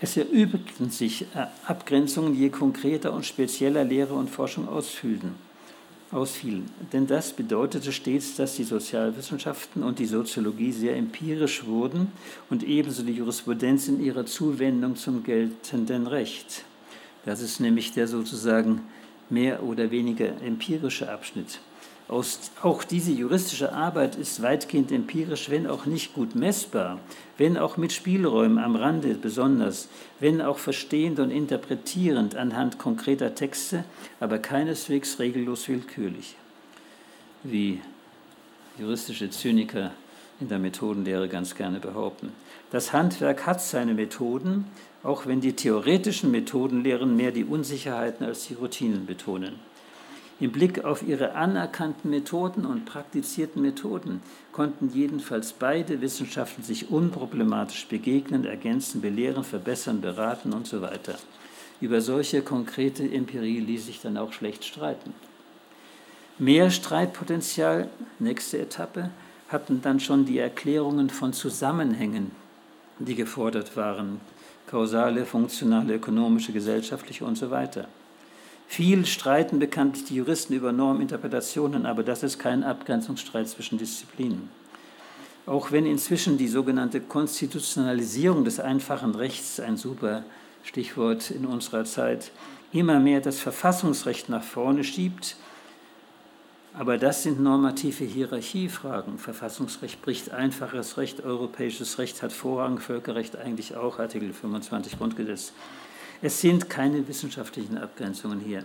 Es 0.00 0.16
erübten 0.16 0.90
sich 0.90 1.22
äh, 1.36 1.46
Abgrenzungen, 1.68 2.34
je 2.34 2.50
konkreter 2.50 3.12
und 3.12 3.24
spezieller 3.24 3.84
Lehre 3.84 4.14
und 4.14 4.30
Forschung 4.30 4.68
ausfielen. 4.68 5.36
ausfielen. 6.10 6.68
Denn 6.92 7.06
das 7.06 7.32
bedeutete 7.32 7.92
stets, 7.92 8.34
dass 8.34 8.56
die 8.56 8.64
Sozialwissenschaften 8.64 9.84
und 9.84 10.00
die 10.00 10.06
Soziologie 10.06 10.72
sehr 10.72 10.96
empirisch 10.96 11.64
wurden 11.66 12.10
und 12.50 12.64
ebenso 12.64 13.04
die 13.04 13.12
Jurisprudenz 13.12 13.86
in 13.86 14.02
ihrer 14.02 14.26
Zuwendung 14.26 14.96
zum 14.96 15.22
geltenden 15.22 16.08
Recht. 16.08 16.64
Das 17.24 17.40
ist 17.40 17.60
nämlich 17.60 17.92
der 17.92 18.08
sozusagen 18.08 18.80
mehr 19.30 19.62
oder 19.62 19.92
weniger 19.92 20.42
empirische 20.42 21.08
Abschnitt. 21.12 21.60
Aus, 22.06 22.50
auch 22.62 22.84
diese 22.84 23.12
juristische 23.12 23.72
Arbeit 23.72 24.16
ist 24.16 24.42
weitgehend 24.42 24.92
empirisch, 24.92 25.48
wenn 25.48 25.66
auch 25.66 25.86
nicht 25.86 26.12
gut 26.12 26.34
messbar, 26.34 26.98
wenn 27.38 27.56
auch 27.56 27.78
mit 27.78 27.94
Spielräumen 27.94 28.58
am 28.58 28.76
Rande 28.76 29.14
besonders, 29.14 29.88
wenn 30.20 30.42
auch 30.42 30.58
verstehend 30.58 31.18
und 31.18 31.30
interpretierend 31.30 32.36
anhand 32.36 32.78
konkreter 32.78 33.34
Texte, 33.34 33.84
aber 34.20 34.38
keineswegs 34.38 35.18
regellos 35.18 35.66
willkürlich, 35.66 36.36
wie 37.42 37.80
juristische 38.78 39.30
Zyniker 39.30 39.92
in 40.40 40.48
der 40.48 40.58
Methodenlehre 40.58 41.28
ganz 41.28 41.54
gerne 41.54 41.80
behaupten. 41.80 42.32
Das 42.70 42.92
Handwerk 42.92 43.46
hat 43.46 43.62
seine 43.62 43.94
Methoden, 43.94 44.66
auch 45.02 45.24
wenn 45.24 45.40
die 45.40 45.54
theoretischen 45.54 46.30
Methodenlehren 46.30 47.16
mehr 47.16 47.30
die 47.30 47.44
Unsicherheiten 47.44 48.26
als 48.26 48.48
die 48.48 48.54
Routinen 48.54 49.06
betonen. 49.06 49.54
Im 50.40 50.50
Blick 50.50 50.84
auf 50.84 51.06
ihre 51.06 51.34
anerkannten 51.34 52.10
Methoden 52.10 52.66
und 52.66 52.86
praktizierten 52.86 53.62
Methoden 53.62 54.20
konnten 54.50 54.90
jedenfalls 54.92 55.52
beide 55.52 56.00
Wissenschaften 56.00 56.64
sich 56.64 56.90
unproblematisch 56.90 57.86
begegnen, 57.86 58.44
ergänzen, 58.44 59.00
belehren, 59.00 59.44
verbessern, 59.44 60.00
beraten 60.00 60.52
und 60.52 60.66
so 60.66 60.82
weiter. 60.82 61.14
Über 61.80 62.00
solche 62.00 62.42
konkrete 62.42 63.04
Empirie 63.04 63.60
ließ 63.60 63.86
sich 63.86 64.00
dann 64.00 64.16
auch 64.16 64.32
schlecht 64.32 64.64
streiten. 64.64 65.14
Mehr 66.38 66.70
Streitpotenzial, 66.72 67.88
nächste 68.18 68.58
Etappe, 68.58 69.10
hatten 69.48 69.82
dann 69.82 70.00
schon 70.00 70.24
die 70.24 70.38
Erklärungen 70.38 71.10
von 71.10 71.32
Zusammenhängen, 71.32 72.32
die 72.98 73.14
gefordert 73.14 73.76
waren, 73.76 74.20
kausale, 74.66 75.26
funktionale, 75.26 75.94
ökonomische, 75.94 76.52
gesellschaftliche 76.52 77.24
und 77.24 77.38
so 77.38 77.52
weiter. 77.52 77.86
Viel 78.66 79.06
streiten 79.06 79.58
bekanntlich 79.58 80.04
die 80.06 80.16
Juristen 80.16 80.54
über 80.54 80.72
Norminterpretationen, 80.72 81.86
aber 81.86 82.02
das 82.02 82.22
ist 82.22 82.38
kein 82.38 82.64
Abgrenzungsstreit 82.64 83.48
zwischen 83.48 83.78
Disziplinen. 83.78 84.48
Auch 85.46 85.70
wenn 85.72 85.86
inzwischen 85.86 86.38
die 86.38 86.48
sogenannte 86.48 87.00
Konstitutionalisierung 87.00 88.44
des 88.44 88.60
einfachen 88.60 89.14
Rechts, 89.14 89.60
ein 89.60 89.76
super 89.76 90.24
Stichwort 90.62 91.30
in 91.30 91.44
unserer 91.44 91.84
Zeit, 91.84 92.32
immer 92.72 92.98
mehr 92.98 93.20
das 93.20 93.38
Verfassungsrecht 93.38 94.28
nach 94.28 94.42
vorne 94.42 94.82
schiebt, 94.82 95.36
aber 96.76 96.98
das 96.98 97.22
sind 97.22 97.40
normative 97.40 98.04
Hierarchiefragen. 98.04 99.18
Verfassungsrecht 99.18 100.02
bricht 100.02 100.32
einfaches 100.32 100.96
Recht, 100.96 101.22
europäisches 101.22 101.98
Recht 101.98 102.20
hat 102.20 102.32
Vorrang, 102.32 102.80
Völkerrecht 102.80 103.36
eigentlich 103.36 103.76
auch, 103.76 104.00
Artikel 104.00 104.32
25 104.32 104.98
Grundgesetz. 104.98 105.52
Es 106.24 106.40
sind 106.40 106.70
keine 106.70 107.06
wissenschaftlichen 107.06 107.76
Abgrenzungen 107.76 108.40
hier. 108.40 108.64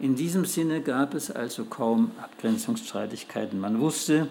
In 0.00 0.16
diesem 0.16 0.44
Sinne 0.44 0.80
gab 0.80 1.14
es 1.14 1.30
also 1.30 1.64
kaum 1.64 2.10
Abgrenzungsstreitigkeiten. 2.20 3.60
Man 3.60 3.78
wusste, 3.78 4.26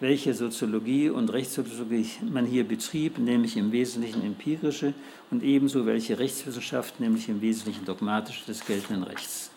welche 0.00 0.34
Soziologie 0.34 1.10
und 1.10 1.32
Rechtssoziologie 1.32 2.10
man 2.28 2.44
hier 2.44 2.66
betrieb, 2.66 3.18
nämlich 3.18 3.56
im 3.56 3.70
Wesentlichen 3.70 4.24
empirische, 4.24 4.94
und 5.30 5.44
ebenso 5.44 5.86
welche 5.86 6.18
Rechtswissenschaft, 6.18 6.98
nämlich 6.98 7.28
im 7.28 7.40
Wesentlichen 7.40 7.84
dogmatische 7.84 8.46
des 8.46 8.66
geltenden 8.66 9.04
Rechts. 9.04 9.52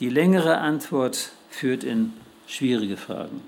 Die 0.00 0.08
längere 0.08 0.56
Antwort 0.56 1.32
führt 1.50 1.84
in 1.84 2.14
schwierige 2.46 2.96
Fragen. 2.96 3.42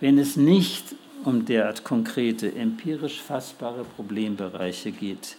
Wenn 0.00 0.18
es 0.18 0.36
nicht 0.36 0.94
um 1.24 1.46
derart 1.46 1.82
konkrete, 1.82 2.54
empirisch 2.54 3.22
fassbare 3.22 3.84
Problembereiche 3.84 4.92
geht, 4.92 5.38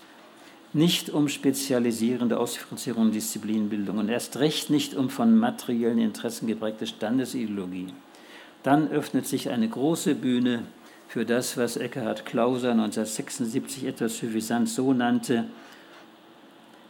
nicht 0.77 1.09
um 1.09 1.27
spezialisierende 1.27 2.39
Ausdifferenzierung 2.39 3.07
und 3.07 3.15
Disziplinbildung 3.15 3.97
und 3.97 4.09
erst 4.09 4.37
recht 4.37 4.69
nicht 4.69 4.93
um 4.93 5.09
von 5.09 5.35
materiellen 5.35 5.97
Interessen 5.97 6.47
geprägte 6.47 6.85
Standesideologie, 6.85 7.87
dann 8.61 8.89
öffnet 8.89 9.25
sich 9.25 9.49
eine 9.49 9.67
große 9.67 10.13
Bühne 10.15 10.63
für 11.07 11.25
das, 11.25 11.57
was 11.57 11.77
Eckhard 11.77 12.25
Klauser 12.25 12.71
1976 12.71 13.85
etwas 13.85 14.17
suffisant 14.17 14.69
so 14.69 14.93
nannte, 14.93 15.45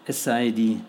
es 0.06 0.24
sei 0.24 0.52
die 0.52 0.82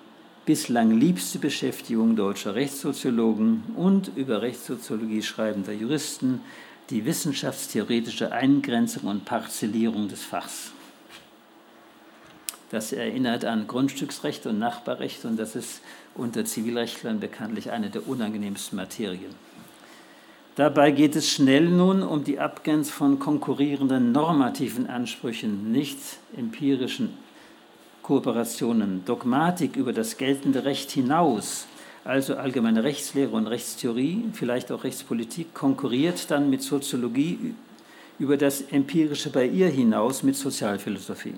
bislang 0.45 0.91
liebste 0.99 1.39
Beschäftigung 1.39 2.17
deutscher 2.17 2.55
Rechtssoziologen 2.55 3.63
und 3.77 4.11
über 4.17 4.43
Rechtssoziologie 4.43 5.23
schreibender 5.23 5.73
Juristen 5.73 6.41
die 6.91 7.05
wissenschaftstheoretische 7.05 8.33
Eingrenzung 8.33 9.05
und 9.05 9.25
Parzellierung 9.25 10.09
des 10.09 10.23
Fachs. 10.23 10.73
Das 12.71 12.93
erinnert 12.93 13.45
an 13.45 13.67
Grundstücksrecht 13.67 14.47
und 14.47 14.59
Nachbarrecht 14.59 15.25
und 15.25 15.39
das 15.39 15.57
ist 15.57 15.81
unter 16.15 16.45
Zivilrechtlern 16.45 17.19
bekanntlich 17.19 17.71
eine 17.71 17.89
der 17.89 18.07
unangenehmsten 18.07 18.77
Materien. 18.77 19.35
Dabei 20.57 20.91
geht 20.91 21.15
es 21.15 21.31
schnell 21.31 21.69
nun 21.69 22.03
um 22.03 22.25
die 22.25 22.41
Abgrenzung 22.41 22.93
von 22.93 23.19
konkurrierenden 23.21 24.13
normativen 24.13 24.89
Ansprüchen, 24.89 25.71
nicht 25.71 25.99
empirischen 26.37 27.15
Kooperationen, 28.03 29.05
Dogmatik 29.05 29.77
über 29.77 29.93
das 29.93 30.17
geltende 30.17 30.65
Recht 30.65 30.91
hinaus, 30.91 31.67
also 32.05 32.37
allgemeine 32.37 32.83
Rechtslehre 32.83 33.31
und 33.31 33.47
Rechtstheorie, 33.47 34.25
vielleicht 34.33 34.73
auch 34.73 34.83
Rechtspolitik, 34.83 35.55
konkurriert 35.55 36.31
dann 36.31 36.51
mit 36.51 36.63
Soziologie 36.63 37.55
über 38.19 38.37
das 38.37 38.63
Empirische 38.63 39.31
bei 39.31 39.47
ihr 39.47 39.69
hinaus 39.69 40.23
mit 40.23 40.35
Sozialphilosophie. 40.35 41.35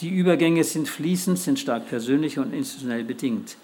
Die 0.00 0.10
Übergänge 0.10 0.64
sind 0.64 0.88
fließend, 0.88 1.38
sind 1.38 1.58
stark 1.58 1.88
persönlich 1.88 2.38
und 2.38 2.52
institutionell 2.52 3.04
bedingt. 3.04 3.56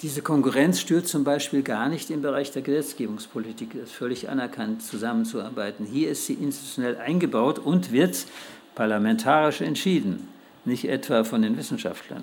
Diese 0.00 0.20
Konkurrenz 0.20 0.80
stört 0.80 1.06
zum 1.06 1.22
Beispiel 1.22 1.62
gar 1.62 1.88
nicht 1.88 2.10
im 2.10 2.22
Bereich 2.22 2.50
der 2.50 2.62
Gesetzgebungspolitik. 2.62 3.76
Es 3.76 3.90
ist 3.90 3.92
völlig 3.92 4.28
anerkannt, 4.28 4.82
zusammenzuarbeiten. 4.82 5.86
Hier 5.86 6.10
ist 6.10 6.26
sie 6.26 6.34
institutionell 6.34 6.96
eingebaut 6.96 7.60
und 7.60 7.92
wird 7.92 8.26
parlamentarisch 8.74 9.60
entschieden 9.60 10.28
nicht 10.64 10.88
etwa 10.88 11.24
von 11.24 11.42
den 11.42 11.56
Wissenschaftlern. 11.56 12.22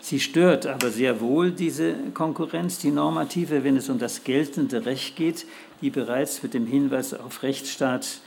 Sie 0.00 0.18
stört 0.18 0.66
aber 0.66 0.90
sehr 0.90 1.20
wohl 1.20 1.52
diese 1.52 1.94
Konkurrenz, 2.12 2.78
die 2.78 2.90
normative, 2.90 3.62
wenn 3.62 3.76
es 3.76 3.88
um 3.88 3.98
das 3.98 4.24
geltende 4.24 4.84
Recht 4.84 5.16
geht, 5.16 5.46
die 5.80 5.90
bereits 5.90 6.42
mit 6.42 6.54
dem 6.54 6.66
Hinweis 6.66 7.14
auf 7.14 7.42
Rechtsstaat, 7.42 8.20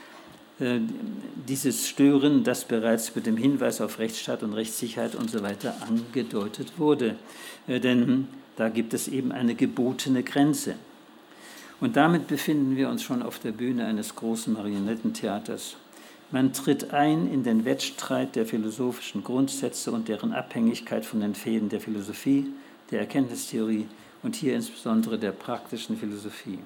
dieses 0.60 1.88
Stören, 1.88 2.44
das 2.44 2.64
bereits 2.64 3.14
mit 3.16 3.26
dem 3.26 3.36
Hinweis 3.36 3.82
auf 3.82 4.00
Rechtsstaat 4.00 4.42
und 4.42 4.54
Rechtssicherheit 4.54 5.16
und 5.16 5.30
so 5.30 5.44
weiter 5.44 5.76
angedeutet 5.82 6.74
wurde. 6.78 7.16
Äh, 7.68 7.80
denn 7.80 8.28
da 8.56 8.70
gibt 8.70 8.94
es 8.94 9.10
eben 9.10 9.32
eine 9.32 9.56
gebotene 9.56 10.24
Grenze. 10.24 10.76
Und 11.82 11.98
damit 11.98 12.28
befinden 12.28 12.78
wir 12.78 12.88
uns 12.88 13.04
schon 13.04 13.22
auf 13.22 13.40
der 13.40 13.52
Bühne 13.52 13.86
eines 13.86 14.16
großen 14.16 14.54
Marionettentheaters. 14.54 15.76
Man 16.32 16.54
tritt 16.54 16.94
ein 16.94 17.32
in 17.32 17.44
den 17.44 17.66
Wettstreit 17.66 18.36
der 18.36 18.46
philosophischen 18.46 19.24
Grundsätze 19.26 19.92
und 19.92 20.08
deren 20.08 20.34
Abhängigkeit 20.34 21.06
von 21.06 21.20
den 21.20 21.36
Fäden 21.36 21.68
der 21.68 21.82
Philosophie, 21.82 22.48
der 22.92 23.02
Erkenntnistheorie 23.02 23.88
und 24.24 24.36
hier 24.36 24.56
insbesondere 24.56 25.20
der 25.20 25.34
praktischen 25.34 25.98
Philosophie. 25.98 26.60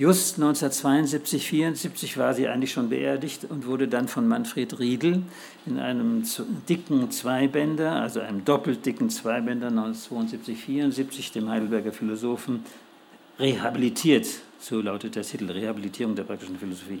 Just 0.00 0.38
1972, 0.38 1.52
1974 1.52 2.16
war 2.16 2.32
sie 2.32 2.48
eigentlich 2.48 2.72
schon 2.72 2.88
beerdigt 2.88 3.44
und 3.50 3.66
wurde 3.66 3.86
dann 3.86 4.08
von 4.08 4.26
Manfred 4.26 4.78
Riedel 4.78 5.24
in 5.66 5.78
einem 5.78 6.22
dicken 6.70 7.10
Zweibänder, 7.10 7.92
also 7.96 8.20
einem 8.20 8.42
doppelt 8.42 8.86
dicken 8.86 9.10
Zweibänder 9.10 9.66
1972, 9.66 10.56
1974, 10.56 11.32
dem 11.32 11.50
Heidelberger 11.50 11.92
Philosophen, 11.92 12.64
rehabilitiert. 13.38 14.26
So 14.58 14.80
lautet 14.80 15.16
der 15.16 15.22
Titel, 15.22 15.50
Rehabilitierung 15.50 16.14
der 16.14 16.24
praktischen 16.24 16.56
Philosophie. 16.56 17.00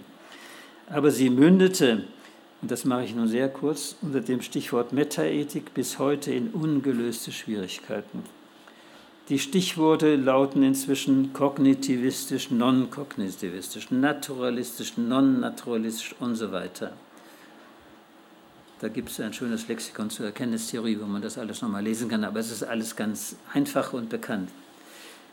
Aber 0.90 1.10
sie 1.10 1.30
mündete, 1.30 2.04
und 2.60 2.70
das 2.70 2.84
mache 2.84 3.04
ich 3.04 3.14
nun 3.14 3.28
sehr 3.28 3.48
kurz, 3.48 3.96
unter 4.02 4.20
dem 4.20 4.42
Stichwort 4.42 4.92
Metaethik 4.92 5.72
bis 5.72 5.98
heute 5.98 6.34
in 6.34 6.50
ungelöste 6.50 7.32
Schwierigkeiten. 7.32 8.24
Die 9.30 9.38
Stichworte 9.38 10.16
lauten 10.16 10.64
inzwischen 10.64 11.32
kognitivistisch, 11.32 12.50
non-kognitivistisch, 12.50 13.92
naturalistisch, 13.92 14.96
non-naturalistisch 14.96 16.16
und 16.18 16.34
so 16.34 16.50
weiter. 16.50 16.94
Da 18.80 18.88
gibt 18.88 19.08
es 19.08 19.20
ein 19.20 19.32
schönes 19.32 19.68
Lexikon 19.68 20.10
zur 20.10 20.26
Erkenntnistheorie, 20.26 20.98
wo 21.00 21.06
man 21.06 21.22
das 21.22 21.38
alles 21.38 21.62
nochmal 21.62 21.84
lesen 21.84 22.08
kann, 22.08 22.24
aber 22.24 22.40
es 22.40 22.50
ist 22.50 22.64
alles 22.64 22.96
ganz 22.96 23.36
einfach 23.54 23.92
und 23.92 24.08
bekannt. 24.08 24.50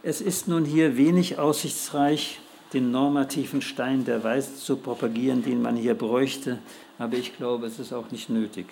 Es 0.04 0.22
ist 0.22 0.48
nun 0.48 0.64
hier 0.64 0.95
wenig 0.95 1.39
aussichtsreich, 1.39 2.39
den 2.74 2.91
normativen 2.91 3.64
Stein 3.64 4.06
der 4.06 4.24
Weisheit 4.24 4.58
zu 4.58 4.76
propagieren, 4.76 5.41
den 5.41 5.64
man 5.64 5.76
hier 5.76 5.95
bräuchte, 5.95 6.60
aber 7.00 7.18
ich 7.18 7.36
glaube, 7.36 7.66
es 7.66 7.80
ist 7.80 7.93
auch 7.93 8.12
nicht 8.12 8.30
nötig. 8.30 8.68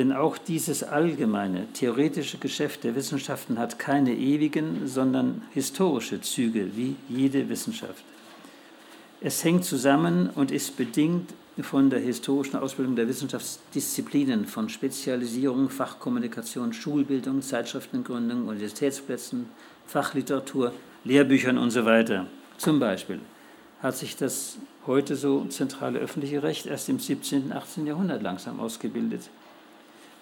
Denn 0.00 0.14
auch 0.14 0.38
dieses 0.38 0.82
allgemeine, 0.82 1.70
theoretische 1.74 2.38
Geschäft 2.38 2.84
der 2.84 2.94
Wissenschaften 2.94 3.58
hat 3.58 3.78
keine 3.78 4.16
ewigen, 4.16 4.86
sondern 4.88 5.42
historische 5.52 6.22
Züge, 6.22 6.74
wie 6.74 6.96
jede 7.10 7.50
Wissenschaft. 7.50 8.02
Es 9.20 9.44
hängt 9.44 9.66
zusammen 9.66 10.30
und 10.34 10.52
ist 10.52 10.78
bedingt 10.78 11.34
von 11.60 11.90
der 11.90 12.00
historischen 12.00 12.56
Ausbildung 12.56 12.96
der 12.96 13.08
Wissenschaftsdisziplinen, 13.08 14.46
von 14.46 14.70
Spezialisierung, 14.70 15.68
Fachkommunikation, 15.68 16.72
Schulbildung, 16.72 17.42
Zeitschriftengründung, 17.42 18.48
Universitätsplätzen, 18.48 19.50
Fachliteratur, 19.86 20.72
Lehrbüchern 21.04 21.58
und 21.58 21.72
so 21.72 21.84
weiter. 21.84 22.24
Zum 22.56 22.80
Beispiel 22.80 23.20
hat 23.82 23.98
sich 23.98 24.16
das 24.16 24.56
heute 24.86 25.14
so 25.14 25.44
zentrale 25.50 25.98
öffentliche 25.98 26.42
Recht 26.42 26.64
erst 26.64 26.88
im 26.88 26.98
17. 26.98 27.44
und 27.44 27.52
18. 27.52 27.86
Jahrhundert 27.86 28.22
langsam 28.22 28.60
ausgebildet 28.60 29.28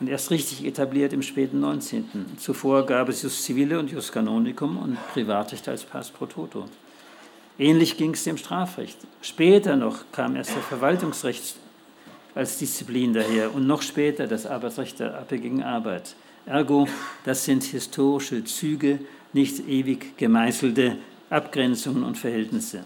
und 0.01 0.09
erst 0.09 0.31
richtig 0.31 0.65
etabliert 0.65 1.13
im 1.13 1.23
späten 1.23 1.61
19. 1.61 2.37
Zuvor 2.39 2.87
gab 2.87 3.09
es 3.09 3.23
Jus 3.23 3.45
Civile 3.45 3.79
und 3.79 3.91
Jus 3.91 4.13
Canonicum 4.13 4.77
und 4.79 4.97
Privatrecht 5.13 5.69
als 5.69 5.85
Pass 5.85 6.11
pro 6.11 6.27
Toto. 6.27 6.67
Ähnlich 7.59 7.97
ging 7.97 8.15
es 8.15 8.23
dem 8.23 8.37
Strafrecht. 8.37 8.99
Später 9.21 9.77
noch 9.77 10.05
kam 10.13 10.37
erst 10.37 10.55
der 10.55 10.63
Verwaltungsrecht 10.63 11.57
als 12.35 12.59
Disziplin 12.59 13.13
daher 13.13 13.53
und 13.53 13.67
noch 13.67 13.83
später 13.83 14.29
das 14.29 14.47
Arbeitsrecht 14.47 15.01
der 15.01 15.19
abhängigen 15.19 15.65
Arbeit. 15.65 16.15
Ergo, 16.47 16.87
das 17.25 17.45
sind 17.45 17.65
historische 17.65 18.45
Züge 18.45 19.01
nicht 19.33 19.69
ewig 19.69 20.17
gemeißelte 20.17 20.97
Abgrenzungen 21.31 22.05
und 22.05 22.17
Verhältnisse. 22.17 22.85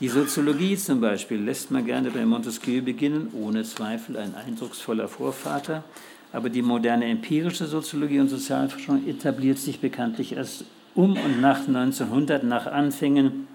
Die 0.00 0.08
Soziologie 0.08 0.76
zum 0.76 1.00
Beispiel 1.00 1.38
lässt 1.38 1.70
man 1.70 1.84
gerne 1.84 2.10
bei 2.10 2.26
Montesquieu 2.26 2.82
beginnen, 2.82 3.28
ohne 3.34 3.62
Zweifel 3.62 4.16
ein 4.16 4.34
eindrucksvoller 4.34 5.06
Vorvater. 5.06 5.84
Aber 6.32 6.48
die 6.48 6.62
moderne 6.62 7.06
empirische 7.06 7.66
Soziologie 7.66 8.20
und 8.20 8.28
Sozialforschung 8.28 9.06
etabliert 9.06 9.58
sich 9.58 9.80
bekanntlich 9.80 10.34
erst 10.34 10.64
um 10.94 11.12
und 11.12 11.40
nach 11.40 11.66
1900, 11.66 12.44
nach 12.44 12.66
Anfängen 12.66 13.46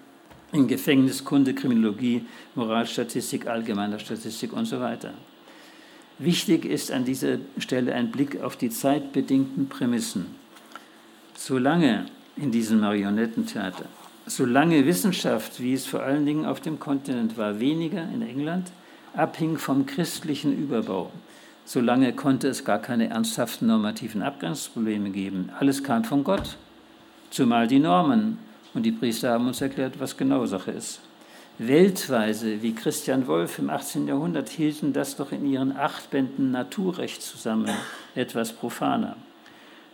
in 0.52 0.68
Gefängniskunde, 0.68 1.54
Kriminologie, 1.54 2.26
Moralstatistik, 2.56 3.48
allgemeiner 3.48 4.00
Statistik 4.00 4.54
und 4.54 4.66
so 4.66 4.80
weiter. 4.80 5.14
Wichtig 6.20 6.66
ist 6.66 6.92
an 6.92 7.06
dieser 7.06 7.38
Stelle 7.60 7.94
ein 7.94 8.12
Blick 8.12 8.42
auf 8.42 8.56
die 8.56 8.70
zeitbedingten 8.70 9.70
Prämissen. 9.70 10.28
Solange 11.36 12.06
in 12.36 12.52
diesem 12.52 12.80
Marionettentheater, 12.80 13.86
solange 14.26 14.86
Wissenschaft, 14.86 15.62
wie 15.62 15.74
es 15.74 15.86
vor 15.86 16.02
allen 16.02 16.26
Dingen 16.26 16.46
auf 16.46 16.60
dem 16.60 16.80
Kontinent 16.80 17.38
war, 17.38 17.60
weniger 17.60 18.04
in 18.14 18.22
England, 18.22 18.72
abhing 19.14 19.58
vom 19.58 19.86
christlichen 19.86 20.58
Überbau, 20.58 21.12
solange 21.68 22.14
konnte 22.14 22.48
es 22.48 22.64
gar 22.64 22.80
keine 22.80 23.10
ernsthaften 23.10 23.68
normativen 23.68 24.22
Abgrenzungsprobleme 24.22 25.10
geben. 25.10 25.50
Alles 25.60 25.84
kam 25.84 26.06
von 26.06 26.24
Gott, 26.24 26.56
zumal 27.30 27.68
die 27.68 27.80
Normen. 27.80 28.40
Und 28.74 28.84
die 28.84 28.92
Priester 28.92 29.32
haben 29.32 29.48
uns 29.48 29.60
erklärt, 29.60 30.00
was 30.00 30.16
genau 30.16 30.46
Sache 30.46 30.72
ist. 30.72 31.02
Weltweise, 31.58 32.62
wie 32.62 32.74
Christian 32.74 33.28
Wolff 33.28 33.60
im 33.60 33.70
18. 33.70 34.08
Jahrhundert, 34.08 34.48
hielten 34.48 34.94
das 34.94 35.18
doch 35.18 35.32
in 35.32 35.46
ihren 35.46 35.76
acht 35.76 36.10
Bänden 36.10 36.52
Naturrecht 36.52 37.22
zusammen, 37.22 37.70
etwas 38.16 38.54
profaner. 38.54 39.18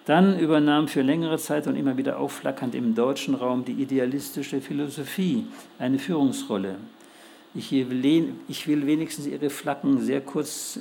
Dann 0.06 0.38
übernahm 0.38 0.88
für 0.88 1.02
längere 1.02 1.38
Zeit 1.38 1.66
und 1.66 1.76
immer 1.76 1.98
wieder 1.98 2.20
aufflackernd 2.20 2.76
im 2.76 2.94
deutschen 2.94 3.34
Raum 3.34 3.66
die 3.66 3.82
idealistische 3.82 4.62
Philosophie 4.62 5.48
eine 5.80 5.98
Führungsrolle. 5.98 6.76
Ich 7.56 7.72
will, 7.72 8.86
wenigstens 8.86 9.26
ihre 9.26 9.50
Flacken 9.50 10.02
sehr 10.02 10.22
kurz 10.22 10.80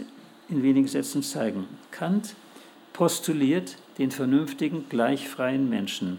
in 0.48 0.62
wenigen 0.62 0.88
Sätzen 0.88 1.22
zeigen. 1.22 1.66
Kant 1.90 2.34
postuliert 2.92 3.76
den 3.98 4.10
vernünftigen, 4.10 4.86
gleichfreien 4.88 5.68
Menschen, 5.68 6.18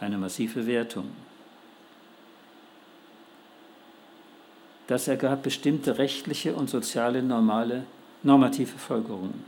eine 0.00 0.18
massive 0.18 0.66
Wertung. 0.66 1.10
Das 4.86 5.06
ergab 5.06 5.42
bestimmte 5.42 5.98
rechtliche 5.98 6.54
und 6.54 6.70
soziale 6.70 7.22
normale, 7.22 7.84
normative 8.22 8.78
Folgerungen. 8.78 9.44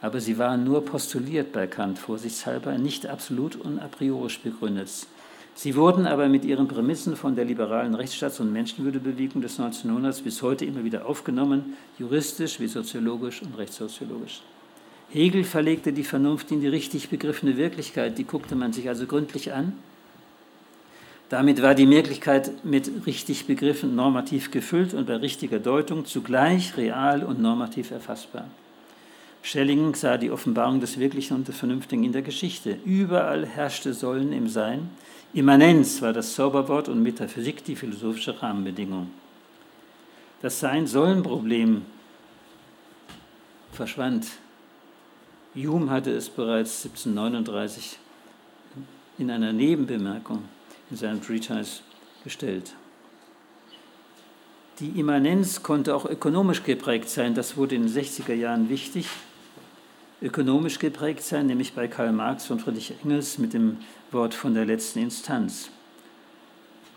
Aber 0.00 0.20
sie 0.20 0.38
waren 0.38 0.64
nur 0.64 0.84
postuliert 0.84 1.52
bei 1.52 1.66
Kant, 1.66 1.98
vorsichtshalber, 1.98 2.78
nicht 2.78 3.06
absolut 3.06 3.56
und 3.56 3.78
a 3.78 3.88
priori 3.88 4.32
begründet. 4.42 5.06
Sie 5.54 5.76
wurden 5.76 6.06
aber 6.06 6.28
mit 6.28 6.44
ihren 6.44 6.66
Prämissen 6.66 7.16
von 7.16 7.36
der 7.36 7.44
liberalen 7.44 7.94
Rechtsstaats- 7.94 8.40
und 8.40 8.52
Menschenwürdebewegung 8.52 9.40
des 9.40 9.58
1900 9.58 10.24
bis 10.24 10.42
heute 10.42 10.64
immer 10.64 10.84
wieder 10.84 11.06
aufgenommen, 11.06 11.76
juristisch 11.98 12.58
wie 12.58 12.66
soziologisch 12.66 13.42
und 13.42 13.56
rechtssoziologisch. 13.56 14.42
Hegel 15.10 15.44
verlegte 15.44 15.92
die 15.92 16.02
Vernunft 16.02 16.50
in 16.50 16.60
die 16.60 16.68
richtig 16.68 17.08
begriffene 17.08 17.56
Wirklichkeit, 17.56 18.18
die 18.18 18.24
guckte 18.24 18.56
man 18.56 18.72
sich 18.72 18.88
also 18.88 19.06
gründlich 19.06 19.52
an 19.52 19.74
damit 21.34 21.62
war 21.62 21.74
die 21.74 21.86
Möglichkeit 21.86 22.64
mit 22.64 23.06
richtig 23.06 23.46
Begriffen 23.46 23.96
normativ 23.96 24.50
gefüllt 24.50 24.92
und 24.92 25.06
bei 25.06 25.16
richtiger 25.16 25.58
Deutung 25.58 26.04
zugleich 26.04 26.76
real 26.76 27.24
und 27.24 27.40
normativ 27.40 27.90
erfassbar. 27.90 28.46
Schelling 29.42 29.94
sah 29.94 30.16
die 30.16 30.30
Offenbarung 30.30 30.80
des 30.80 30.98
Wirklichen 30.98 31.34
und 31.34 31.48
des 31.48 31.56
Vernünftigen 31.56 32.04
in 32.04 32.12
der 32.12 32.22
Geschichte. 32.22 32.78
Überall 32.84 33.46
herrschte 33.46 33.94
Sollen 33.94 34.32
im 34.32 34.48
Sein. 34.48 34.90
Immanenz 35.34 36.00
war 36.00 36.12
das 36.12 36.34
Zauberwort 36.34 36.88
und 36.88 37.02
Metaphysik 37.02 37.64
die 37.64 37.74
philosophische 37.74 38.40
Rahmenbedingung. 38.40 39.10
Das 40.40 40.60
Sein-Sollen-Problem 40.60 41.82
verschwand. 43.72 44.26
Hume 45.56 45.90
hatte 45.90 46.12
es 46.12 46.28
bereits 46.28 46.84
1739 46.84 47.98
in 49.18 49.30
einer 49.30 49.52
Nebenbemerkung 49.52 50.44
in 50.90 50.96
seinem 50.96 51.20
Treatise 51.20 51.80
gestellt. 52.22 52.76
Die 54.78 55.00
Immanenz 55.00 55.64
konnte 55.64 55.96
auch 55.96 56.04
ökonomisch 56.04 56.62
geprägt 56.62 57.08
sein. 57.08 57.34
Das 57.34 57.56
wurde 57.56 57.74
in 57.74 57.86
den 57.86 57.92
60er 57.92 58.34
Jahren 58.34 58.68
wichtig. 58.68 59.08
Ökonomisch 60.22 60.78
geprägt 60.78 61.22
sein, 61.22 61.46
nämlich 61.46 61.74
bei 61.74 61.88
Karl 61.88 62.12
Marx 62.12 62.50
und 62.50 62.62
Friedrich 62.62 62.94
Engels 63.04 63.38
mit 63.38 63.52
dem 63.52 63.78
Wort 64.10 64.32
von 64.34 64.54
der 64.54 64.64
letzten 64.64 65.00
Instanz. 65.00 65.70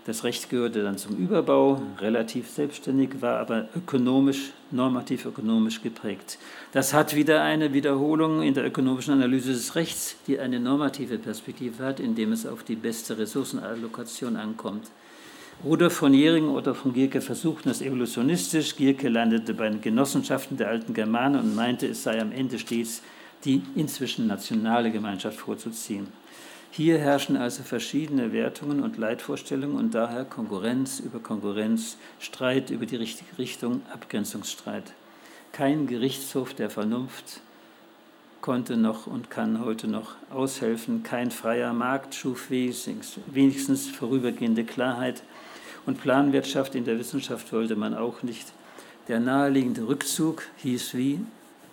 Das 0.07 0.23
Recht 0.23 0.49
gehörte 0.49 0.83
dann 0.83 0.97
zum 0.97 1.17
Überbau, 1.17 1.81
relativ 1.99 2.49
selbstständig, 2.49 3.21
war 3.21 3.39
aber 3.39 3.67
ökonomisch, 3.75 4.53
normativ 4.71 5.25
ökonomisch 5.25 5.81
geprägt. 5.81 6.37
Das 6.71 6.93
hat 6.93 7.13
wieder 7.13 7.43
eine 7.43 7.73
Wiederholung 7.73 8.41
in 8.41 8.53
der 8.53 8.65
ökonomischen 8.65 9.15
Analyse 9.15 9.51
des 9.51 9.75
Rechts, 9.75 10.15
die 10.25 10.39
eine 10.39 10.61
normative 10.61 11.17
Perspektive 11.17 11.83
hat, 11.83 11.99
indem 11.99 12.31
es 12.31 12.45
auf 12.45 12.63
die 12.63 12.77
beste 12.77 13.17
Ressourcenallokation 13.17 14.37
ankommt. 14.37 14.89
Rudolf 15.65 15.93
von 15.93 16.13
Jering 16.13 16.49
oder 16.49 16.75
von 16.75 16.93
Gierke 16.93 17.19
versuchten 17.19 17.69
es 17.69 17.81
evolutionistisch. 17.81 18.75
Gierke 18.75 19.09
landete 19.09 19.55
bei 19.55 19.67
den 19.67 19.81
Genossenschaften 19.81 20.55
der 20.55 20.67
alten 20.67 20.93
Germanen 20.93 21.39
und 21.39 21.55
meinte, 21.55 21.87
es 21.87 22.03
sei 22.03 22.21
am 22.21 22.31
Ende 22.31 22.59
stets 22.59 23.01
die 23.43 23.63
inzwischen 23.75 24.27
nationale 24.27 24.91
Gemeinschaft 24.91 25.37
vorzuziehen. 25.37 26.07
Hier 26.69 26.99
herrschen 26.99 27.37
also 27.37 27.63
verschiedene 27.63 28.33
Wertungen 28.33 28.83
und 28.83 28.97
Leitvorstellungen 28.97 29.77
und 29.77 29.95
daher 29.95 30.25
Konkurrenz 30.25 30.99
über 30.99 31.17
Konkurrenz, 31.17 31.97
Streit 32.19 32.69
über 32.69 32.85
die 32.85 32.97
richtige 32.97 33.39
Richtung, 33.39 33.81
Abgrenzungsstreit. 33.91 34.93
Kein 35.53 35.87
Gerichtshof 35.87 36.53
der 36.53 36.69
Vernunft 36.69 37.41
konnte 38.41 38.77
noch 38.77 39.07
und 39.07 39.31
kann 39.31 39.65
heute 39.65 39.87
noch 39.87 40.15
aushelfen. 40.29 41.01
Kein 41.01 41.31
freier 41.31 41.73
Markt 41.73 42.13
schuf 42.13 42.51
wenigstens 42.51 43.87
vorübergehende 43.87 44.63
Klarheit. 44.63 45.23
Und 45.87 45.99
Planwirtschaft 45.99 46.75
in 46.75 46.85
der 46.85 46.99
Wissenschaft 46.99 47.51
wollte 47.51 47.75
man 47.75 47.95
auch 47.95 48.21
nicht. 48.21 48.53
Der 49.07 49.19
naheliegende 49.19 49.87
Rückzug 49.87 50.43
hieß 50.57 50.93
wie? 50.93 51.21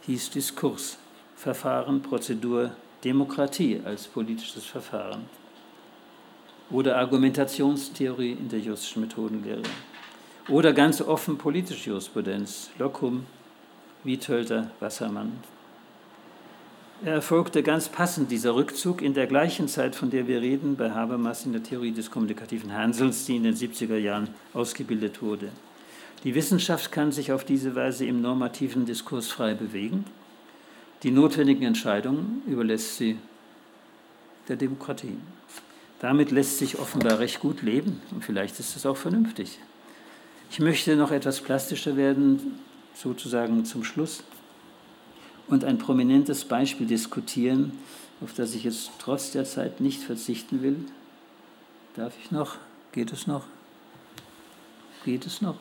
Hieß 0.06 0.30
Diskurs, 0.30 0.98
Verfahren, 1.36 2.00
Prozedur, 2.00 2.70
Demokratie 3.02 3.82
als 3.84 4.06
politisches 4.06 4.64
Verfahren 4.64 5.24
oder 6.70 6.96
Argumentationstheorie 6.96 8.32
in 8.32 8.48
der 8.48 8.60
juristischen 8.60 9.02
Methodenlehre 9.02 9.62
oder 10.48 10.72
ganz 10.72 11.02
offen 11.02 11.36
politische 11.36 11.90
Jurisprudenz, 11.90 12.70
Lockum, 12.78 13.26
Wiethölter, 14.04 14.70
Wassermann. 14.80 15.32
Er 17.03 17.14
erfolgte 17.14 17.62
ganz 17.62 17.88
passend, 17.88 18.30
dieser 18.30 18.55
Rückzug, 18.55 19.03
in 19.03 19.14
der 19.14 19.26
gleichen 19.26 19.68
Zeit, 19.68 19.95
von 19.95 20.11
der 20.11 20.26
wir 20.26 20.40
reden, 20.40 20.76
bei 20.76 20.90
Habermas 20.90 21.45
in 21.45 21.53
der 21.53 21.62
Theorie 21.62 21.92
des 21.92 22.11
kommunikativen 22.11 22.72
Handelns, 22.72 23.24
die 23.26 23.36
in 23.36 23.45
den 23.45 23.55
70er 23.55 23.97
Jahren 23.97 24.28
ausgebildet 24.53 25.20
wurde. 25.20 25.49
Die 26.22 26.34
Wissenschaft 26.34 26.92
kann 26.92 27.12
sich 27.12 27.32
auf 27.32 27.45
diese 27.45 27.74
Weise 27.74 28.07
im 28.07 28.22
normativen 28.22 28.86
Diskurs 28.86 29.28
frei 29.28 29.55
bewegen 29.55 30.05
die 31.05 31.11
notwendigen 31.11 31.64
Entscheidungen 31.64 32.42
überlässt 32.47 32.97
sie 32.97 33.18
der 34.49 34.57
Demokratie. 34.57 35.18
Damit 36.01 36.30
lässt 36.30 36.59
sich 36.59 36.78
offenbar 36.78 37.18
recht 37.18 37.40
gut 37.40 37.61
leben 37.61 38.01
und 38.11 38.24
vielleicht 38.24 38.59
ist 38.59 38.74
es 38.74 38.86
auch 38.86 38.97
vernünftig. 38.97 39.59
Ich 40.51 40.61
möchte 40.61 40.97
noch 40.97 41.11
etwas 41.11 41.42
plastischer 41.42 41.99
werden, 41.99 42.59
sozusagen 42.95 43.66
zum 43.66 43.84
Schluss, 43.84 44.24
und 45.49 45.64
ein 45.64 45.78
prominentes 45.78 46.45
Beispiel 46.45 46.86
diskutieren, 46.86 47.72
auf 48.20 48.32
das 48.34 48.55
ich 48.55 48.64
jetzt 48.64 48.90
trotz 48.99 49.32
der 49.32 49.45
Zeit 49.45 49.80
nicht 49.80 50.03
verzichten 50.03 50.62
will. 50.62 50.76
Darf 51.97 52.14
ich 52.22 52.30
noch? 52.30 52.57
Geht 52.92 53.12
es 53.12 53.26
noch? 53.26 53.45
Geht 55.05 55.26
es 55.26 55.42
noch? 55.42 55.57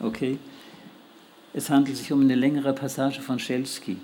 Okay. 0.00 0.38
Es 1.52 1.70
handelt 1.70 1.96
sich 1.96 2.12
um 2.12 2.20
eine 2.20 2.34
längere 2.34 2.72
Passage 2.72 3.20
von 3.20 3.38
Schelsky. 3.38 3.96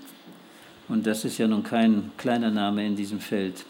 Und 0.87 1.07
das 1.07 1.25
ist 1.25 1.37
ja 1.37 1.47
nun 1.47 1.63
kein 1.63 2.11
kleiner 2.17 2.51
Name 2.51 2.85
in 2.85 2.95
diesem 2.95 3.19
Feld. 3.19 3.65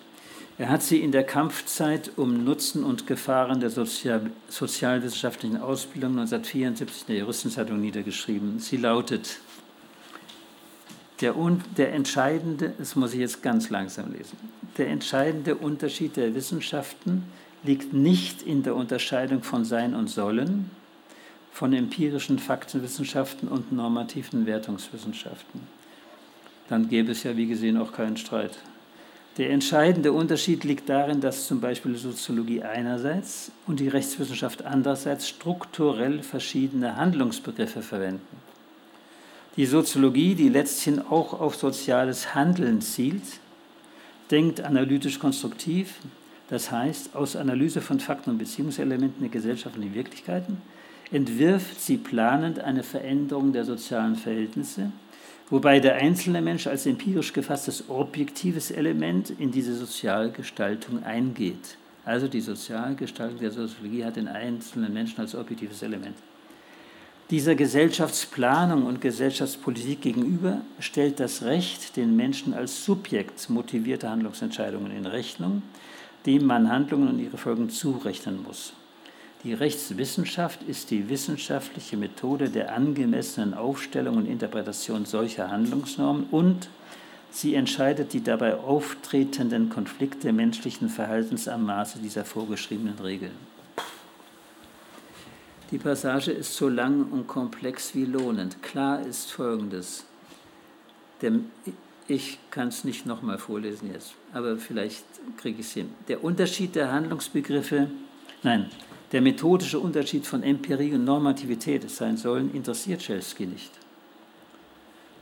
Er 0.57 0.69
hat 0.69 0.83
sie 0.83 0.99
in 0.99 1.11
der 1.11 1.23
Kampfzeit 1.23 2.11
um 2.17 2.43
Nutzen 2.43 2.83
und 2.83 3.07
Gefahren 3.07 3.59
der 3.59 3.69
Sozial 3.69 4.29
sozialwissenschaftlichen 4.47 5.57
Ausbildung 5.57 6.11
1974 6.11 7.01
in 7.07 7.13
der 7.13 7.21
Juristenzeitung 7.21 7.81
niedergeschrieben. 7.81 8.59
Sie 8.59 8.77
lautet, 8.77 9.39
der, 11.21 11.35
der 11.77 11.93
entscheidende, 11.93 12.73
das 12.77 12.95
muss 12.95 13.13
ich 13.13 13.19
jetzt 13.19 13.43
ganz 13.43 13.69
langsam 13.69 14.11
lesen, 14.11 14.37
der 14.77 14.87
entscheidende 14.87 15.55
Unterschied 15.55 16.17
der 16.17 16.33
Wissenschaften 16.35 17.23
liegt 17.63 17.93
nicht 17.93 18.41
in 18.41 18.63
der 18.63 18.75
Unterscheidung 18.75 19.43
von 19.43 19.65
Sein 19.65 19.93
und 19.93 20.09
Sollen, 20.09 20.71
von 21.51 21.73
empirischen 21.73 22.39
Faktenwissenschaften 22.39 23.47
und 23.47 23.71
normativen 23.71 24.45
Wertungswissenschaften 24.45 25.61
dann 26.71 26.87
gäbe 26.87 27.11
es 27.11 27.23
ja, 27.23 27.35
wie 27.35 27.47
gesehen, 27.47 27.77
auch 27.77 27.91
keinen 27.91 28.15
Streit. 28.15 28.57
Der 29.37 29.49
entscheidende 29.49 30.13
Unterschied 30.13 30.63
liegt 30.63 30.87
darin, 30.87 31.19
dass 31.19 31.45
zum 31.45 31.59
Beispiel 31.59 31.97
Soziologie 31.97 32.63
einerseits 32.63 33.51
und 33.67 33.81
die 33.81 33.89
Rechtswissenschaft 33.89 34.63
andererseits 34.63 35.27
strukturell 35.27 36.23
verschiedene 36.23 36.95
Handlungsbegriffe 36.95 37.81
verwenden. 37.81 38.40
Die 39.57 39.65
Soziologie, 39.65 40.35
die 40.35 40.49
letzthin 40.49 40.99
auch 40.99 41.39
auf 41.39 41.55
soziales 41.55 42.33
Handeln 42.35 42.81
zielt, 42.81 43.23
denkt 44.29 44.61
analytisch 44.61 45.19
konstruktiv, 45.19 45.95
das 46.49 46.71
heißt 46.71 47.15
aus 47.15 47.35
Analyse 47.35 47.81
von 47.81 47.99
Fakten 47.99 48.31
und 48.31 48.37
Beziehungselementen 48.37 49.21
der 49.21 49.29
Gesellschaft 49.29 49.75
und 49.75 49.81
den 49.81 49.93
Wirklichkeiten, 49.93 50.61
entwirft 51.11 51.81
sie 51.81 51.97
planend 51.97 52.59
eine 52.59 52.83
Veränderung 52.83 53.51
der 53.51 53.65
sozialen 53.65 54.15
Verhältnisse 54.15 54.91
wobei 55.51 55.79
der 55.79 55.95
einzelne 55.95 56.41
Mensch 56.41 56.65
als 56.65 56.87
empirisch 56.87 57.33
gefasstes 57.33 57.89
objektives 57.89 58.71
Element 58.71 59.29
in 59.29 59.51
diese 59.51 59.75
Sozialgestaltung 59.75 61.03
eingeht. 61.03 61.77
Also 62.03 62.27
die 62.27 62.41
Sozialgestaltung 62.41 63.39
der 63.39 63.51
Soziologie 63.51 64.05
hat 64.05 64.15
den 64.15 64.27
einzelnen 64.27 64.91
Menschen 64.91 65.19
als 65.19 65.35
objektives 65.35 65.83
Element. 65.83 66.15
Dieser 67.31 67.55
Gesellschaftsplanung 67.55 68.85
und 68.85 68.99
Gesellschaftspolitik 68.99 70.01
gegenüber 70.01 70.59
stellt 70.79 71.21
das 71.21 71.43
Recht 71.43 71.95
den 71.95 72.17
Menschen 72.17 72.53
als 72.53 72.83
Subjekt 72.83 73.49
motivierter 73.49 74.09
Handlungsentscheidungen 74.09 74.91
in 74.91 75.05
Rechnung, 75.05 75.61
dem 76.25 76.45
man 76.45 76.69
Handlungen 76.69 77.07
und 77.07 77.19
ihre 77.19 77.37
Folgen 77.37 77.69
zurechnen 77.69 78.43
muss. 78.43 78.73
Die 79.45 79.53
Rechtswissenschaft 79.53 80.61
ist 80.63 80.91
die 80.91 81.07
wissenschaftliche 81.07 81.95
Methode 81.95 82.49
der 82.49 82.75
angemessenen 82.75 83.53
Aufstellung 83.53 84.17
und 84.17 84.25
Interpretation 84.25 85.05
solcher 85.05 85.49
Handlungsnormen 85.49 86.25
und 86.31 86.67
sie 87.31 87.55
entscheidet 87.55 88.11
die 88.11 88.25
dabei 88.25 88.55
auftretenden 88.55 89.69
Konflikte 89.69 90.33
menschlichen 90.33 90.89
Verhaltens 90.89 91.47
am 91.47 91.65
Maße 91.65 91.99
dieser 91.99 92.25
vorgeschriebenen 92.25 92.99
Regeln. 92.99 93.50
Die 95.71 95.77
Passage 95.77 96.31
ist 96.31 96.55
so 96.55 96.67
lang 96.67 97.05
und 97.11 97.27
komplex 97.27 97.95
wie 97.95 98.03
lohnend. 98.03 98.61
Klar 98.61 99.05
ist 99.05 99.31
Folgendes. 99.31 100.05
ich 102.09 102.39
kann 102.49 102.67
es 102.67 102.83
nicht 102.83 103.05
nochmal 103.05 103.37
vorlesen 103.37 103.89
jetzt, 103.93 104.13
aber 104.33 104.57
vielleicht 104.57 105.05
kriege 105.37 105.61
ich 105.61 105.67
es 105.67 105.73
hin. 105.73 105.89
Der 106.09 106.25
Unterschied 106.25 106.75
der 106.75 106.91
Handlungsbegriffe, 106.91 107.89
nein, 108.43 108.69
der 109.13 109.21
methodische 109.21 109.79
Unterschied 109.79 110.27
von 110.27 110.43
Empirie 110.43 110.93
und 110.93 111.05
Normativität 111.05 111.89
sein 111.89 112.17
sollen, 112.17 112.53
interessiert 112.53 113.01
Schelsky 113.01 113.45
nicht. 113.45 113.71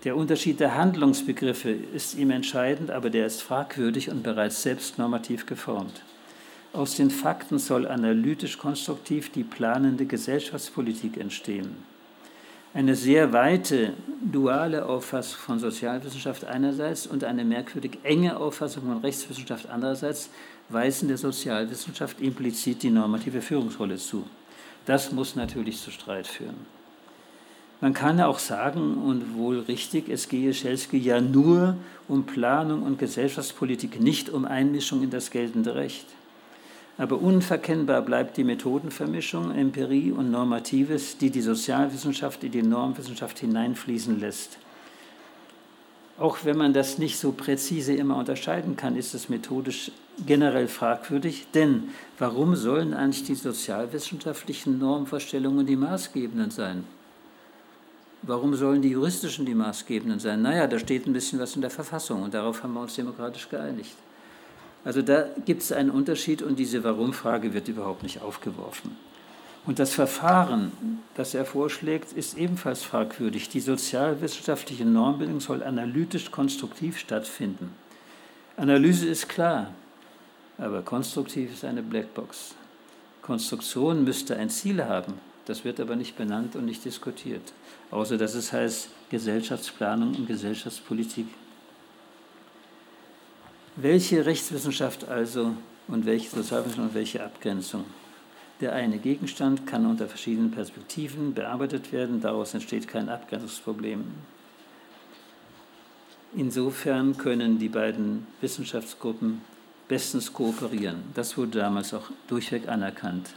Der 0.03 0.15
Unterschied 0.15 0.59
der 0.59 0.75
Handlungsbegriffe 0.75 1.69
ist 1.69 2.15
ihm 2.15 2.31
entscheidend, 2.31 2.89
aber 2.89 3.11
der 3.11 3.27
ist 3.27 3.43
fragwürdig 3.43 4.09
und 4.09 4.23
bereits 4.23 4.63
selbst 4.63 4.97
normativ 4.97 5.45
geformt. 5.45 6.01
Aus 6.71 6.95
den 6.95 7.09
Fakten 7.09 7.57
soll 7.57 7.87
analytisch-konstruktiv 7.87 9.31
die 9.31 9.43
planende 9.43 10.05
Gesellschaftspolitik 10.05 11.17
entstehen. 11.17 11.75
Eine 12.71 12.95
sehr 12.95 13.33
weite 13.33 13.93
duale 14.21 14.85
Auffassung 14.85 15.39
von 15.39 15.59
Sozialwissenschaft 15.59 16.45
einerseits 16.45 17.07
und 17.07 17.23
eine 17.23 17.43
merkwürdig 17.43 17.97
enge 18.03 18.37
Auffassung 18.37 18.83
von 18.83 18.99
Rechtswissenschaft 18.99 19.67
andererseits 19.67 20.29
weisen 20.69 21.07
der 21.07 21.17
Sozialwissenschaft 21.17 22.21
implizit 22.21 22.83
die 22.83 22.91
normative 22.91 23.41
Führungsrolle 23.41 23.97
zu. 23.97 24.23
Das 24.85 25.11
muss 25.11 25.35
natürlich 25.35 25.81
zu 25.81 25.89
Streit 25.89 26.27
führen. 26.27 26.67
Man 27.81 27.95
kann 27.95 28.21
auch 28.21 28.39
sagen, 28.39 28.97
und 28.97 29.35
wohl 29.35 29.61
richtig, 29.61 30.07
es 30.09 30.29
gehe 30.29 30.53
Schelsky 30.53 30.97
ja 30.97 31.21
nur 31.21 31.75
um 32.07 32.25
Planung 32.25 32.83
und 32.83 32.99
Gesellschaftspolitik, 32.99 33.99
nicht 33.99 34.29
um 34.29 34.45
Einmischung 34.45 35.01
in 35.01 35.09
das 35.09 35.31
geltende 35.31 35.73
Recht. 35.73 36.05
Aber 36.99 37.21
unverkennbar 37.21 38.01
bleibt 38.01 38.35
die 38.35 38.43
Methodenvermischung, 38.43 39.55
Empirie 39.55 40.11
und 40.11 40.31
Normatives, 40.31 41.17
die 41.17 41.29
die 41.29 41.39
Sozialwissenschaft 41.39 42.43
in 42.43 42.51
die 42.51 42.61
Normwissenschaft 42.61 43.39
hineinfließen 43.39 44.19
lässt. 44.19 44.57
Auch 46.19 46.39
wenn 46.43 46.57
man 46.57 46.73
das 46.73 46.97
nicht 46.97 47.17
so 47.17 47.31
präzise 47.31 47.93
immer 47.93 48.17
unterscheiden 48.17 48.75
kann, 48.75 48.97
ist 48.97 49.13
es 49.13 49.29
methodisch 49.29 49.93
generell 50.27 50.67
fragwürdig, 50.67 51.47
denn 51.53 51.91
warum 52.17 52.57
sollen 52.57 52.93
eigentlich 52.93 53.23
die 53.23 53.35
sozialwissenschaftlichen 53.35 54.77
Normvorstellungen 54.77 55.65
die 55.65 55.77
maßgebenden 55.77 56.51
sein? 56.51 56.83
Warum 58.23 58.53
sollen 58.55 58.81
die 58.81 58.89
juristischen 58.89 59.45
die 59.45 59.55
maßgebenden 59.55 60.19
sein? 60.19 60.41
Naja, 60.41 60.67
da 60.67 60.77
steht 60.77 61.07
ein 61.07 61.13
bisschen 61.13 61.39
was 61.39 61.55
in 61.55 61.61
der 61.61 61.69
Verfassung 61.69 62.23
und 62.23 62.33
darauf 62.33 62.61
haben 62.61 62.73
wir 62.73 62.81
uns 62.81 62.95
demokratisch 62.95 63.47
geeinigt. 63.47 63.95
Also 64.85 65.01
da 65.01 65.25
gibt 65.45 65.61
es 65.61 65.71
einen 65.71 65.89
Unterschied 65.89 66.41
und 66.41 66.57
diese 66.57 66.83
Warum-Frage 66.83 67.53
wird 67.53 67.67
überhaupt 67.67 68.03
nicht 68.03 68.21
aufgeworfen. 68.21 68.95
Und 69.65 69.77
das 69.77 69.93
Verfahren, 69.93 70.71
das 71.15 71.33
er 71.33 71.45
vorschlägt, 71.45 72.13
ist 72.13 72.37
ebenfalls 72.37 72.83
fragwürdig. 72.83 73.49
Die 73.49 73.59
sozialwissenschaftliche 73.59 74.85
Normbildung 74.85 75.41
soll 75.41 75.63
analytisch 75.63 76.31
konstruktiv 76.31 76.97
stattfinden. 76.97 77.73
Analyse 78.57 79.07
ist 79.07 79.29
klar, 79.29 79.73
aber 80.57 80.81
konstruktiv 80.81 81.53
ist 81.53 81.65
eine 81.65 81.83
Blackbox. 81.83 82.55
Konstruktion 83.21 84.03
müsste 84.03 84.37
ein 84.37 84.49
Ziel 84.49 84.83
haben, 84.83 85.13
das 85.45 85.63
wird 85.63 85.79
aber 85.79 85.95
nicht 85.95 86.17
benannt 86.17 86.55
und 86.55 86.65
nicht 86.65 86.83
diskutiert, 86.83 87.53
außer 87.91 88.17
dass 88.17 88.33
es 88.33 88.51
heißt 88.51 88.89
Gesellschaftsplanung 89.09 90.15
und 90.15 90.27
Gesellschaftspolitik. 90.27 91.27
Welche 93.81 94.25
Rechtswissenschaft 94.25 95.07
also 95.07 95.55
und 95.87 96.05
welche 96.05 96.29
Sozialwissenschaft 96.29 96.89
und 96.89 96.93
welche 96.95 97.23
Abgrenzung? 97.23 97.85
Der 98.59 98.73
eine 98.73 98.97
Gegenstand 98.97 99.65
kann 99.65 99.85
unter 99.85 100.07
verschiedenen 100.07 100.51
Perspektiven 100.51 101.33
bearbeitet 101.33 101.93
werden, 101.93 102.19
daraus 102.19 102.53
entsteht 102.53 102.89
kein 102.89 103.07
Abgrenzungsproblem. 103.07 104.03
Insofern 106.35 107.15
können 107.15 107.57
die 107.57 107.69
beiden 107.69 108.27
Wissenschaftsgruppen 108.41 109.39
bestens 109.87 110.33
kooperieren. 110.33 110.97
Das 111.13 111.37
wurde 111.37 111.59
damals 111.59 111.93
auch 111.93 112.11
durchweg 112.27 112.67
anerkannt. 112.67 113.29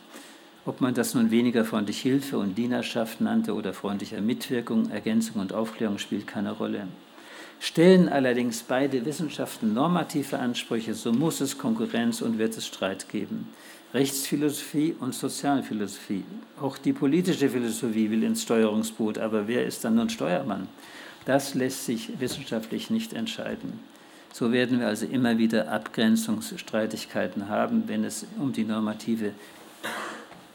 Ob 0.64 0.80
man 0.80 0.92
das 0.92 1.14
nun 1.14 1.30
weniger 1.30 1.64
freundlich 1.64 2.00
Hilfe 2.00 2.38
und 2.38 2.58
Dienerschaft 2.58 3.20
nannte 3.20 3.54
oder 3.54 3.72
freundlicher 3.72 4.20
Mitwirkung, 4.20 4.90
Ergänzung 4.90 5.40
und 5.40 5.52
Aufklärung 5.52 5.98
spielt 5.98 6.26
keine 6.26 6.50
Rolle. 6.50 6.88
Stellen 7.64 8.08
allerdings 8.08 8.64
beide 8.64 9.04
Wissenschaften 9.04 9.72
normative 9.72 10.36
Ansprüche, 10.40 10.94
so 10.94 11.12
muss 11.12 11.40
es 11.40 11.58
Konkurrenz 11.58 12.20
und 12.20 12.36
wird 12.36 12.56
es 12.56 12.66
Streit 12.66 13.08
geben. 13.08 13.50
Rechtsphilosophie 13.94 14.96
und 14.98 15.14
Sozialphilosophie. 15.14 16.24
Auch 16.60 16.76
die 16.76 16.92
politische 16.92 17.48
Philosophie 17.48 18.10
will 18.10 18.24
ins 18.24 18.42
Steuerungsboot, 18.42 19.18
aber 19.18 19.46
wer 19.46 19.64
ist 19.64 19.84
dann 19.84 19.94
nun 19.94 20.10
Steuermann? 20.10 20.66
Das 21.24 21.54
lässt 21.54 21.86
sich 21.86 22.18
wissenschaftlich 22.18 22.90
nicht 22.90 23.12
entscheiden. 23.12 23.78
So 24.32 24.50
werden 24.50 24.80
wir 24.80 24.88
also 24.88 25.06
immer 25.06 25.38
wieder 25.38 25.70
Abgrenzungsstreitigkeiten 25.70 27.48
haben, 27.48 27.84
wenn 27.86 28.02
es 28.02 28.26
um 28.40 28.52
die 28.52 28.64
normative 28.64 29.34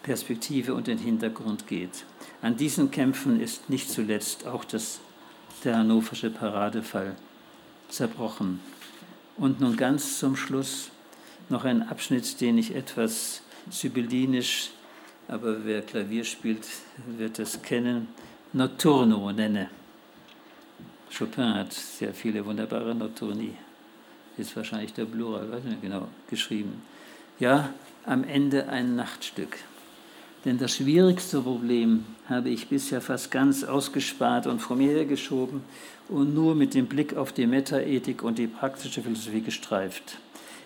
Perspektive 0.03 0.74
und 0.74 0.88
den 0.88 0.97
Hintergrund 0.97 1.68
geht. 1.68 2.03
An 2.41 2.58
diesen 2.58 2.91
Kämpfen 2.91 3.39
ist 3.39 3.70
nicht 3.70 3.89
zuletzt 3.89 4.45
auch 4.45 4.66
das, 4.66 4.99
der 5.64 5.78
hannoversche 5.78 6.30
Paradefall 6.30 7.16
zerbrochen. 7.89 8.60
Und 9.38 9.60
nun 9.60 9.78
ganz 9.78 10.20
zum 10.20 10.36
Schluss 10.36 10.89
noch 11.49 11.64
ein 11.64 11.88
Abschnitt, 11.88 12.41
den 12.41 12.58
ich 12.58 12.76
etwas 12.76 13.41
sibyllinisch, 13.70 14.72
aber 15.28 15.66
wer 15.66 15.82
Klavier 15.82 16.24
spielt, 16.24 16.66
wird 17.05 17.39
es 17.39 17.62
kennen, 17.62 18.08
Notturno 18.53 19.32
nenne. 19.32 19.70
Chopin 21.16 21.53
hat 21.53 21.74
sehr 21.74 22.14
viele 22.14 22.45
wunderbare 22.45 22.93
Notturni, 22.95 23.53
ist 24.38 24.55
wahrscheinlich 24.55 24.93
der 24.93 25.05
Plural, 25.05 25.51
weiß 25.51 25.64
nicht 25.64 25.82
genau, 25.82 26.08
geschrieben. 26.30 26.82
Ja, 27.39 27.74
am 28.05 28.24
Ende 28.24 28.70
ein 28.70 28.95
Nachtstück. 28.95 29.58
Denn 30.48 30.58
das 30.58 30.78
schwierigste 30.78 31.41
Problem 31.41 32.06
habe 32.30 32.48
ich 32.48 32.70
bisher 32.70 33.02
fast 33.02 33.32
ganz 33.32 33.66
ausgespart 33.66 34.48
und 34.48 34.62
vor 34.62 34.78
mir 34.78 34.91
hergeschoben 34.91 35.60
und 36.08 36.34
nur 36.34 36.56
mit 36.56 36.74
dem 36.74 36.86
Blick 36.86 37.18
auf 37.18 37.34
die 37.34 37.45
Metaethik 37.45 38.24
und 38.24 38.38
die 38.38 38.48
praktische 38.48 39.02
Philosophie 39.02 39.41
gestreift. 39.41 40.20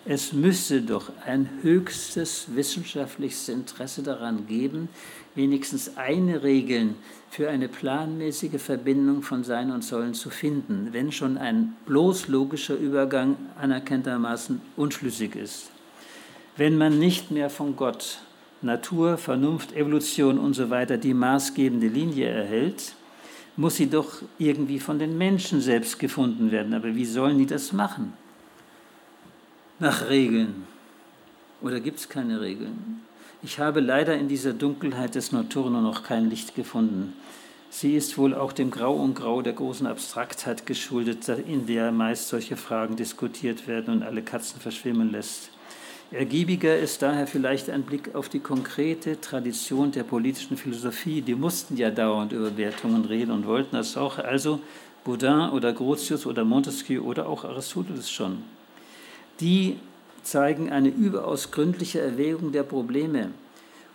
Es 0.04 0.32
müsste 0.32 0.82
doch 0.82 1.10
ein 1.26 1.48
höchstes 1.62 2.54
wissenschaftliches 2.54 3.48
Interesse 3.48 4.04
daran 4.04 4.46
geben, 4.46 4.88
wenigstens 5.34 5.96
eine 5.96 6.44
Regel 6.44 6.94
für 7.28 7.50
eine 7.50 7.66
planmäßige 7.66 8.62
Verbindung 8.62 9.22
von 9.22 9.42
Sein 9.42 9.72
und 9.72 9.82
Sollen 9.82 10.14
zu 10.14 10.30
finden, 10.30 10.90
wenn 10.92 11.10
schon 11.10 11.36
ein 11.36 11.74
bloß 11.86 12.28
logischer 12.28 12.76
Übergang 12.76 13.36
anerkanntermaßen 13.60 14.60
unschlüssig 14.76 15.34
ist. 15.34 15.72
Wenn 16.56 16.78
man 16.78 17.00
nicht 17.00 17.32
mehr 17.32 17.50
von 17.50 17.74
Gott, 17.74 18.20
Natur, 18.62 19.18
Vernunft, 19.18 19.72
Evolution 19.74 20.38
und 20.38 20.54
so 20.54 20.70
weiter 20.70 20.96
die 20.96 21.14
maßgebende 21.14 21.88
Linie 21.88 22.28
erhält, 22.28 22.94
muss 23.56 23.76
sie 23.76 23.88
doch 23.88 24.22
irgendwie 24.38 24.80
von 24.80 24.98
den 24.98 25.18
Menschen 25.18 25.60
selbst 25.60 25.98
gefunden 25.98 26.50
werden. 26.50 26.74
Aber 26.74 26.94
wie 26.94 27.04
sollen 27.04 27.38
die 27.38 27.46
das 27.46 27.72
machen? 27.72 28.12
nach 29.82 30.08
Regeln. 30.08 30.66
Oder 31.60 31.80
gibt 31.80 31.98
es 31.98 32.08
keine 32.08 32.40
Regeln? 32.40 33.02
Ich 33.42 33.58
habe 33.58 33.80
leider 33.80 34.16
in 34.16 34.28
dieser 34.28 34.52
Dunkelheit 34.52 35.16
des 35.16 35.32
Nocturno 35.32 35.80
noch 35.80 36.04
kein 36.04 36.30
Licht 36.30 36.54
gefunden. 36.54 37.14
Sie 37.68 37.96
ist 37.96 38.16
wohl 38.16 38.34
auch 38.34 38.52
dem 38.52 38.70
Grau 38.70 38.94
und 38.94 39.14
Grau 39.14 39.42
der 39.42 39.54
großen 39.54 39.86
Abstraktheit 39.86 40.66
geschuldet, 40.66 41.28
in 41.28 41.66
der 41.66 41.90
meist 41.90 42.28
solche 42.28 42.56
Fragen 42.56 42.94
diskutiert 42.94 43.66
werden 43.66 43.94
und 43.94 44.02
alle 44.04 44.22
Katzen 44.22 44.60
verschwimmen 44.60 45.10
lässt. 45.10 45.50
Ergiebiger 46.12 46.78
ist 46.78 47.00
daher 47.00 47.26
vielleicht 47.26 47.70
ein 47.70 47.84
Blick 47.84 48.14
auf 48.14 48.28
die 48.28 48.40
konkrete 48.40 49.18
Tradition 49.18 49.92
der 49.92 50.02
politischen 50.02 50.58
Philosophie. 50.58 51.22
Die 51.22 51.34
mussten 51.34 51.78
ja 51.78 51.90
dauernd 51.90 52.32
über 52.32 52.54
Wertungen 52.58 53.06
reden 53.06 53.30
und 53.30 53.46
wollten 53.46 53.76
das 53.76 53.96
auch. 53.96 54.18
Also 54.18 54.60
Boudin 55.04 55.48
oder 55.50 55.72
Grotius 55.72 56.26
oder 56.26 56.44
Montesquieu 56.44 57.00
oder 57.00 57.26
auch 57.26 57.44
Aristoteles 57.44 58.10
schon. 58.10 58.42
Die 59.40 59.78
zeigen 60.22 60.70
eine 60.70 60.90
überaus 60.90 61.50
gründliche 61.50 62.00
Erwägung 62.00 62.52
der 62.52 62.62
Probleme 62.62 63.30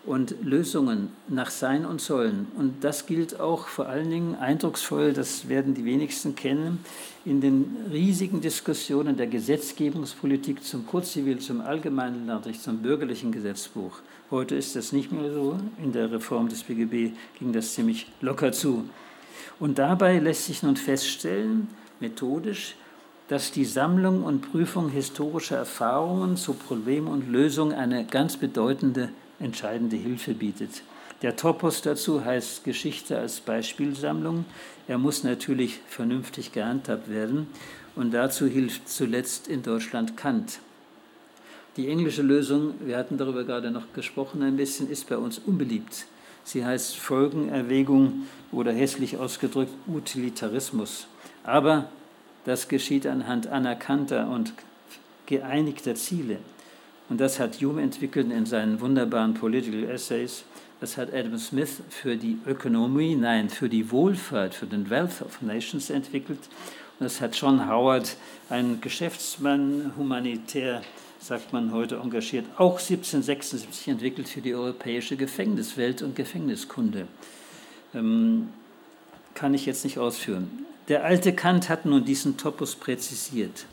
und 0.08 0.36
Lösungen 0.42 1.10
nach 1.28 1.50
Sein 1.50 1.86
und 1.86 2.00
Sollen. 2.00 2.48
Und 2.58 2.84
das 2.84 3.06
gilt 3.06 3.40
auch 3.40 3.68
vor 3.68 3.88
allen 3.88 4.10
Dingen 4.10 4.36
eindrucksvoll, 4.36 5.12
das 5.14 5.50
werden 5.50 5.74
die 5.74 5.84
wenigsten 5.84 6.34
kennen, 6.34 6.80
in 7.26 7.42
den 7.42 7.76
riesigen 7.92 8.40
Diskussionen 8.40 9.18
der 9.18 9.28
Gesetzgebungspolitik 9.28 10.64
zum 10.64 10.88
Kurzzivil, 10.88 11.40
zum 11.40 11.60
allgemeinen 11.60 12.26
Landrecht, 12.26 12.64
zum 12.64 12.78
bürgerlichen 12.78 13.34
Gesetzbuch. 13.34 14.00
Heute 14.32 14.56
ist 14.56 14.78
das 14.78 14.94
nicht 14.94 15.12
mehr 15.12 15.32
so. 15.32 15.58
In 15.84 15.92
der 15.92 16.10
Reform 16.10 16.48
des 16.48 16.64
BGB 16.64 17.14
ging 17.38 17.52
das 17.52 17.74
ziemlich 17.74 18.08
locker 18.22 18.54
zu. 18.54 18.86
Und 19.60 19.78
dabei 19.78 20.20
lässt 20.20 20.46
sich 20.46 20.64
nun 20.64 20.78
feststellen, 20.78 21.68
methodisch, 22.00 22.76
dass 23.28 23.52
die 23.52 23.66
Sammlung 23.66 24.24
und 24.24 24.52
Prüfung 24.52 24.90
historischer 24.90 25.58
Erfahrungen 25.58 26.38
zu 26.38 26.54
Problem 26.54 27.10
und 27.10 27.30
Lösung 27.30 27.74
eine 27.74 28.06
ganz 28.06 28.38
bedeutende 28.38 29.10
entscheidende 29.40 29.96
Hilfe 29.96 30.34
bietet. 30.34 30.82
Der 31.22 31.36
Topos 31.36 31.82
dazu 31.82 32.24
heißt 32.24 32.64
Geschichte 32.64 33.18
als 33.18 33.40
Beispielsammlung. 33.40 34.46
Er 34.88 34.98
muss 34.98 35.24
natürlich 35.24 35.80
vernünftig 35.88 36.52
gehandhabt 36.52 37.10
werden 37.10 37.48
und 37.96 38.14
dazu 38.14 38.46
hilft 38.46 38.88
zuletzt 38.88 39.48
in 39.48 39.64
Deutschland 39.64 40.16
Kant. 40.16 40.60
Die 41.76 41.88
englische 41.90 42.22
Lösung, 42.22 42.76
wir 42.80 42.98
hatten 42.98 43.18
darüber 43.18 43.44
gerade 43.44 43.72
noch 43.72 43.94
gesprochen 43.94 44.44
ein 44.44 44.58
bisschen, 44.58 44.90
ist 44.90 45.10
bei 45.10 45.18
uns 45.18 45.40
unbeliebt. 45.40 46.06
Sie 46.44 46.64
heißt 46.64 46.98
Folgenerwägung 46.98 48.24
oder 48.52 48.72
hässlich 48.72 49.18
ausgedrückt 49.18 49.74
Utilitarismus. 49.88 51.08
Aber 51.44 51.90
das 52.46 52.68
geschieht 52.68 53.06
anhand 53.06 53.48
anerkannter 53.48 54.30
und 54.30 54.54
geeinigter 55.26 55.96
Ziele. 55.96 56.38
Und 57.10 57.22
das 57.22 57.40
hat 57.40 57.62
Hume 57.62 57.82
entwickelt 57.82 58.32
in 58.32 58.46
seinen 58.46 58.82
wunderbaren 58.82 59.34
Political 59.34 59.90
Essays. 59.90 60.44
Das 60.80 60.98
hat 60.98 61.14
Adam 61.14 61.38
Smith 61.38 61.82
für 61.90 62.18
die 62.18 62.38
Ökonomie, 62.46 63.16
nein, 63.16 63.50
für 63.50 63.70
die 63.70 63.90
Wohlfahrt, 63.92 64.54
für 64.54 64.68
den 64.68 64.90
Wealth 64.90 65.22
of 65.22 65.42
Nations 65.42 65.90
entwickelt. 65.90 66.40
Und 67.00 67.06
das 67.06 67.22
hat 67.22 67.36
John 67.36 67.68
Howard, 67.70 68.16
ein 68.50 68.80
Geschäftsmann, 68.82 69.94
humanitär, 69.98 70.82
sagt 71.20 71.54
man 71.54 71.72
heute, 71.72 71.96
engagiert, 71.96 72.46
auch 72.58 72.80
1776 72.80 73.88
entwickelt 73.88 74.28
für 74.28 74.42
die 74.42 74.54
europäische 74.54 75.16
Gefängniswelt 75.16 76.02
und 76.02 76.16
Gefängniskunde. 76.16 77.08
Ähm, 77.96 78.50
kann 79.34 79.54
ich 79.54 79.66
jetzt 79.66 79.84
nicht 79.84 79.98
ausführen. 79.98 80.66
Der 80.88 81.04
alte 81.04 81.34
Kant 81.34 81.70
hat 81.70 81.86
nun 81.86 82.06
diesen 82.06 82.38
Topos 82.38 82.76
präzisiert. 82.76 83.66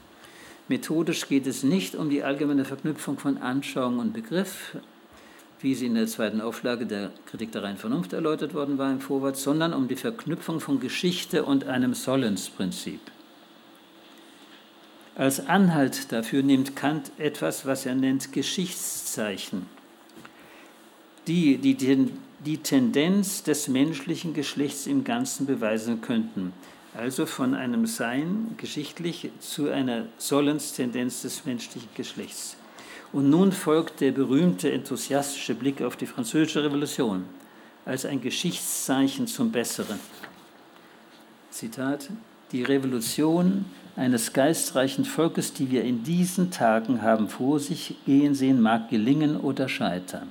Methodisch 0.69 1.29
geht 1.29 1.47
es 1.47 1.63
nicht 1.63 1.95
um 1.95 2.09
die 2.09 2.23
allgemeine 2.23 2.65
Verknüpfung 2.65 3.19
von 3.19 3.37
Anschauung 3.37 3.99
und 3.99 4.15
Begriff, 4.15 4.77
wie 5.61 5.75
sie 5.75 5.87
in 5.87 5.95
der 5.95 6.07
zweiten 6.07 6.41
Auflage 6.41 6.87
der 6.87 7.11
Kritik 7.27 7.53
der 7.53 7.63
reinen 7.63 7.77
Vernunft 7.77 8.15
erläutert 8.15 8.55
worden 8.55 8.79
war 8.79 8.91
im 8.91 9.01
Vorwort, 9.01 9.37
sondern 9.37 9.75
um 9.75 9.89
die 9.89 9.97
Verknüpfung 9.97 10.61
von 10.61 10.81
Geschichte 10.81 11.45
und 11.45 11.65
einem 11.67 11.93
Sollensprinzip. 11.93 13.01
Als 15.17 15.47
Anhalt 15.47 16.13
dafür 16.13 16.43
nimmt 16.43 16.77
Kant 16.77 17.13
etwas, 17.19 17.67
was 17.67 17.85
er 17.87 17.95
nennt 17.95 18.33
Geschichtszeichen, 18.33 19.67
die 21.27 21.59
die, 21.59 21.77
die 22.45 22.59
Tendenz 22.59 23.43
des 23.43 23.69
menschlichen 23.69 24.33
Geschlechts 24.33 24.87
im 24.87 25.05
Ganzen 25.05 25.47
beweisen 25.47 26.01
könnten 26.01 26.53
also 26.95 27.27
von 27.27 27.55
einem 27.55 27.87
Sein 27.87 28.55
geschichtlich 28.57 29.31
zu 29.41 29.69
einer 29.69 30.07
Sollenstendenz 30.19 31.23
des 31.23 31.45
menschlichen 31.45 31.89
Geschlechts. 31.95 32.57
Und 33.13 33.31
nun 33.31 33.53
folgt 33.53 34.01
der 34.01 34.13
berühmte 34.13 34.73
enthusiastische 34.73 35.55
Blick 35.55 35.83
auf 35.83 35.97
die 35.97 36.07
Französische 36.07 36.65
Revolution 36.65 37.25
als 37.85 38.05
ein 38.07 38.21
Geschichtszeichen 38.21 39.27
zum 39.27 39.53
Besseren. 39.53 39.99
Zitat, 41.51 42.09
die 42.51 42.63
Revolution 42.63 43.67
eines 43.97 44.33
geistreichen 44.33 45.05
Volkes, 45.05 45.53
die 45.53 45.71
wir 45.71 45.85
in 45.85 46.03
diesen 46.03 46.51
Tagen 46.51 47.03
haben 47.03 47.29
vor 47.29 47.61
sich 47.61 47.97
gehen 48.07 48.35
sehen, 48.35 48.61
mag 48.61 48.89
gelingen 48.89 49.37
oder 49.37 49.69
scheitern. 49.69 50.29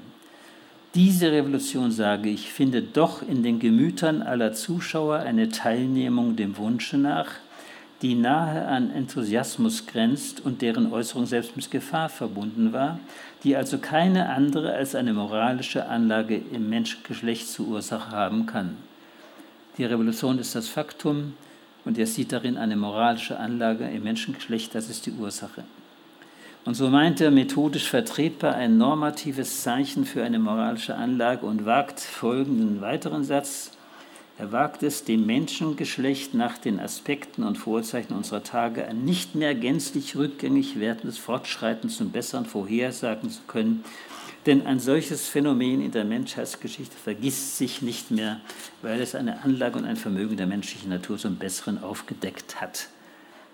Diese 0.96 1.32
Revolution, 1.32 1.91
sage 1.91 2.30
ich, 2.30 2.54
findet 2.54 2.96
doch 2.96 3.28
in 3.28 3.41
den 3.41 3.58
Gemütern 3.58 4.22
aller 4.22 4.54
Zuschauer 4.54 5.18
eine 5.18 5.50
Teilnehmung 5.50 6.36
dem 6.36 6.56
Wunsche 6.58 7.00
nach, 7.00 7.32
die 8.04 8.14
nahe 8.14 8.68
an 8.68 8.91
Enthusiasmus 8.91 9.88
grenzt 9.88 10.46
und 10.46 10.62
deren 10.62 10.94
Äußerung 10.94 11.26
selbst 11.26 11.56
mit 11.56 11.72
Gefahr 11.72 12.10
verbunden 12.10 12.74
war, 12.74 13.00
die 13.44 13.56
also 13.56 13.80
keine 13.80 14.30
andere 14.30 14.74
als 14.74 14.94
eine 14.94 15.14
moralische 15.14 15.88
Anlage 15.88 16.39
im 16.52 16.70
Menschengeschlecht 16.70 17.50
zur 17.50 17.70
Ursache 17.70 18.12
haben 18.12 18.46
kann. 18.46 18.78
Die 19.80 19.86
Revolution 19.86 20.38
ist 20.38 20.54
das 20.54 20.68
Faktum 20.68 21.34
und 21.86 21.98
er 21.98 22.06
sieht 22.06 22.32
darin 22.32 22.56
eine 22.56 22.76
moralische 22.76 23.39
Anlage 23.39 23.89
im 23.89 24.04
Menschengeschlecht, 24.04 24.76
das 24.76 24.91
ist 24.91 25.08
die 25.08 25.14
Ursache. 25.14 25.64
Und 26.66 26.76
so 26.76 26.89
meint 26.89 27.20
er 27.20 27.30
methodisch 27.30 27.89
vertretbar 27.89 28.55
ein 28.55 28.78
normatives 28.78 29.64
Zeichen 29.64 30.05
für 30.05 30.24
eine 30.24 30.39
moralische 30.39 30.95
Anlage 30.95 31.45
und 31.45 31.66
wagt 31.66 31.99
folgenden 31.99 32.80
weiteren 32.80 33.26
Satz. 33.26 33.72
Er 34.38 34.53
wagt 34.53 34.82
es, 34.82 35.03
dem 35.03 35.26
Menschengeschlecht 35.26 36.34
nach 36.34 36.57
den 36.57 36.80
Aspekten 36.80 37.43
und 37.43 37.57
Vorzeichen 37.57 38.14
unserer 38.14 38.43
Tage 38.43 38.88
ein 38.88 39.03
nicht 39.03 39.36
mehr 39.36 39.53
gänzlich 39.55 40.16
rückgängig 40.16 40.80
werdendes 40.80 41.18
Fortschreiten 41.18 41.89
zum 41.89 42.11
Besseren 42.11 42.45
vorhersagen 42.45 43.30
zu 43.30 43.41
können. 43.45 43.84
Denn 44.45 44.66
ein 44.66 44.80
solches 44.80 45.28
Phänomen 45.28 45.82
in 45.82 45.91
der 45.91 46.05
Menschheitsgeschichte 46.05 46.95
vergisst 46.95 47.57
sich 47.57 47.82
nicht 47.82 48.09
mehr, 48.09 48.39
weil 48.82 49.01
es 49.01 49.16
eine 49.16 49.43
Anlage 49.43 49.78
und 49.78 49.86
ein 49.86 49.97
Vermögen 49.97 50.38
der 50.38 50.47
menschlichen 50.47 50.89
Natur 50.89 51.18
zum 51.18 51.36
Besseren 51.36 51.84
aufgedeckt 51.84 52.59
hat. 52.59 52.88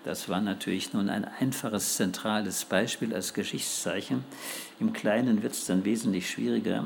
Das 0.05 0.29
war 0.29 0.39
natürlich 0.39 0.93
nun 0.93 1.09
ein 1.09 1.25
einfaches, 1.25 1.95
zentrales 1.95 2.65
Beispiel 2.65 3.13
als 3.13 3.33
Geschichtszeichen. 3.33 4.23
Im 4.79 4.93
Kleinen 4.93 5.43
wird 5.43 5.53
es 5.53 5.65
dann 5.65 5.83
wesentlich 5.83 6.29
schwieriger. 6.29 6.85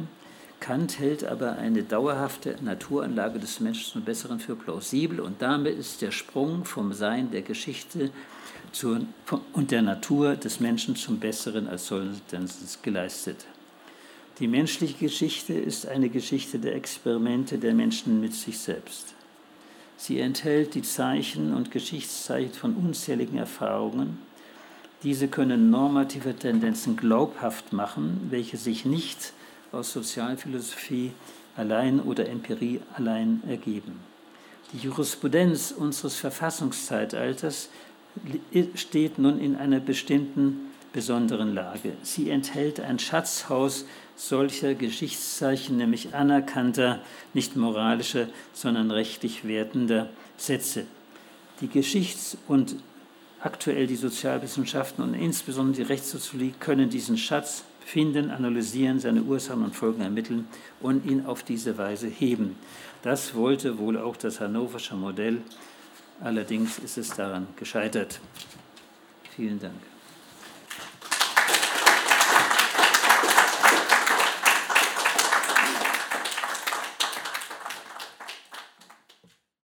Kant 0.60 0.98
hält 0.98 1.26
aber 1.26 1.58
eine 1.58 1.84
dauerhafte 1.84 2.56
Naturanlage 2.62 3.38
des 3.38 3.60
Menschen 3.60 3.92
zum 3.92 4.04
Besseren 4.04 4.40
für 4.40 4.56
plausibel 4.56 5.20
und 5.20 5.42
damit 5.42 5.78
ist 5.78 6.02
der 6.02 6.12
Sprung 6.12 6.64
vom 6.64 6.94
Sein 6.94 7.32
der 7.32 7.42
Geschichte 7.42 8.12
zur, 8.72 9.02
und 9.52 9.72
der 9.72 9.82
Natur 9.82 10.36
des 10.36 10.60
Menschen 10.60 10.96
zum 10.96 11.20
Besseren 11.20 11.68
als 11.68 11.88
Sollenstenzens 11.88 12.82
geleistet. 12.82 13.46
Die 14.40 14.48
menschliche 14.48 14.98
Geschichte 14.98 15.54
ist 15.54 15.86
eine 15.86 16.10
Geschichte 16.10 16.58
der 16.58 16.76
Experimente 16.76 17.58
der 17.58 17.74
Menschen 17.74 18.20
mit 18.22 18.34
sich 18.34 18.58
selbst. 18.58 19.14
Sie 19.98 20.20
enthält 20.20 20.76
die 20.76 20.82
Zeichen 20.82 21.54
und 21.54 21.72
Geschichtszeichen 21.72 22.54
von 22.54 22.76
unzähligen 22.76 23.38
Erfahrungen. 23.38 24.18
Diese 25.04 25.28
können 25.28 25.70
normative 25.70 26.36
Tendenzen 26.36 26.96
glaubhaft 26.96 27.74
machen, 27.74 28.28
welche 28.30 28.58
sich 28.58 28.86
nicht 28.86 29.34
aus 29.72 29.92
Sozialphilosophie 29.92 31.12
allein 31.56 32.00
oder 32.00 32.28
Empirie 32.30 32.80
allein 32.96 33.42
ergeben. 33.48 34.00
Die 34.72 34.78
Jurisprudenz 34.78 35.72
unseres 35.72 36.16
Verfassungszeitalters 36.16 37.70
steht 38.76 39.20
nun 39.20 39.40
in 39.40 39.56
einer 39.56 39.80
bestimmten 39.80 40.72
besonderen 40.94 41.54
Lage. 41.54 41.94
Sie 42.04 42.30
enthält 42.30 42.80
ein 42.80 43.00
Schatzhaus 43.00 43.86
solcher 44.16 44.76
Geschichtszeichen, 44.76 45.78
nämlich 45.78 46.14
anerkannter, 46.14 47.00
nicht 47.34 47.56
moralischer, 47.56 48.28
sondern 48.54 48.92
rechtlich 48.92 49.48
wertender 49.48 50.10
Sätze. 50.38 50.86
Die 51.62 51.68
Geschichts- 51.68 52.38
und 52.48 52.76
aktuell 53.40 53.88
die 53.88 53.96
Sozialwissenschaften 53.96 55.04
und 55.04 55.14
insbesondere 55.14 55.84
die 55.84 55.90
Rechtssoziologie 55.92 56.54
können 56.60 56.90
diesen 56.90 57.18
Schatz 57.18 57.64
finden, 57.86 58.32
analysieren, 58.32 59.00
seine 59.00 59.24
Ursachen 59.24 59.64
und 59.64 59.76
Folgen 59.76 60.02
ermitteln 60.02 60.48
und 60.80 61.06
ihn 61.06 61.26
auf 61.26 61.44
diese 61.44 61.78
Weise 61.78 62.08
heben. 62.08 62.56
Das 63.02 63.36
wollte 63.36 63.78
wohl 63.78 63.98
auch 63.98 64.16
das 64.16 64.40
hannoversche 64.40 64.96
Modell, 64.96 65.42
allerdings 66.22 66.80
ist 66.80 66.98
es 66.98 67.10
daran 67.10 67.48
gescheitert. 67.58 68.20
Vielen 69.36 69.60
Dank. 69.60 69.93